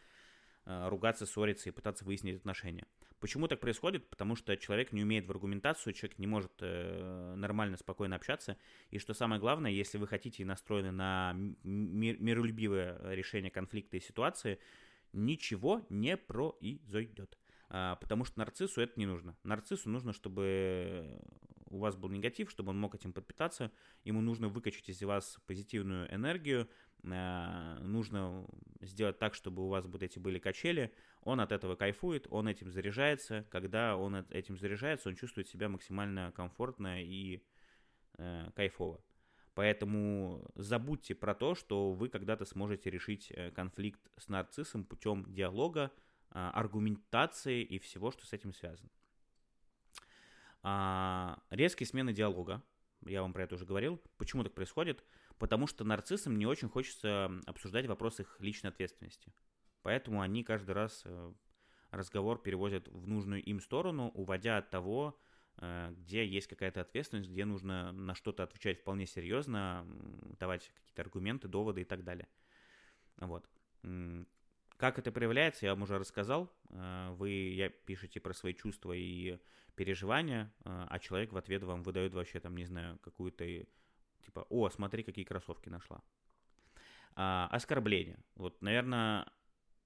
ругаться, 0.69 1.27
ссориться 1.27 1.69
и 1.69 1.73
пытаться 1.73 2.05
выяснить 2.05 2.37
отношения. 2.37 2.87
Почему 3.21 3.49
так 3.49 3.59
происходит? 3.59 4.09
Потому 4.11 4.37
что 4.37 4.57
человек 4.57 4.93
не 4.93 5.03
умеет 5.03 5.27
в 5.27 5.31
аргументацию, 5.31 5.93
человек 5.93 6.19
не 6.19 6.29
может 6.29 6.53
э, 6.61 7.35
нормально, 7.37 7.77
спокойно 7.77 8.15
общаться. 8.15 8.57
И 8.91 8.99
что 8.99 9.13
самое 9.13 9.41
главное, 9.41 9.73
если 9.73 9.99
вы 9.99 10.07
хотите 10.07 10.43
и 10.43 10.47
настроены 10.47 10.93
на 10.93 11.35
мир, 11.65 12.21
миролюбивое 12.21 13.15
решение 13.15 13.51
конфликта 13.51 13.97
и 13.97 14.01
ситуации, 14.01 14.61
ничего 15.13 15.85
не 15.89 16.17
произойдет. 16.17 17.39
А, 17.71 17.97
потому 17.97 18.25
что 18.25 18.39
нарциссу 18.39 18.81
это 18.81 18.93
не 19.01 19.07
нужно. 19.07 19.37
Нарциссу 19.43 19.89
нужно, 19.89 20.13
чтобы 20.13 21.21
у 21.71 21.79
вас 21.79 21.97
был 21.97 22.09
негатив, 22.09 22.51
чтобы 22.51 22.71
он 22.71 22.81
мог 22.81 22.95
этим 22.95 23.13
подпитаться, 23.13 23.71
ему 24.05 24.21
нужно 24.21 24.49
выкачать 24.49 24.89
из 24.89 25.03
вас 25.03 25.39
позитивную 25.47 26.13
энергию, 26.13 26.69
э, 27.03 27.79
нужно 27.83 28.47
сделать 28.81 29.19
так, 29.19 29.35
чтобы 29.35 29.65
у 29.65 29.69
вас 29.69 29.85
вот 29.87 30.03
эти 30.03 30.19
были 30.19 30.39
качели, 30.39 30.93
он 31.23 31.41
от 31.41 31.53
этого 31.53 31.77
кайфует, 31.77 32.27
он 32.31 32.49
этим 32.49 32.71
заряжается, 32.71 33.47
когда 33.51 33.97
он 33.97 34.17
этим 34.31 34.57
заряжается, 34.57 35.09
он 35.09 35.17
чувствует 35.17 35.49
себя 35.49 35.69
максимально 35.69 36.33
комфортно 36.33 37.03
и 37.03 37.43
э, 38.17 38.51
кайфово. 38.55 39.03
Поэтому 39.55 40.49
забудьте 40.55 41.15
про 41.15 41.35
то, 41.35 41.55
что 41.55 41.93
вы 41.93 42.09
когда-то 42.09 42.45
сможете 42.45 42.91
решить 42.91 43.33
э, 43.33 43.51
конфликт 43.51 44.01
с 44.17 44.29
нарциссом 44.29 44.85
путем 44.85 45.25
диалога, 45.29 45.91
аргументации 46.31 47.63
и 47.63 47.79
всего, 47.79 48.11
что 48.11 48.27
с 48.27 48.35
этим 48.35 48.53
связано. 48.53 48.91
А, 50.71 51.39
резкие 51.49 51.87
смены 51.87 52.13
диалога, 52.13 52.63
я 53.07 53.23
вам 53.23 53.33
про 53.33 53.45
это 53.45 53.55
уже 53.55 53.65
говорил. 53.65 54.03
Почему 54.19 54.45
так 54.45 54.53
происходит? 54.53 55.03
Потому 55.39 55.67
что 55.67 55.83
нарциссам 55.83 56.37
не 56.37 56.45
очень 56.45 56.69
хочется 56.69 57.31
обсуждать 57.47 57.87
вопрос 57.87 58.21
их 58.21 58.37
личной 58.39 58.69
ответственности. 58.69 59.33
Поэтому 59.81 60.21
они 60.21 60.45
каждый 60.45 60.73
раз 60.73 61.05
э, 61.07 61.33
разговор 61.91 62.43
перевозят 62.43 62.87
в 62.89 63.07
нужную 63.07 63.43
им 63.43 63.61
сторону, 63.61 64.11
уводя 64.11 64.59
от 64.59 64.69
того, 64.69 65.19
э, 65.57 65.95
где 65.97 66.27
есть 66.27 66.49
какая-то 66.49 66.83
ответственность, 66.83 67.31
где 67.31 67.47
нужно 67.47 67.93
на 67.93 68.15
что-то 68.15 68.43
отвечать 68.43 68.81
вполне 68.81 69.07
серьезно, 69.07 69.87
давать 70.39 70.71
какие-то 70.75 71.01
аргументы, 71.01 71.49
доводы 71.49 71.81
и 71.81 71.85
так 71.85 72.05
далее. 72.05 72.29
Вот. 73.17 73.49
Как 74.77 74.99
это 74.99 75.13
проявляется, 75.13 75.65
я 75.65 75.73
вам 75.73 75.85
уже 75.85 75.99
рассказал. 75.99 76.53
Э, 76.69 77.15
вы 77.15 77.31
я, 77.31 77.71
пишете 77.71 78.21
про 78.21 78.35
свои 78.35 78.53
чувства 78.53 78.93
и 78.93 79.39
переживания, 79.79 80.53
э, 80.65 80.87
а 80.91 80.99
человек 80.99 81.33
в 81.33 81.37
ответ 81.37 81.63
вам 81.63 81.85
выдает 81.85 82.13
вообще 82.13 82.41
там, 82.41 82.57
не 82.57 82.65
знаю, 82.65 82.99
какую-то, 82.99 83.45
типа, 84.25 84.47
о, 84.51 84.69
смотри, 84.71 85.05
какие 85.05 85.25
кроссовки 85.25 85.69
нашла. 85.69 86.03
А, 87.15 87.49
оскорбление. 87.53 88.19
Вот, 88.35 88.61
наверное, 88.61 89.27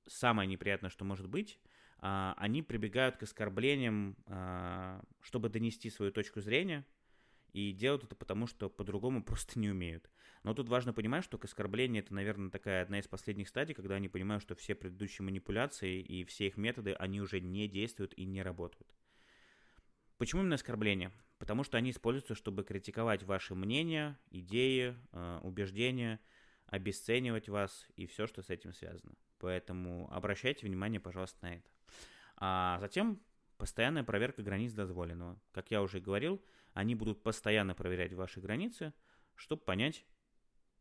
самое 0.06 0.48
неприятное, 0.48 0.88
что 0.88 1.04
может 1.04 1.28
быть, 1.28 1.60
а, 1.98 2.34
они 2.38 2.62
прибегают 2.62 3.16
к 3.16 3.22
оскорблениям, 3.22 4.16
а, 4.26 5.02
чтобы 5.20 5.50
донести 5.50 5.90
свою 5.90 6.10
точку 6.10 6.40
зрения, 6.40 6.86
и 7.52 7.72
делают 7.72 8.04
это 8.04 8.16
потому, 8.16 8.46
что 8.46 8.70
по-другому 8.70 9.22
просто 9.24 9.58
не 9.58 9.68
умеют. 9.68 10.10
Но 10.42 10.54
тут 10.54 10.68
важно 10.70 10.94
понимать, 10.94 11.22
что 11.22 11.36
к 11.36 11.44
оскорблению 11.44 12.02
это, 12.02 12.14
наверное, 12.14 12.50
такая 12.50 12.82
одна 12.82 12.98
из 12.98 13.06
последних 13.06 13.48
стадий, 13.48 13.74
когда 13.74 13.96
они 13.96 14.08
понимают, 14.08 14.42
что 14.42 14.54
все 14.54 14.74
предыдущие 14.74 15.24
манипуляции 15.24 16.00
и 16.00 16.24
все 16.24 16.46
их 16.46 16.56
методы, 16.56 16.94
они 16.94 17.20
уже 17.20 17.40
не 17.40 17.68
действуют 17.68 18.14
и 18.14 18.24
не 18.24 18.42
работают. 18.42 18.88
Почему 20.18 20.42
именно 20.42 20.54
оскорбления? 20.54 21.12
Потому 21.38 21.64
что 21.64 21.76
они 21.76 21.90
используются, 21.90 22.34
чтобы 22.34 22.62
критиковать 22.64 23.24
ваши 23.24 23.54
мнения, 23.54 24.18
идеи, 24.30 24.96
э, 25.12 25.40
убеждения, 25.42 26.20
обесценивать 26.66 27.48
вас 27.48 27.86
и 27.96 28.06
все, 28.06 28.26
что 28.26 28.42
с 28.42 28.50
этим 28.50 28.72
связано. 28.72 29.14
Поэтому 29.38 30.08
обращайте 30.12 30.66
внимание, 30.66 31.00
пожалуйста, 31.00 31.38
на 31.42 31.54
это. 31.56 31.68
А 32.36 32.78
затем 32.80 33.20
постоянная 33.56 34.04
проверка 34.04 34.42
границ 34.42 34.72
дозволенного. 34.72 35.40
Как 35.52 35.70
я 35.70 35.82
уже 35.82 36.00
говорил, 36.00 36.42
они 36.72 36.94
будут 36.94 37.22
постоянно 37.22 37.74
проверять 37.74 38.12
ваши 38.12 38.40
границы, 38.40 38.92
чтобы 39.34 39.62
понять, 39.62 40.06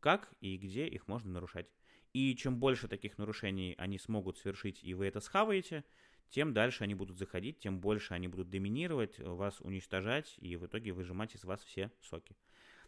как 0.00 0.32
и 0.40 0.56
где 0.56 0.86
их 0.86 1.08
можно 1.08 1.30
нарушать. 1.30 1.68
И 2.12 2.34
чем 2.36 2.58
больше 2.58 2.88
таких 2.88 3.18
нарушений 3.18 3.74
они 3.78 3.98
смогут 3.98 4.38
совершить, 4.38 4.82
и 4.82 4.94
вы 4.94 5.06
это 5.06 5.20
схаваете, 5.20 5.84
тем 6.32 6.54
дальше 6.54 6.84
они 6.84 6.94
будут 6.94 7.18
заходить, 7.18 7.58
тем 7.58 7.78
больше 7.78 8.14
они 8.14 8.26
будут 8.26 8.48
доминировать, 8.48 9.18
вас 9.18 9.60
уничтожать 9.60 10.34
и 10.38 10.56
в 10.56 10.66
итоге 10.66 10.92
выжимать 10.92 11.34
из 11.34 11.44
вас 11.44 11.62
все 11.62 11.92
соки. 12.00 12.34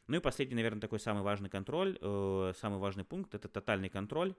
Ну 0.07 0.17
и 0.17 0.21
последний, 0.21 0.57
наверное, 0.57 0.81
такой 0.81 0.99
самый 0.99 1.23
важный 1.23 1.51
контроль, 1.51 1.99
э, 2.01 2.53
самый 2.57 2.79
важный 2.79 3.05
пункт– 3.05 3.35
это 3.37 3.49
тотальный 3.49 3.91
контроль. 3.91 4.35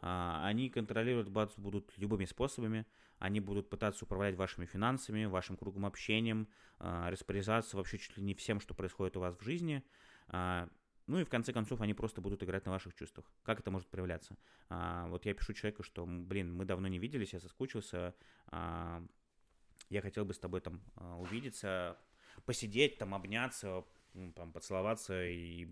Э, 0.00 0.40
они 0.42 0.70
контролировать 0.70 1.28
вас 1.28 1.52
будут 1.58 1.92
любыми 1.98 2.24
способами. 2.24 2.86
Они 3.18 3.40
будут 3.40 3.68
пытаться 3.68 4.06
управлять 4.06 4.36
вашими 4.36 4.64
финансами, 4.64 5.26
вашим 5.26 5.58
кругом 5.58 5.84
общения, 5.84 6.46
э, 6.78 7.08
распоряжаться 7.10 7.76
вообще 7.76 7.98
чуть 7.98 8.16
ли 8.16 8.22
не 8.22 8.34
всем, 8.34 8.58
что 8.60 8.74
происходит 8.74 9.18
у 9.18 9.20
вас 9.20 9.36
в 9.36 9.44
жизни. 9.44 9.84
Э, 10.28 10.66
ну 11.06 11.18
и 11.18 11.24
в 11.24 11.28
конце 11.28 11.52
концов 11.52 11.80
они 11.80 11.94
просто 11.94 12.20
будут 12.20 12.42
играть 12.42 12.64
на 12.66 12.72
ваших 12.72 12.94
чувствах. 12.94 13.26
Как 13.42 13.60
это 13.60 13.70
может 13.70 13.88
проявляться? 13.88 14.36
А, 14.68 15.06
вот 15.08 15.26
я 15.26 15.34
пишу 15.34 15.52
человеку, 15.52 15.82
что, 15.82 16.06
блин, 16.06 16.54
мы 16.54 16.64
давно 16.64 16.88
не 16.88 16.98
виделись, 16.98 17.32
я 17.32 17.40
соскучился, 17.40 18.14
а, 18.46 19.04
я 19.88 20.02
хотел 20.02 20.24
бы 20.24 20.34
с 20.34 20.38
тобой 20.38 20.60
там 20.60 20.80
а, 20.96 21.18
увидеться, 21.18 21.96
посидеть, 22.44 22.98
там 22.98 23.14
обняться, 23.14 23.84
там, 24.34 24.52
поцеловаться 24.52 25.24
и 25.26 25.68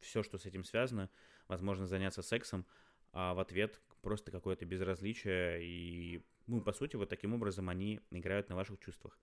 все, 0.00 0.22
что 0.22 0.38
с 0.38 0.46
этим 0.46 0.64
связано, 0.64 1.10
возможно, 1.48 1.86
заняться 1.86 2.22
сексом, 2.22 2.66
а 3.12 3.34
в 3.34 3.40
ответ 3.40 3.80
просто 4.02 4.30
какое-то 4.30 4.64
безразличие 4.64 5.62
и, 5.62 6.24
ну, 6.46 6.60
по 6.60 6.72
сути, 6.72 6.96
вот 6.96 7.08
таким 7.08 7.34
образом 7.34 7.68
они 7.68 8.00
играют 8.10 8.48
на 8.48 8.56
ваших 8.56 8.78
чувствах. 8.80 9.18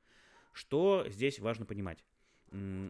Что 0.53 1.05
здесь 1.07 1.39
важно 1.39 1.65
понимать? 1.65 2.03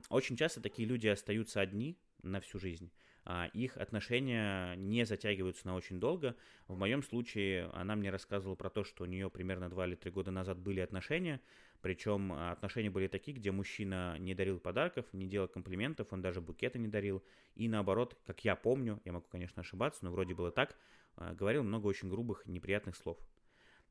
Очень 0.09 0.37
часто 0.37 0.61
такие 0.61 0.87
люди 0.87 1.07
остаются 1.07 1.61
одни, 1.61 1.97
на 2.23 2.39
всю 2.39 2.59
жизнь. 2.59 2.91
А 3.29 3.49
их 3.53 3.75
отношения 3.75 4.75
не 4.75 5.05
затягиваются 5.05 5.67
на 5.67 5.75
очень 5.75 5.99
долго. 5.99 6.35
В 6.69 6.77
моем 6.77 7.03
случае 7.03 7.65
она 7.73 7.95
мне 7.97 8.09
рассказывала 8.09 8.55
про 8.55 8.69
то, 8.69 8.85
что 8.85 9.03
у 9.03 9.05
нее 9.05 9.29
примерно 9.29 9.69
2 9.69 9.87
или 9.87 9.95
3 9.95 10.11
года 10.11 10.31
назад 10.31 10.57
были 10.59 10.79
отношения, 10.79 11.41
причем 11.81 12.31
отношения 12.31 12.89
были 12.89 13.07
такие, 13.07 13.37
где 13.37 13.51
мужчина 13.51 14.17
не 14.17 14.33
дарил 14.33 14.59
подарков, 14.59 15.05
не 15.11 15.27
делал 15.27 15.47
комплиментов, 15.47 16.07
он 16.11 16.21
даже 16.21 16.41
букета 16.41 16.79
не 16.79 16.87
дарил. 16.87 17.21
И 17.55 17.67
наоборот, 17.67 18.17
как 18.25 18.43
я 18.45 18.55
помню, 18.55 19.01
я 19.03 19.11
могу, 19.11 19.25
конечно, 19.29 19.61
ошибаться, 19.61 20.05
но 20.05 20.11
вроде 20.11 20.33
было 20.33 20.51
так, 20.51 20.77
а, 21.17 21.33
говорил 21.33 21.63
много 21.63 21.87
очень 21.87 22.09
грубых, 22.09 22.45
неприятных 22.45 22.95
слов. 22.95 23.17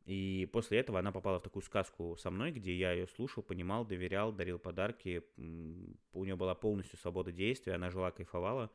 И 0.07 0.49
после 0.53 0.79
этого 0.79 1.01
она 1.01 1.11
попала 1.11 1.41
в 1.41 1.43
такую 1.43 1.65
сказку 1.65 2.17
со 2.17 2.31
мной, 2.31 2.53
где 2.53 2.73
я 2.73 2.93
ее 2.93 3.09
слушал, 3.09 3.43
понимал, 3.43 3.85
доверял, 3.85 4.33
дарил 4.33 4.61
подарки. 4.61 5.25
У 5.37 6.25
нее 6.25 6.37
была 6.37 6.55
полностью 6.55 6.97
свобода 6.99 7.33
действия, 7.33 7.75
она 7.75 7.91
жила, 7.91 8.13
кайфовала. 8.13 8.71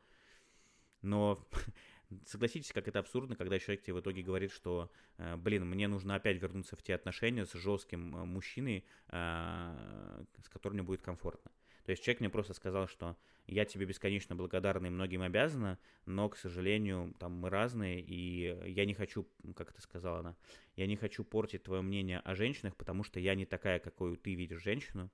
Но 1.00 1.42
согласитесь, 2.26 2.70
как 2.72 2.86
это 2.86 2.98
абсурдно, 2.98 3.34
когда 3.34 3.58
человек 3.58 3.82
тебе 3.82 3.94
в 3.94 4.00
итоге 4.00 4.22
говорит, 4.22 4.52
что, 4.52 4.92
э, 5.16 5.36
блин, 5.36 5.66
мне 5.66 5.88
нужно 5.88 6.16
опять 6.16 6.40
вернуться 6.40 6.76
в 6.76 6.82
те 6.82 6.94
отношения 6.94 7.46
с 7.46 7.54
жестким 7.54 8.14
э, 8.14 8.24
мужчиной, 8.26 8.84
э, 9.08 10.24
с 10.44 10.48
которым 10.50 10.76
мне 10.76 10.82
будет 10.82 11.00
комфортно. 11.00 11.50
То 11.86 11.92
есть 11.92 12.04
человек 12.04 12.20
мне 12.20 12.28
просто 12.28 12.52
сказал, 12.52 12.88
что 12.88 13.16
я 13.46 13.64
тебе 13.64 13.86
бесконечно 13.86 14.36
благодарна 14.36 14.86
и 14.86 14.90
многим 14.90 15.22
обязана, 15.22 15.78
но, 16.06 16.28
к 16.28 16.36
сожалению, 16.36 17.14
там 17.18 17.32
мы 17.32 17.50
разные, 17.50 18.00
и 18.00 18.70
я 18.70 18.84
не 18.84 18.94
хочу, 18.94 19.28
как 19.56 19.70
это 19.70 19.82
сказала 19.82 20.20
она, 20.20 20.36
я 20.76 20.86
не 20.86 20.96
хочу 20.96 21.24
портить 21.24 21.64
твое 21.64 21.82
мнение 21.82 22.20
о 22.20 22.34
женщинах, 22.34 22.76
потому 22.76 23.04
что 23.04 23.20
я 23.20 23.34
не 23.34 23.46
такая, 23.46 23.78
какую 23.78 24.16
ты 24.16 24.34
видишь 24.34 24.62
женщину. 24.62 25.10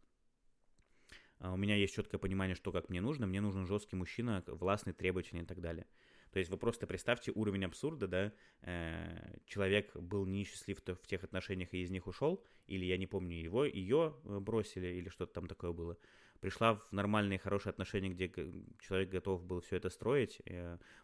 А 1.40 1.52
у 1.52 1.56
меня 1.56 1.76
есть 1.76 1.94
четкое 1.94 2.18
понимание, 2.18 2.56
что 2.56 2.72
как 2.72 2.88
мне 2.88 3.00
нужно. 3.00 3.26
Мне 3.26 3.40
нужен 3.40 3.64
жесткий 3.64 3.94
мужчина, 3.94 4.42
властный, 4.48 4.92
требовательный 4.92 5.44
и 5.44 5.46
так 5.46 5.60
далее. 5.60 5.86
То 6.32 6.40
есть 6.40 6.50
вы 6.50 6.58
просто 6.58 6.86
представьте 6.86 7.32
уровень 7.34 7.64
абсурда, 7.64 8.06
да, 8.06 8.32
э, 8.62 9.38
человек 9.46 9.94
был 9.96 10.26
несчастлив 10.26 10.78
в 10.84 11.06
тех 11.06 11.24
отношениях 11.24 11.72
и 11.72 11.80
из 11.80 11.90
них 11.90 12.06
ушел, 12.06 12.44
или 12.66 12.84
я 12.84 12.98
не 12.98 13.06
помню 13.06 13.36
его, 13.36 13.64
ее 13.64 14.14
э, 14.24 14.38
бросили, 14.38 14.88
или 14.88 15.08
что-то 15.08 15.32
там 15.32 15.46
такое 15.46 15.72
было 15.72 15.96
пришла 16.40 16.74
в 16.74 16.92
нормальные, 16.92 17.38
хорошие 17.38 17.70
отношения, 17.70 18.10
где 18.10 18.30
человек 18.80 19.10
готов 19.10 19.44
был 19.44 19.60
все 19.60 19.76
это 19.76 19.90
строить, 19.90 20.40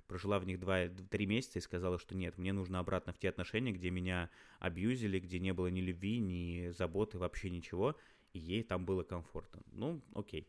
прожила 0.07 0.39
в 0.39 0.47
них 0.47 0.59
2-3 0.59 1.27
месяца 1.27 1.59
и 1.59 1.63
сказала, 1.63 1.99
что 1.99 2.15
нет, 2.15 2.39
мне 2.39 2.53
нужно 2.53 2.79
обратно 2.79 3.13
в 3.13 3.19
те 3.19 3.29
отношения, 3.29 3.73
где 3.73 3.91
меня 3.91 4.31
абьюзили, 4.59 5.19
где 5.19 5.39
не 5.39 5.53
было 5.53 5.69
ни 5.69 5.81
любви, 5.81 6.19
ни 6.19 6.71
заботы, 6.71 7.19
вообще 7.19 7.51
ничего, 7.51 7.97
и 8.33 8.39
ей 8.39 8.63
там 8.63 8.85
было 8.85 9.03
комфортно. 9.03 9.63
Ну, 9.73 10.03
окей. 10.15 10.49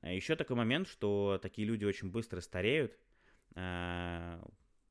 А 0.00 0.12
Еще 0.12 0.36
такой 0.36 0.56
момент, 0.56 0.88
что 0.88 1.38
такие 1.40 1.66
люди 1.66 1.84
очень 1.84 2.10
быстро 2.10 2.40
стареют, 2.40 2.98
э, 3.54 4.42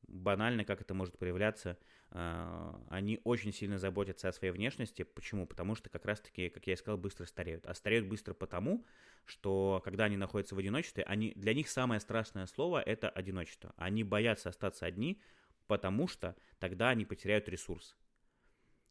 банально, 0.08 0.64
как 0.64 0.80
это 0.80 0.94
может 0.94 1.18
проявляться, 1.18 1.70
а, 1.70 1.76
они 2.14 3.20
очень 3.24 3.52
сильно 3.52 3.78
заботятся 3.78 4.28
о 4.28 4.32
своей 4.32 4.52
внешности. 4.52 5.02
Почему? 5.02 5.46
Потому 5.46 5.74
что 5.74 5.88
как 5.88 6.04
раз-таки, 6.04 6.50
как 6.50 6.66
я 6.66 6.74
и 6.74 6.76
сказал, 6.76 6.98
быстро 6.98 7.24
стареют. 7.24 7.64
А 7.66 7.74
стареют 7.74 8.06
быстро 8.06 8.34
потому, 8.34 8.84
что 9.24 9.80
когда 9.84 10.04
они 10.04 10.16
находятся 10.16 10.54
в 10.54 10.58
одиночестве, 10.58 11.04
они, 11.04 11.32
для 11.36 11.54
них 11.54 11.68
самое 11.68 12.00
страшное 12.00 12.46
слово– 12.46 12.82
это 12.86 13.08
одиночество. 13.08 13.72
Они 13.76 14.04
боятся 14.04 14.50
остаться 14.50 14.84
одни, 14.84 15.22
потому 15.66 16.06
что 16.06 16.36
тогда 16.58 16.90
они 16.90 17.06
потеряют 17.06 17.48
ресурс. 17.48 17.96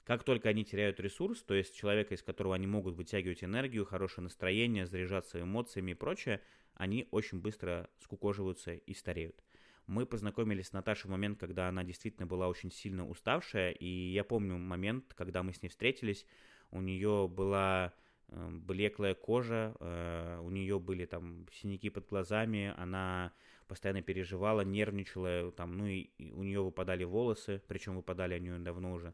Как 0.03 0.23
только 0.23 0.49
они 0.49 0.65
теряют 0.65 0.99
ресурс, 0.99 1.43
то 1.43 1.53
есть 1.53 1.75
человека, 1.75 2.15
из 2.15 2.23
которого 2.23 2.55
они 2.55 2.65
могут 2.65 2.95
вытягивать 2.95 3.43
энергию, 3.43 3.85
хорошее 3.85 4.23
настроение, 4.23 4.87
заряжаться 4.87 5.39
эмоциями 5.39 5.91
и 5.91 5.95
прочее, 5.95 6.41
они 6.73 7.07
очень 7.11 7.39
быстро 7.39 7.87
скукоживаются 7.99 8.73
и 8.73 8.93
стареют. 8.95 9.43
Мы 9.87 10.05
познакомились 10.05 10.67
с 10.67 10.73
Наташей 10.73 11.07
в 11.07 11.11
момент, 11.11 11.39
когда 11.39 11.67
она 11.67 11.83
действительно 11.83 12.25
была 12.25 12.47
очень 12.47 12.71
сильно 12.71 13.07
уставшая, 13.07 13.71
и 13.71 13.85
я 13.85 14.23
помню 14.23 14.57
момент, 14.57 15.13
когда 15.15 15.43
мы 15.43 15.53
с 15.53 15.61
ней 15.61 15.69
встретились, 15.69 16.25
у 16.71 16.81
нее 16.81 17.27
была 17.27 17.93
э, 18.29 18.49
блеклая 18.51 19.15
кожа, 19.15 19.75
э, 19.79 20.39
у 20.41 20.49
нее 20.49 20.79
были 20.79 21.05
там 21.05 21.45
синяки 21.51 21.89
под 21.89 22.07
глазами, 22.07 22.73
она 22.77 23.33
постоянно 23.67 24.01
переживала, 24.01 24.61
нервничала, 24.61 25.51
там, 25.51 25.77
ну 25.77 25.87
и 25.87 26.09
у 26.19 26.43
нее 26.43 26.61
выпадали 26.61 27.03
волосы, 27.03 27.61
причем 27.67 27.95
выпадали 27.95 28.33
они 28.33 28.63
давно 28.63 28.93
уже. 28.93 29.13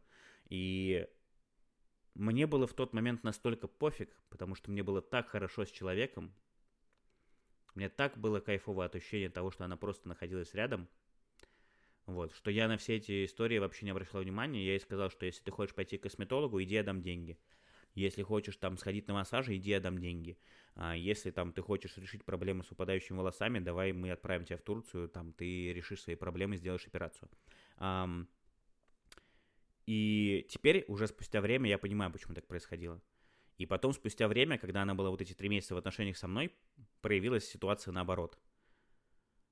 И 0.49 1.07
мне 2.13 2.47
было 2.47 2.65
в 2.65 2.73
тот 2.73 2.93
момент 2.93 3.23
настолько 3.23 3.67
пофиг, 3.67 4.09
потому 4.29 4.55
что 4.55 4.71
мне 4.71 4.81
было 4.83 5.01
так 5.01 5.29
хорошо 5.29 5.65
с 5.65 5.69
человеком, 5.69 6.33
мне 7.77 7.89
так 7.89 8.17
было 8.17 8.39
кайфово 8.39 8.85
от 8.85 8.95
ощущения 8.95 9.29
того, 9.29 9.51
что 9.51 9.63
она 9.63 9.77
просто 9.77 10.07
находилась 10.07 10.55
рядом, 10.55 10.87
вот, 12.07 12.33
что 12.33 12.49
я 12.49 12.67
на 12.67 12.77
все 12.77 12.95
эти 12.95 13.23
истории 13.23 13.59
вообще 13.59 13.85
не 13.85 13.91
обращал 13.91 14.21
внимания. 14.21 14.65
Я 14.65 14.71
ей 14.71 14.79
сказал, 14.79 15.11
что 15.11 15.27
если 15.27 15.43
ты 15.43 15.51
хочешь 15.51 15.75
пойти 15.75 15.99
к 15.99 16.03
косметологу, 16.03 16.59
иди, 16.63 16.73
я 16.73 16.83
дам 16.83 17.03
деньги. 17.03 17.37
Если 17.93 18.23
хочешь 18.23 18.57
там 18.57 18.79
сходить 18.79 19.07
на 19.07 19.13
массаж, 19.13 19.49
иди, 19.49 19.69
я 19.69 19.79
дам 19.79 19.99
деньги. 19.99 20.39
А 20.73 20.95
если 20.95 21.29
там 21.29 21.53
ты 21.53 21.61
хочешь 21.61 21.95
решить 21.97 22.25
проблемы 22.25 22.63
с 22.63 22.71
упадающими 22.71 23.17
волосами, 23.17 23.59
давай 23.59 23.91
мы 23.91 24.09
отправим 24.09 24.45
тебя 24.45 24.57
в 24.57 24.63
Турцию, 24.63 25.07
там 25.07 25.31
ты 25.33 25.71
решишь 25.71 26.01
свои 26.01 26.15
проблемы, 26.15 26.57
сделаешь 26.57 26.87
операцию. 26.87 27.29
Um, 27.77 28.25
и 29.85 30.47
теперь, 30.49 30.83
уже 30.87 31.05
спустя 31.05 31.41
время, 31.41 31.69
я 31.69 31.77
понимаю, 31.77 32.11
почему 32.11 32.33
так 32.33 32.47
происходило. 32.47 32.99
И 33.57 33.65
потом, 33.65 33.93
спустя 33.93 34.27
время, 34.27 34.57
когда 34.57 34.83
она 34.83 34.95
была 34.95 35.09
вот 35.09 35.21
эти 35.21 35.33
три 35.33 35.49
месяца 35.49 35.75
в 35.75 35.77
отношениях 35.77 36.17
со 36.17 36.27
мной, 36.27 36.53
проявилась 37.01 37.49
ситуация 37.49 37.91
наоборот 37.91 38.37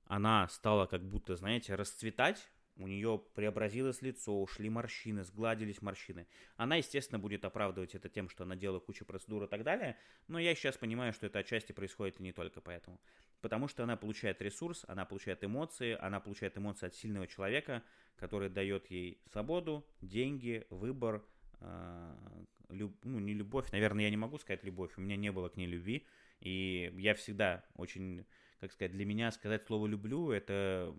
она 0.06 0.48
стала 0.48 0.86
как 0.86 1.02
будто, 1.02 1.36
знаете, 1.36 1.74
расцветать, 1.74 2.48
у 2.78 2.86
нее 2.86 3.22
преобразилось 3.34 4.02
лицо, 4.02 4.38
ушли 4.40 4.68
морщины, 4.68 5.24
сгладились 5.24 5.80
морщины. 5.80 6.26
Она, 6.56 6.76
естественно, 6.76 7.18
будет 7.18 7.44
оправдывать 7.44 7.94
это 7.94 8.10
тем, 8.10 8.28
что 8.28 8.44
она 8.44 8.54
делала 8.54 8.80
кучу 8.80 9.06
процедур 9.06 9.44
и 9.44 9.46
так 9.46 9.62
далее, 9.62 9.96
но 10.28 10.38
я 10.38 10.54
сейчас 10.54 10.76
понимаю, 10.76 11.12
что 11.14 11.26
это 11.26 11.38
отчасти 11.38 11.72
происходит 11.72 12.20
и 12.20 12.22
не 12.22 12.32
только 12.32 12.60
поэтому. 12.60 13.00
Потому 13.40 13.68
что 13.68 13.82
она 13.82 13.96
получает 13.96 14.42
ресурс, 14.42 14.84
она 14.88 15.06
получает 15.06 15.42
эмоции, 15.42 15.96
она 15.98 16.20
получает 16.20 16.58
эмоции 16.58 16.86
от 16.86 16.94
сильного 16.94 17.26
человека, 17.26 17.82
который 18.16 18.50
дает 18.50 18.90
ей 18.90 19.22
свободу, 19.32 19.86
деньги, 20.02 20.66
выбор, 20.68 21.24
э, 21.60 22.44
люб, 22.68 22.96
ну, 23.04 23.18
не 23.18 23.34
любовь, 23.34 23.70
наверное, 23.72 24.04
я 24.04 24.10
не 24.10 24.16
могу 24.16 24.38
сказать 24.38 24.64
любовь, 24.64 24.92
у 24.96 25.00
меня 25.00 25.16
не 25.16 25.32
было 25.32 25.48
к 25.48 25.56
ней 25.56 25.66
любви, 25.66 26.06
и 26.40 26.92
я 26.96 27.14
всегда 27.14 27.64
очень 27.74 28.26
как 28.60 28.72
сказать, 28.72 28.92
для 28.92 29.04
меня 29.04 29.30
сказать 29.32 29.64
слово 29.64 29.86
«люблю»— 29.86 30.30
это 30.32 30.94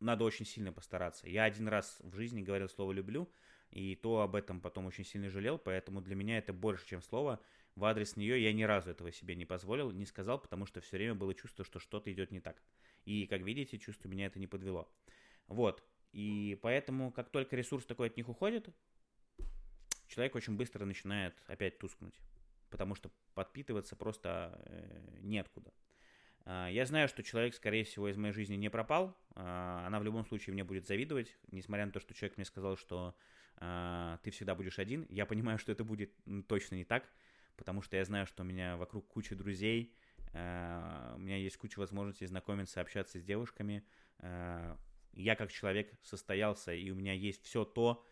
надо 0.00 0.24
очень 0.24 0.46
сильно 0.46 0.72
постараться. 0.72 1.28
Я 1.28 1.44
один 1.44 1.68
раз 1.68 1.98
в 2.00 2.14
жизни 2.16 2.42
говорил 2.42 2.68
слово 2.68 2.92
«люблю», 2.92 3.30
и 3.70 3.96
то 3.96 4.20
об 4.20 4.36
этом 4.36 4.60
потом 4.60 4.86
очень 4.86 5.04
сильно 5.04 5.28
жалел, 5.28 5.58
поэтому 5.58 6.00
для 6.00 6.14
меня 6.14 6.38
это 6.38 6.52
больше, 6.52 6.86
чем 6.86 7.02
слово. 7.02 7.40
В 7.74 7.84
адрес 7.84 8.16
нее 8.16 8.40
я 8.42 8.52
ни 8.52 8.62
разу 8.62 8.90
этого 8.90 9.10
себе 9.10 9.34
не 9.34 9.44
позволил, 9.44 9.90
не 9.90 10.06
сказал, 10.06 10.38
потому 10.38 10.64
что 10.64 10.80
все 10.80 10.96
время 10.96 11.14
было 11.14 11.34
чувство, 11.34 11.64
что 11.64 11.80
что-то 11.80 12.12
идет 12.12 12.30
не 12.30 12.40
так. 12.40 12.62
И, 13.04 13.26
как 13.26 13.42
видите, 13.42 13.78
чувство 13.78 14.08
меня 14.08 14.26
это 14.26 14.38
не 14.38 14.46
подвело. 14.46 14.88
Вот. 15.48 15.82
И 16.12 16.56
поэтому, 16.62 17.10
как 17.10 17.30
только 17.30 17.56
ресурс 17.56 17.84
такой 17.84 18.06
от 18.06 18.16
них 18.16 18.28
уходит, 18.28 18.68
человек 20.08 20.34
очень 20.34 20.56
быстро 20.56 20.84
начинает 20.84 21.34
опять 21.46 21.78
тускнуть. 21.78 22.20
Потому 22.70 22.94
что 22.94 23.10
подпитываться 23.34 23.96
просто 23.96 24.60
э, 24.66 25.18
неоткуда. 25.20 25.72
А, 26.46 26.68
я 26.68 26.84
знаю, 26.86 27.08
что 27.08 27.22
человек, 27.22 27.54
скорее 27.54 27.84
всего, 27.84 28.08
из 28.08 28.16
моей 28.16 28.32
жизни 28.32 28.56
не 28.56 28.70
пропал. 28.70 29.16
А, 29.34 29.84
она 29.86 29.98
в 29.98 30.04
любом 30.04 30.24
случае 30.26 30.52
мне 30.52 30.64
будет 30.64 30.86
завидовать, 30.86 31.36
несмотря 31.50 31.86
на 31.86 31.92
то, 31.92 32.00
что 32.00 32.14
человек 32.14 32.36
мне 32.36 32.44
сказал, 32.44 32.76
что 32.76 33.16
а, 33.56 34.18
ты 34.22 34.30
всегда 34.30 34.54
будешь 34.54 34.78
один. 34.78 35.06
Я 35.08 35.26
понимаю, 35.26 35.58
что 35.58 35.72
это 35.72 35.84
будет 35.84 36.12
точно 36.46 36.76
не 36.76 36.84
так, 36.84 37.08
потому 37.56 37.82
что 37.82 37.96
я 37.96 38.04
знаю, 38.04 38.26
что 38.26 38.42
у 38.42 38.46
меня 38.46 38.76
вокруг 38.76 39.06
куча 39.08 39.34
друзей, 39.34 39.94
у 40.32 40.36
меня 40.36 41.36
есть 41.36 41.56
куча 41.58 41.78
возможностей 41.78 42.26
знакомиться, 42.26 42.80
общаться 42.80 43.20
с 43.20 43.22
девушками. 43.22 43.84
Я 44.20 45.36
как 45.36 45.52
человек 45.52 45.92
состоялся, 46.02 46.74
и 46.74 46.90
у 46.90 46.96
меня 46.96 47.12
есть 47.12 47.44
все 47.44 47.64
то, 47.64 48.04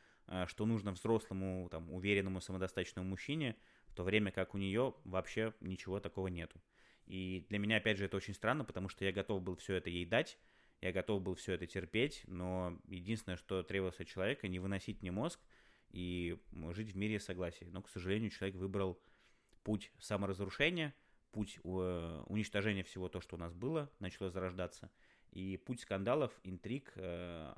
что 0.46 0.66
нужно 0.66 0.92
взрослому, 0.92 1.68
там, 1.70 1.90
уверенному, 1.92 2.40
самодостаточному 2.40 3.08
мужчине, 3.08 3.56
в 3.86 3.94
то 3.94 4.04
время 4.04 4.30
как 4.30 4.54
у 4.54 4.58
нее 4.58 4.94
вообще 5.04 5.52
ничего 5.60 6.00
такого 6.00 6.28
нету. 6.28 6.60
И 7.06 7.46
для 7.48 7.58
меня, 7.58 7.76
опять 7.76 7.98
же, 7.98 8.06
это 8.06 8.16
очень 8.16 8.34
странно, 8.34 8.64
потому 8.64 8.88
что 8.88 9.04
я 9.04 9.12
готов 9.12 9.42
был 9.42 9.56
все 9.56 9.74
это 9.74 9.90
ей 9.90 10.06
дать, 10.06 10.38
я 10.80 10.92
готов 10.92 11.22
был 11.22 11.34
все 11.34 11.52
это 11.52 11.66
терпеть, 11.66 12.22
но 12.26 12.78
единственное, 12.88 13.36
что 13.36 13.62
требовалось 13.62 14.00
от 14.00 14.08
человека, 14.08 14.48
не 14.48 14.58
выносить 14.58 15.00
мне 15.02 15.12
мозг 15.12 15.40
и 15.90 16.38
жить 16.70 16.92
в 16.92 16.96
мире 16.96 17.20
согласия. 17.20 17.66
Но, 17.70 17.82
к 17.82 17.88
сожалению, 17.88 18.30
человек 18.30 18.56
выбрал 18.56 19.00
путь 19.62 19.92
саморазрушения, 20.00 20.94
путь 21.30 21.60
э, 21.62 22.24
уничтожения 22.26 22.82
всего 22.82 23.08
то, 23.08 23.20
что 23.20 23.36
у 23.36 23.38
нас 23.38 23.54
было, 23.54 23.90
начало 24.00 24.30
зарождаться, 24.30 24.90
и 25.30 25.56
путь 25.56 25.80
скандалов, 25.80 26.32
интриг, 26.42 26.92
э, 26.96 27.54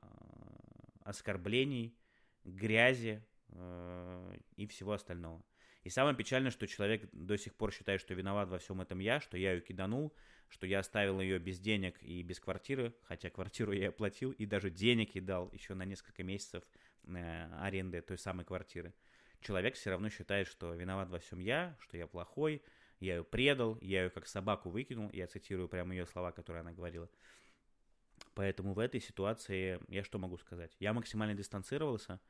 оскорблений, 1.03 1.97
грязи 2.45 3.23
э, 3.49 4.37
и 4.57 4.67
всего 4.67 4.93
остального. 4.93 5.43
И 5.83 5.91
самое 5.91 6.17
печальное, 6.17 6.51
что 6.51 6.67
человек 6.67 7.09
до 7.13 7.37
сих 7.37 7.55
пор 7.55 7.73
считает, 7.73 8.01
что 8.01 8.15
виноват 8.15 8.49
во 8.49 8.59
всем 8.59 8.81
этом 8.81 9.01
я, 9.01 9.21
что 9.21 9.37
я 9.37 9.53
ее 9.53 9.61
киданул, 9.61 10.15
что 10.49 10.67
я 10.67 10.79
оставил 10.79 11.21
ее 11.21 11.39
без 11.39 11.59
денег 11.59 12.03
и 12.03 12.23
без 12.23 12.41
квартиры, 12.41 12.95
хотя 13.03 13.29
квартиру 13.29 13.73
я 13.73 13.91
оплатил 13.91 14.31
и 14.33 14.47
даже 14.47 14.71
денег 14.71 15.15
ей 15.15 15.21
дал 15.21 15.51
еще 15.53 15.75
на 15.75 15.85
несколько 15.85 16.23
месяцев 16.23 16.65
э, 17.05 17.49
аренды 17.61 18.01
той 18.01 18.17
самой 18.17 18.47
квартиры. 18.47 18.95
Человек 19.41 19.75
все 19.75 19.91
равно 19.91 20.09
считает, 20.09 20.47
что 20.47 20.73
виноват 20.73 21.11
во 21.11 21.19
всем 21.19 21.39
я, 21.39 21.77
что 21.81 21.99
я 21.99 22.07
плохой, 22.07 22.63
я 22.99 23.17
ее 23.17 23.25
предал, 23.25 23.77
я 23.83 24.05
ее 24.05 24.11
как 24.11 24.27
собаку 24.27 24.71
выкинул, 24.71 25.11
я 25.13 25.27
цитирую 25.27 25.69
прямо 25.69 25.95
ее 25.95 26.07
слова, 26.07 26.33
которые 26.33 26.61
она 26.61 26.73
говорила. 26.73 27.11
Поэтому 28.35 28.73
в 28.73 28.79
этой 28.79 29.01
ситуации 29.01 29.81
я 29.89 30.03
что 30.03 30.19
могу 30.19 30.39
сказать? 30.39 30.75
Я 30.81 30.95
максимально 30.95 31.35
дистанцировался, 31.35 32.21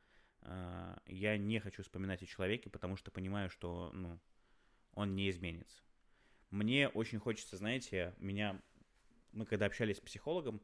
я 1.05 1.37
не 1.37 1.59
хочу 1.59 1.83
вспоминать 1.83 2.21
о 2.23 2.25
человеке, 2.25 2.69
потому 2.69 2.97
что 2.97 3.11
понимаю, 3.11 3.49
что 3.49 3.91
ну, 3.93 4.19
он 4.93 5.15
не 5.15 5.29
изменится. 5.29 5.83
Мне 6.51 6.87
очень 6.89 7.19
хочется, 7.19 7.57
знаете, 7.57 8.13
меня... 8.17 8.61
Мы 9.31 9.45
когда 9.45 9.65
общались 9.65 9.97
с 9.97 10.01
психологом, 10.01 10.61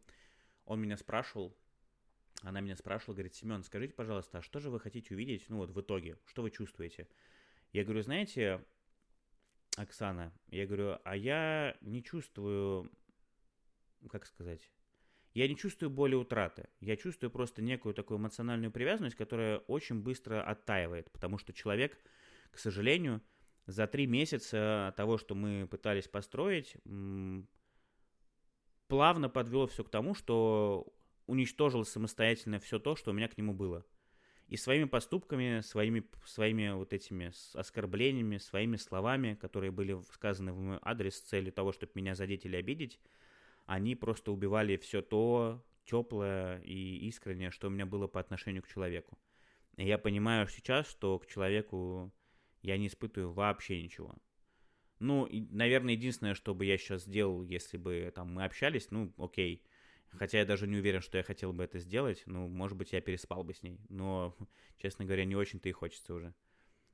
он 0.65 0.79
меня 0.79 0.95
спрашивал, 0.95 1.53
она 2.41 2.61
меня 2.61 2.77
спрашивала, 2.77 3.15
говорит, 3.15 3.35
Семен, 3.35 3.63
скажите, 3.63 3.93
пожалуйста, 3.93 4.37
а 4.37 4.41
что 4.41 4.59
же 4.59 4.69
вы 4.69 4.79
хотите 4.79 5.13
увидеть, 5.13 5.49
ну 5.49 5.57
вот 5.57 5.71
в 5.71 5.81
итоге, 5.81 6.17
что 6.25 6.41
вы 6.41 6.51
чувствуете? 6.51 7.09
Я 7.73 7.83
говорю, 7.83 8.01
знаете, 8.01 8.63
Оксана, 9.75 10.33
я 10.47 10.65
говорю, 10.65 10.99
а 11.03 11.15
я 11.15 11.77
не 11.81 12.03
чувствую, 12.03 12.89
как 14.09 14.25
сказать, 14.25 14.61
я 15.33 15.47
не 15.47 15.55
чувствую 15.55 15.89
боли 15.89 16.15
утраты. 16.15 16.67
Я 16.79 16.97
чувствую 16.97 17.31
просто 17.31 17.61
некую 17.61 17.93
такую 17.93 18.19
эмоциональную 18.19 18.71
привязанность, 18.71 19.15
которая 19.15 19.59
очень 19.59 20.01
быстро 20.01 20.43
оттаивает, 20.43 21.11
потому 21.11 21.37
что 21.37 21.53
человек, 21.53 21.97
к 22.51 22.59
сожалению, 22.59 23.21
за 23.65 23.87
три 23.87 24.07
месяца 24.07 24.93
того, 24.97 25.17
что 25.17 25.35
мы 25.35 25.67
пытались 25.67 26.07
построить, 26.07 26.75
плавно 28.87 29.29
подвело 29.29 29.67
все 29.67 29.83
к 29.83 29.89
тому, 29.89 30.13
что 30.13 30.85
уничтожил 31.27 31.85
самостоятельно 31.85 32.59
все 32.59 32.79
то, 32.79 32.95
что 32.95 33.11
у 33.11 33.13
меня 33.13 33.29
к 33.29 33.37
нему 33.37 33.53
было. 33.53 33.85
И 34.47 34.57
своими 34.57 34.83
поступками, 34.83 35.61
своими, 35.61 36.03
своими 36.25 36.71
вот 36.71 36.91
этими 36.91 37.31
оскорблениями, 37.53 38.37
своими 38.37 38.75
словами, 38.75 39.35
которые 39.35 39.71
были 39.71 39.97
сказаны 40.13 40.51
в 40.51 40.59
мой 40.59 40.79
адрес 40.81 41.15
с 41.15 41.21
целью 41.21 41.53
того, 41.53 41.71
чтобы 41.71 41.93
меня 41.95 42.15
задеть 42.15 42.45
или 42.45 42.57
обидеть, 42.57 42.99
они 43.71 43.95
просто 43.95 44.33
убивали 44.33 44.75
все 44.75 45.01
то 45.01 45.65
теплое 45.85 46.59
и 46.59 47.07
искреннее, 47.07 47.51
что 47.51 47.67
у 47.67 47.69
меня 47.69 47.85
было 47.85 48.05
по 48.05 48.19
отношению 48.19 48.63
к 48.63 48.67
человеку. 48.67 49.17
И 49.77 49.87
я 49.87 49.97
понимаю 49.97 50.49
сейчас, 50.49 50.89
что 50.89 51.17
к 51.19 51.25
человеку 51.25 52.13
я 52.61 52.77
не 52.77 52.87
испытываю 52.87 53.31
вообще 53.31 53.81
ничего. 53.81 54.13
Ну, 54.99 55.25
и, 55.25 55.47
наверное, 55.55 55.93
единственное, 55.93 56.35
что 56.35 56.53
бы 56.53 56.65
я 56.65 56.77
сейчас 56.77 57.05
сделал, 57.05 57.43
если 57.43 57.77
бы 57.77 58.11
там 58.13 58.33
мы 58.33 58.43
общались, 58.43 58.91
ну, 58.91 59.13
окей. 59.17 59.63
Хотя 60.09 60.39
я 60.39 60.45
даже 60.45 60.67
не 60.67 60.75
уверен, 60.75 60.99
что 60.99 61.17
я 61.17 61.23
хотел 61.23 61.53
бы 61.53 61.63
это 61.63 61.79
сделать. 61.79 62.23
Ну, 62.25 62.49
может 62.49 62.77
быть, 62.77 62.91
я 62.91 62.99
переспал 62.99 63.45
бы 63.45 63.53
с 63.53 63.63
ней. 63.63 63.79
Но, 63.87 64.35
честно 64.81 65.05
говоря, 65.05 65.23
не 65.23 65.37
очень-то 65.37 65.69
и 65.69 65.71
хочется 65.71 66.13
уже. 66.13 66.33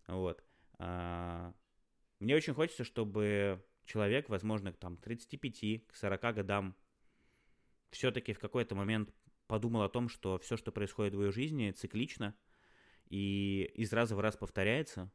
Вот. 0.06 0.44
А, 0.78 1.56
мне 2.20 2.36
очень 2.36 2.54
хочется, 2.54 2.84
чтобы 2.84 3.66
человек, 3.88 4.30
возможно, 4.30 4.72
там, 4.74 4.98
к 4.98 5.02
35, 5.02 5.88
к 5.88 5.96
40 5.96 6.22
годам, 6.36 6.76
все-таки 7.90 8.34
в 8.34 8.40
какой-то 8.40 8.76
момент 8.76 9.12
подумал 9.48 9.82
о 9.82 9.90
том, 9.90 10.10
что 10.10 10.38
все, 10.38 10.58
что 10.58 10.72
происходит 10.72 11.16
в 11.16 11.24
ее 11.24 11.32
жизни, 11.32 11.72
циклично 11.72 12.36
и 13.10 13.72
из 13.76 13.94
раза 13.94 14.16
в 14.16 14.20
раз 14.20 14.36
повторяется, 14.36 15.10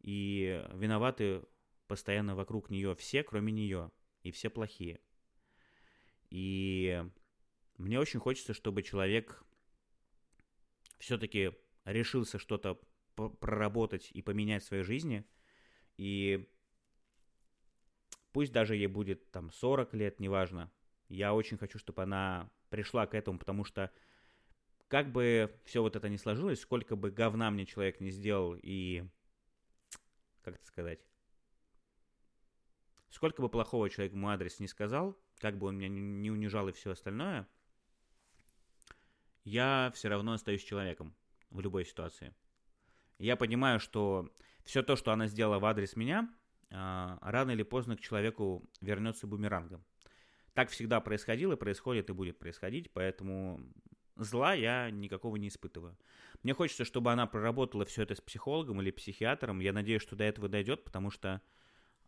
и 0.00 0.66
виноваты 0.74 1.42
постоянно 1.86 2.34
вокруг 2.34 2.68
нее 2.68 2.94
все, 2.96 3.22
кроме 3.22 3.52
нее, 3.52 3.92
и 4.22 4.32
все 4.32 4.50
плохие. 4.50 5.00
И 6.30 7.02
мне 7.78 7.98
очень 7.98 8.20
хочется, 8.20 8.52
чтобы 8.52 8.82
человек 8.82 9.42
все-таки 10.98 11.52
решился 11.84 12.38
что-то 12.38 12.80
проработать 13.14 14.10
и 14.12 14.20
поменять 14.20 14.62
в 14.64 14.66
своей 14.66 14.82
жизни– 14.82 15.24
И 16.00 16.48
пусть 18.32 18.52
даже 18.52 18.76
ей 18.76 18.86
будет 18.86 19.30
там 19.30 19.50
40 19.50 19.94
лет, 19.94 20.20
неважно, 20.20 20.70
я 21.08 21.34
очень 21.34 21.58
хочу, 21.58 21.78
чтобы 21.78 22.02
она 22.02 22.50
пришла 22.68 23.06
к 23.06 23.14
этому, 23.14 23.38
потому 23.38 23.64
что 23.64 23.90
как 24.88 25.12
бы 25.12 25.52
все 25.64 25.82
вот 25.82 25.96
это 25.96 26.08
не 26.08 26.18
сложилось, 26.18 26.60
сколько 26.60 26.96
бы 26.96 27.10
говна 27.10 27.50
мне 27.50 27.66
человек 27.66 28.00
не 28.00 28.10
сделал 28.10 28.56
и, 28.60 29.04
как 30.42 30.56
это 30.56 30.66
сказать, 30.66 31.00
сколько 33.08 33.42
бы 33.42 33.48
плохого 33.48 33.90
человек 33.90 34.14
мой 34.14 34.34
адрес 34.34 34.60
не 34.60 34.68
сказал, 34.68 35.18
как 35.38 35.58
бы 35.58 35.68
он 35.68 35.78
меня 35.78 35.88
не 35.88 36.30
унижал 36.30 36.68
и 36.68 36.72
все 36.72 36.90
остальное, 36.90 37.48
я 39.44 39.90
все 39.94 40.08
равно 40.08 40.32
остаюсь 40.32 40.62
человеком 40.62 41.14
в 41.50 41.60
любой 41.60 41.84
ситуации. 41.84 42.34
Я 43.18 43.36
понимаю, 43.36 43.80
что 43.80 44.32
все 44.64 44.82
то, 44.82 44.96
что 44.96 45.12
она 45.12 45.26
сделала 45.26 45.58
в 45.58 45.64
адрес 45.64 45.96
меня, 45.96 46.32
рано 46.70 47.50
или 47.50 47.62
поздно 47.62 47.96
к 47.96 48.00
человеку 48.00 48.68
вернется 48.80 49.26
бумерангом. 49.26 49.84
Так 50.54 50.70
всегда 50.70 51.00
происходило, 51.00 51.56
происходит 51.56 52.10
и 52.10 52.12
будет 52.12 52.38
происходить, 52.38 52.92
поэтому 52.92 53.60
зла 54.16 54.54
я 54.54 54.90
никакого 54.90 55.36
не 55.36 55.48
испытываю. 55.48 55.96
Мне 56.42 56.54
хочется, 56.54 56.84
чтобы 56.84 57.12
она 57.12 57.26
проработала 57.26 57.84
все 57.84 58.02
это 58.02 58.14
с 58.14 58.20
психологом 58.20 58.80
или 58.80 58.90
психиатром. 58.90 59.60
Я 59.60 59.72
надеюсь, 59.72 60.02
что 60.02 60.16
до 60.16 60.24
этого 60.24 60.48
дойдет, 60.48 60.84
потому 60.84 61.10
что 61.10 61.42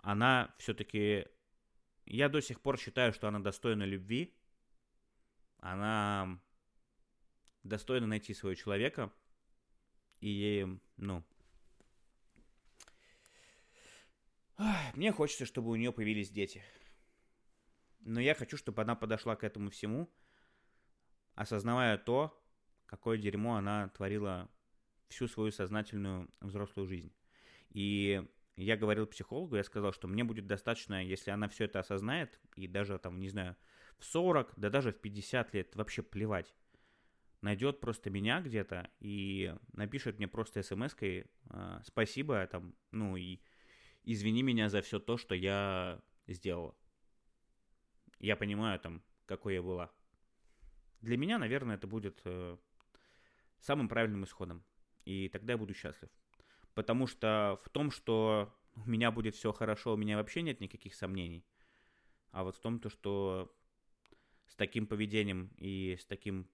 она 0.01 0.55
все-таки... 0.59 1.27
Я 2.05 2.29
до 2.29 2.41
сих 2.41 2.61
пор 2.61 2.79
считаю, 2.79 3.13
что 3.13 3.29
она 3.29 3.39
достойна 3.39 3.85
любви. 3.85 4.35
Она 5.59 6.41
достойна 7.63 8.07
найти 8.07 8.35
своего 8.35 8.55
человека. 8.55 9.13
И, 10.21 10.67
ну... 10.97 11.23
Мне 14.95 15.13
хочется, 15.13 15.47
чтобы 15.47 15.71
у 15.71 15.77
нее 15.77 15.93
появились 15.93 16.31
дети. 16.31 16.63
Но 18.01 18.21
я 18.21 18.35
хочу, 18.35 18.57
чтобы 18.57 18.83
она 18.83 18.95
подошла 18.95 19.37
к 19.37 19.45
этому 19.45 19.71
всему, 19.71 20.13
осознавая 21.35 21.99
то, 21.99 22.39
какое 22.87 23.19
дерьмо 23.19 23.57
она 23.57 23.89
творила 23.89 24.51
всю 25.09 25.29
свою 25.29 25.53
сознательную 25.53 26.29
взрослую 26.41 26.87
жизнь. 26.87 27.13
И 27.71 28.27
я 28.57 28.77
говорил 28.77 29.07
психологу, 29.07 29.57
я 29.57 29.65
сказал, 29.65 29.93
что 29.93 30.09
мне 30.09 30.25
будет 30.25 30.47
достаточно, 30.47 31.03
если 31.03 31.31
она 31.31 31.49
все 31.49 31.65
это 31.65 31.81
осознает, 31.81 32.39
и 32.57 32.67
даже 32.67 32.99
там, 32.99 33.19
не 33.19 33.29
знаю, 33.29 33.57
в 33.99 34.05
40, 34.05 34.55
да 34.57 34.69
даже 34.69 34.93
в 34.93 35.01
50 35.01 35.55
лет, 35.55 35.77
вообще 35.77 36.03
плевать. 36.03 36.55
Найдет 37.41 37.81
просто 37.81 38.11
меня 38.11 38.41
где-то 38.41 38.91
и 39.01 39.55
напишет 39.73 40.19
мне 40.19 40.29
просто 40.29 40.63
смс-кой 40.63 41.27
э, 41.51 41.81
спасибо, 41.85 42.47
там, 42.47 42.75
ну 42.91 43.17
и 43.17 43.41
извини 44.05 44.43
меня 44.43 44.69
за 44.69 44.83
все 44.83 44.99
то, 44.99 45.17
что 45.17 45.35
я 45.35 46.01
сделала 46.27 46.75
я 48.23 48.37
понимаю 48.37 48.79
там, 48.79 49.03
какой 49.27 49.55
я 49.55 49.63
была. 49.63 49.91
Для 51.01 51.17
меня, 51.17 51.39
наверное, 51.39 51.75
это 51.75 51.89
будет 51.89 52.21
э, 52.25 52.57
самым 53.59 53.89
правильным 53.89 54.25
исходом. 54.25 54.65
И 55.05 55.29
тогда 55.29 55.55
я 55.55 55.59
буду 55.59 55.75
счастлив. 55.75 56.09
Потому 56.75 57.09
что 57.09 57.61
в 57.65 57.69
том, 57.69 57.91
что 57.91 58.55
у 58.77 58.89
меня 58.89 59.11
будет 59.11 59.35
все 59.35 59.53
хорошо, 59.53 59.93
у 59.93 59.97
меня 59.97 60.17
вообще 60.17 60.43
нет 60.43 60.61
никаких 60.61 60.95
сомнений. 60.95 61.45
А 62.31 62.45
вот 62.45 62.57
в 62.57 62.61
том, 62.61 62.79
то, 62.79 62.89
что 62.89 63.53
с 64.47 64.55
таким 64.55 64.87
поведением 64.87 65.51
и 65.59 65.97
с 66.01 66.07
таким 66.07 66.49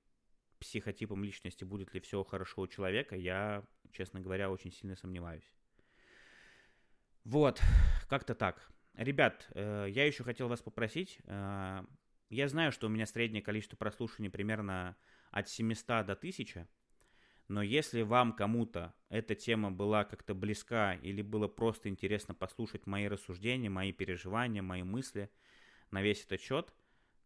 психотипом 0.58 1.22
личности 1.22 1.64
будет 1.64 1.92
ли 1.92 2.00
все 2.00 2.24
хорошо 2.24 2.62
у 2.62 2.66
человека, 2.66 3.14
я, 3.14 3.62
честно 3.92 4.20
говоря, 4.20 4.50
очень 4.50 4.72
сильно 4.72 4.96
сомневаюсь. 4.96 5.54
Вот, 7.28 7.60
как-то 8.08 8.34
так. 8.34 8.70
Ребят, 8.94 9.48
э, 9.50 9.88
я 9.90 10.06
еще 10.06 10.24
хотел 10.24 10.48
вас 10.48 10.62
попросить. 10.62 11.18
Э, 11.24 11.84
я 12.30 12.48
знаю, 12.48 12.72
что 12.72 12.86
у 12.86 12.88
меня 12.88 13.04
среднее 13.04 13.42
количество 13.42 13.76
прослушиваний 13.76 14.30
примерно 14.30 14.96
от 15.30 15.46
700 15.50 16.06
до 16.06 16.14
1000. 16.14 16.66
Но 17.48 17.60
если 17.60 18.00
вам 18.00 18.32
кому-то 18.32 18.94
эта 19.10 19.34
тема 19.34 19.70
была 19.70 20.04
как-то 20.04 20.34
близка 20.34 20.94
или 20.94 21.20
было 21.20 21.48
просто 21.48 21.90
интересно 21.90 22.32
послушать 22.32 22.86
мои 22.86 23.06
рассуждения, 23.08 23.68
мои 23.68 23.92
переживания, 23.92 24.62
мои 24.62 24.82
мысли 24.82 25.30
на 25.90 26.00
весь 26.00 26.24
этот 26.24 26.40
счет, 26.40 26.72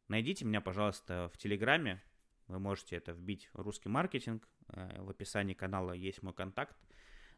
найдите 0.08 0.44
меня, 0.44 0.60
пожалуйста, 0.60 1.30
в 1.32 1.38
Телеграме. 1.38 2.02
Вы 2.48 2.58
можете 2.58 2.96
это 2.96 3.12
вбить 3.12 3.48
русский 3.52 3.88
маркетинг. 3.88 4.48
Э, 4.66 5.00
в 5.00 5.10
описании 5.10 5.54
канала 5.54 5.92
есть 5.92 6.24
мой 6.24 6.34
контакт. 6.34 6.76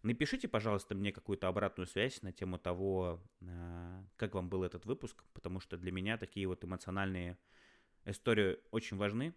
Напишите, 0.05 0.48
пожалуйста, 0.48 0.94
мне 0.94 1.12
какую-то 1.12 1.48
обратную 1.48 1.86
связь 1.86 2.20
на 2.20 2.30
тему 2.30 2.59
того, 2.59 3.22
а, 3.40 4.05
как 4.16 4.34
вам 4.34 4.50
был 4.50 4.62
этот 4.62 4.84
выпуск, 4.84 5.24
потому 5.32 5.61
что 5.61 5.78
для 5.78 5.92
меня 5.92 6.18
такие 6.18 6.46
вот 6.46 6.62
эмоциональные 6.62 7.38
истории 8.05 8.59
очень 8.70 8.98
важны. 8.98 9.34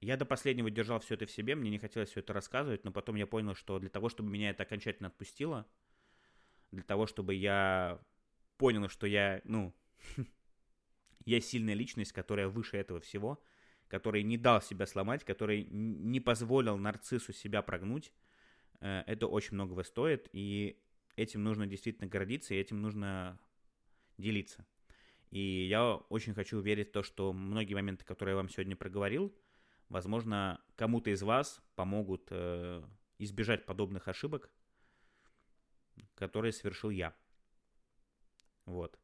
Я 0.00 0.16
до 0.16 0.24
последнего 0.24 0.72
держал 0.72 0.98
все 0.98 1.14
это 1.14 1.26
в 1.26 1.30
себе, 1.30 1.54
мне 1.54 1.70
не 1.70 1.78
хотелось 1.78 2.10
все 2.10 2.18
это 2.18 2.32
рассказывать, 2.32 2.82
но 2.82 2.90
потом 2.90 3.14
я 3.14 3.28
понял, 3.28 3.54
что 3.54 3.78
для 3.78 3.88
того, 3.90 4.08
чтобы 4.08 4.28
меня 4.28 4.50
это 4.50 4.64
окончательно 4.64 5.06
отпустило, 5.06 5.68
для 6.72 6.82
того, 6.82 7.06
чтобы 7.06 7.34
я 7.34 8.00
понял, 8.58 8.88
что 8.88 9.06
я, 9.06 9.40
ну, 9.44 9.72
я 11.26 11.40
сильная 11.40 11.74
личность, 11.74 12.10
которая 12.10 12.48
выше 12.48 12.76
этого 12.76 12.98
всего, 12.98 13.40
который 13.86 14.24
не 14.24 14.36
дал 14.36 14.60
себя 14.60 14.84
сломать, 14.84 15.22
который 15.22 15.62
не 15.62 16.18
позволил 16.18 16.76
нарциссу 16.76 17.32
себя 17.32 17.62
прогнуть, 17.62 18.12
Э, 18.12 18.33
это 18.80 19.26
очень 19.26 19.54
многого 19.54 19.82
стоит, 19.82 20.28
и 20.32 20.80
этим 21.16 21.42
нужно 21.42 21.66
действительно 21.66 22.08
гордиться, 22.08 22.54
и 22.54 22.58
этим 22.58 22.80
нужно 22.80 23.38
делиться. 24.18 24.66
И 25.30 25.66
я 25.66 25.94
очень 25.94 26.34
хочу 26.34 26.60
верить 26.60 26.90
в 26.90 26.92
то, 26.92 27.02
что 27.02 27.32
многие 27.32 27.74
моменты, 27.74 28.04
которые 28.04 28.34
я 28.34 28.36
вам 28.36 28.48
сегодня 28.48 28.76
проговорил, 28.76 29.34
возможно, 29.88 30.62
кому-то 30.76 31.10
из 31.10 31.22
вас 31.22 31.60
помогут 31.74 32.28
э, 32.30 32.84
избежать 33.18 33.66
подобных 33.66 34.06
ошибок, 34.08 34.50
которые 36.14 36.52
совершил 36.52 36.90
я. 36.90 37.14
Вот. 38.64 38.98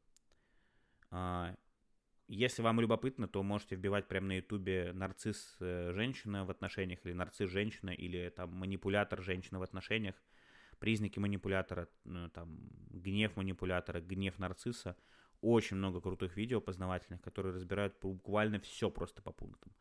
Если 2.33 2.63
вам 2.63 2.81
любопытно, 2.81 3.27
то 3.27 3.43
можете 3.43 3.75
вбивать 3.75 4.07
прямо 4.07 4.29
на 4.29 4.37
ютубе 4.37 4.93
нарцисс 4.95 5.57
э, 5.59 5.91
женщина 5.93 6.45
в 6.45 6.51
отношениях 6.53 7.01
или 7.03 7.13
нарцисс 7.13 7.51
женщина 7.51 7.91
или 7.91 8.29
там 8.29 8.55
манипулятор 8.55 9.21
женщина 9.21 9.59
в 9.59 9.65
отношениях. 9.65 10.15
Признаки 10.79 11.19
манипулятора, 11.19 11.89
ну, 12.05 12.29
там 12.29 12.71
гнев 12.91 13.35
манипулятора, 13.35 14.01
гнев 14.01 14.39
нарцисса. 14.39 14.97
Очень 15.41 15.79
много 15.79 16.01
крутых 16.01 16.37
видео 16.37 16.61
познавательных, 16.61 17.21
которые 17.21 17.53
разбирают 17.53 17.97
буквально 18.01 18.61
все 18.61 18.91
просто 18.91 19.23
по 19.23 19.33
пунктам. 19.33 19.73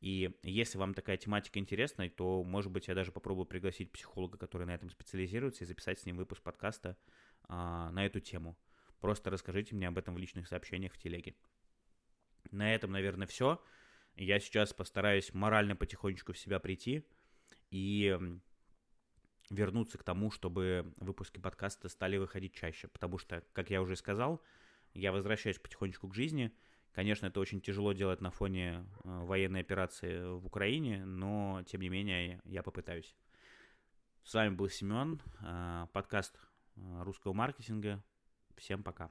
И 0.00 0.34
если 0.42 0.78
вам 0.78 0.94
такая 0.94 1.18
тематика 1.18 1.58
интересна, 1.58 2.08
то, 2.08 2.42
может 2.42 2.72
быть, 2.72 2.88
я 2.88 2.94
даже 2.94 3.12
попробую 3.12 3.44
пригласить 3.44 3.92
психолога, 3.92 4.38
который 4.38 4.66
на 4.66 4.74
этом 4.74 4.88
специализируется, 4.88 5.64
и 5.64 5.66
записать 5.66 6.00
с 6.00 6.06
ним 6.06 6.16
выпуск 6.16 6.40
подкаста 6.40 6.96
а, 7.42 7.90
на 7.90 8.06
эту 8.06 8.20
тему. 8.20 8.56
Просто 9.00 9.28
расскажите 9.28 9.74
мне 9.74 9.88
об 9.88 9.98
этом 9.98 10.14
в 10.14 10.18
личных 10.18 10.48
сообщениях 10.48 10.94
в 10.94 10.98
телеге. 10.98 11.34
На 12.50 12.74
этом, 12.74 12.92
наверное, 12.92 13.26
все. 13.26 13.62
Я 14.16 14.40
сейчас 14.40 14.72
постараюсь 14.72 15.32
морально 15.32 15.76
потихонечку 15.76 16.32
в 16.32 16.38
себя 16.38 16.58
прийти 16.58 17.04
и 17.70 18.18
вернуться 19.50 19.98
к 19.98 20.04
тому, 20.04 20.30
чтобы 20.30 20.92
выпуски 20.96 21.38
подкаста 21.38 21.88
стали 21.88 22.16
выходить 22.16 22.54
чаще. 22.54 22.88
Потому 22.88 23.18
что, 23.18 23.42
как 23.52 23.70
я 23.70 23.82
уже 23.82 23.96
сказал, 23.96 24.42
я 24.94 25.12
возвращаюсь 25.12 25.58
потихонечку 25.58 26.08
к 26.08 26.14
жизни. 26.14 26.52
Конечно, 26.92 27.26
это 27.26 27.38
очень 27.40 27.60
тяжело 27.60 27.92
делать 27.92 28.20
на 28.20 28.30
фоне 28.30 28.84
э, 29.04 29.24
военной 29.24 29.60
операции 29.60 30.22
в 30.38 30.46
Украине, 30.46 31.04
но, 31.04 31.62
тем 31.66 31.82
не 31.82 31.88
менее, 31.88 32.40
я 32.44 32.64
попытаюсь. 32.64 33.14
С 34.24 34.34
вами 34.34 34.54
был 34.54 34.68
Семен, 34.68 35.22
э, 35.40 35.86
подкаст 35.92 36.36
э, 36.76 37.02
русского 37.02 37.32
маркетинга. 37.32 38.02
Всем 38.56 38.82
пока. 38.82 39.10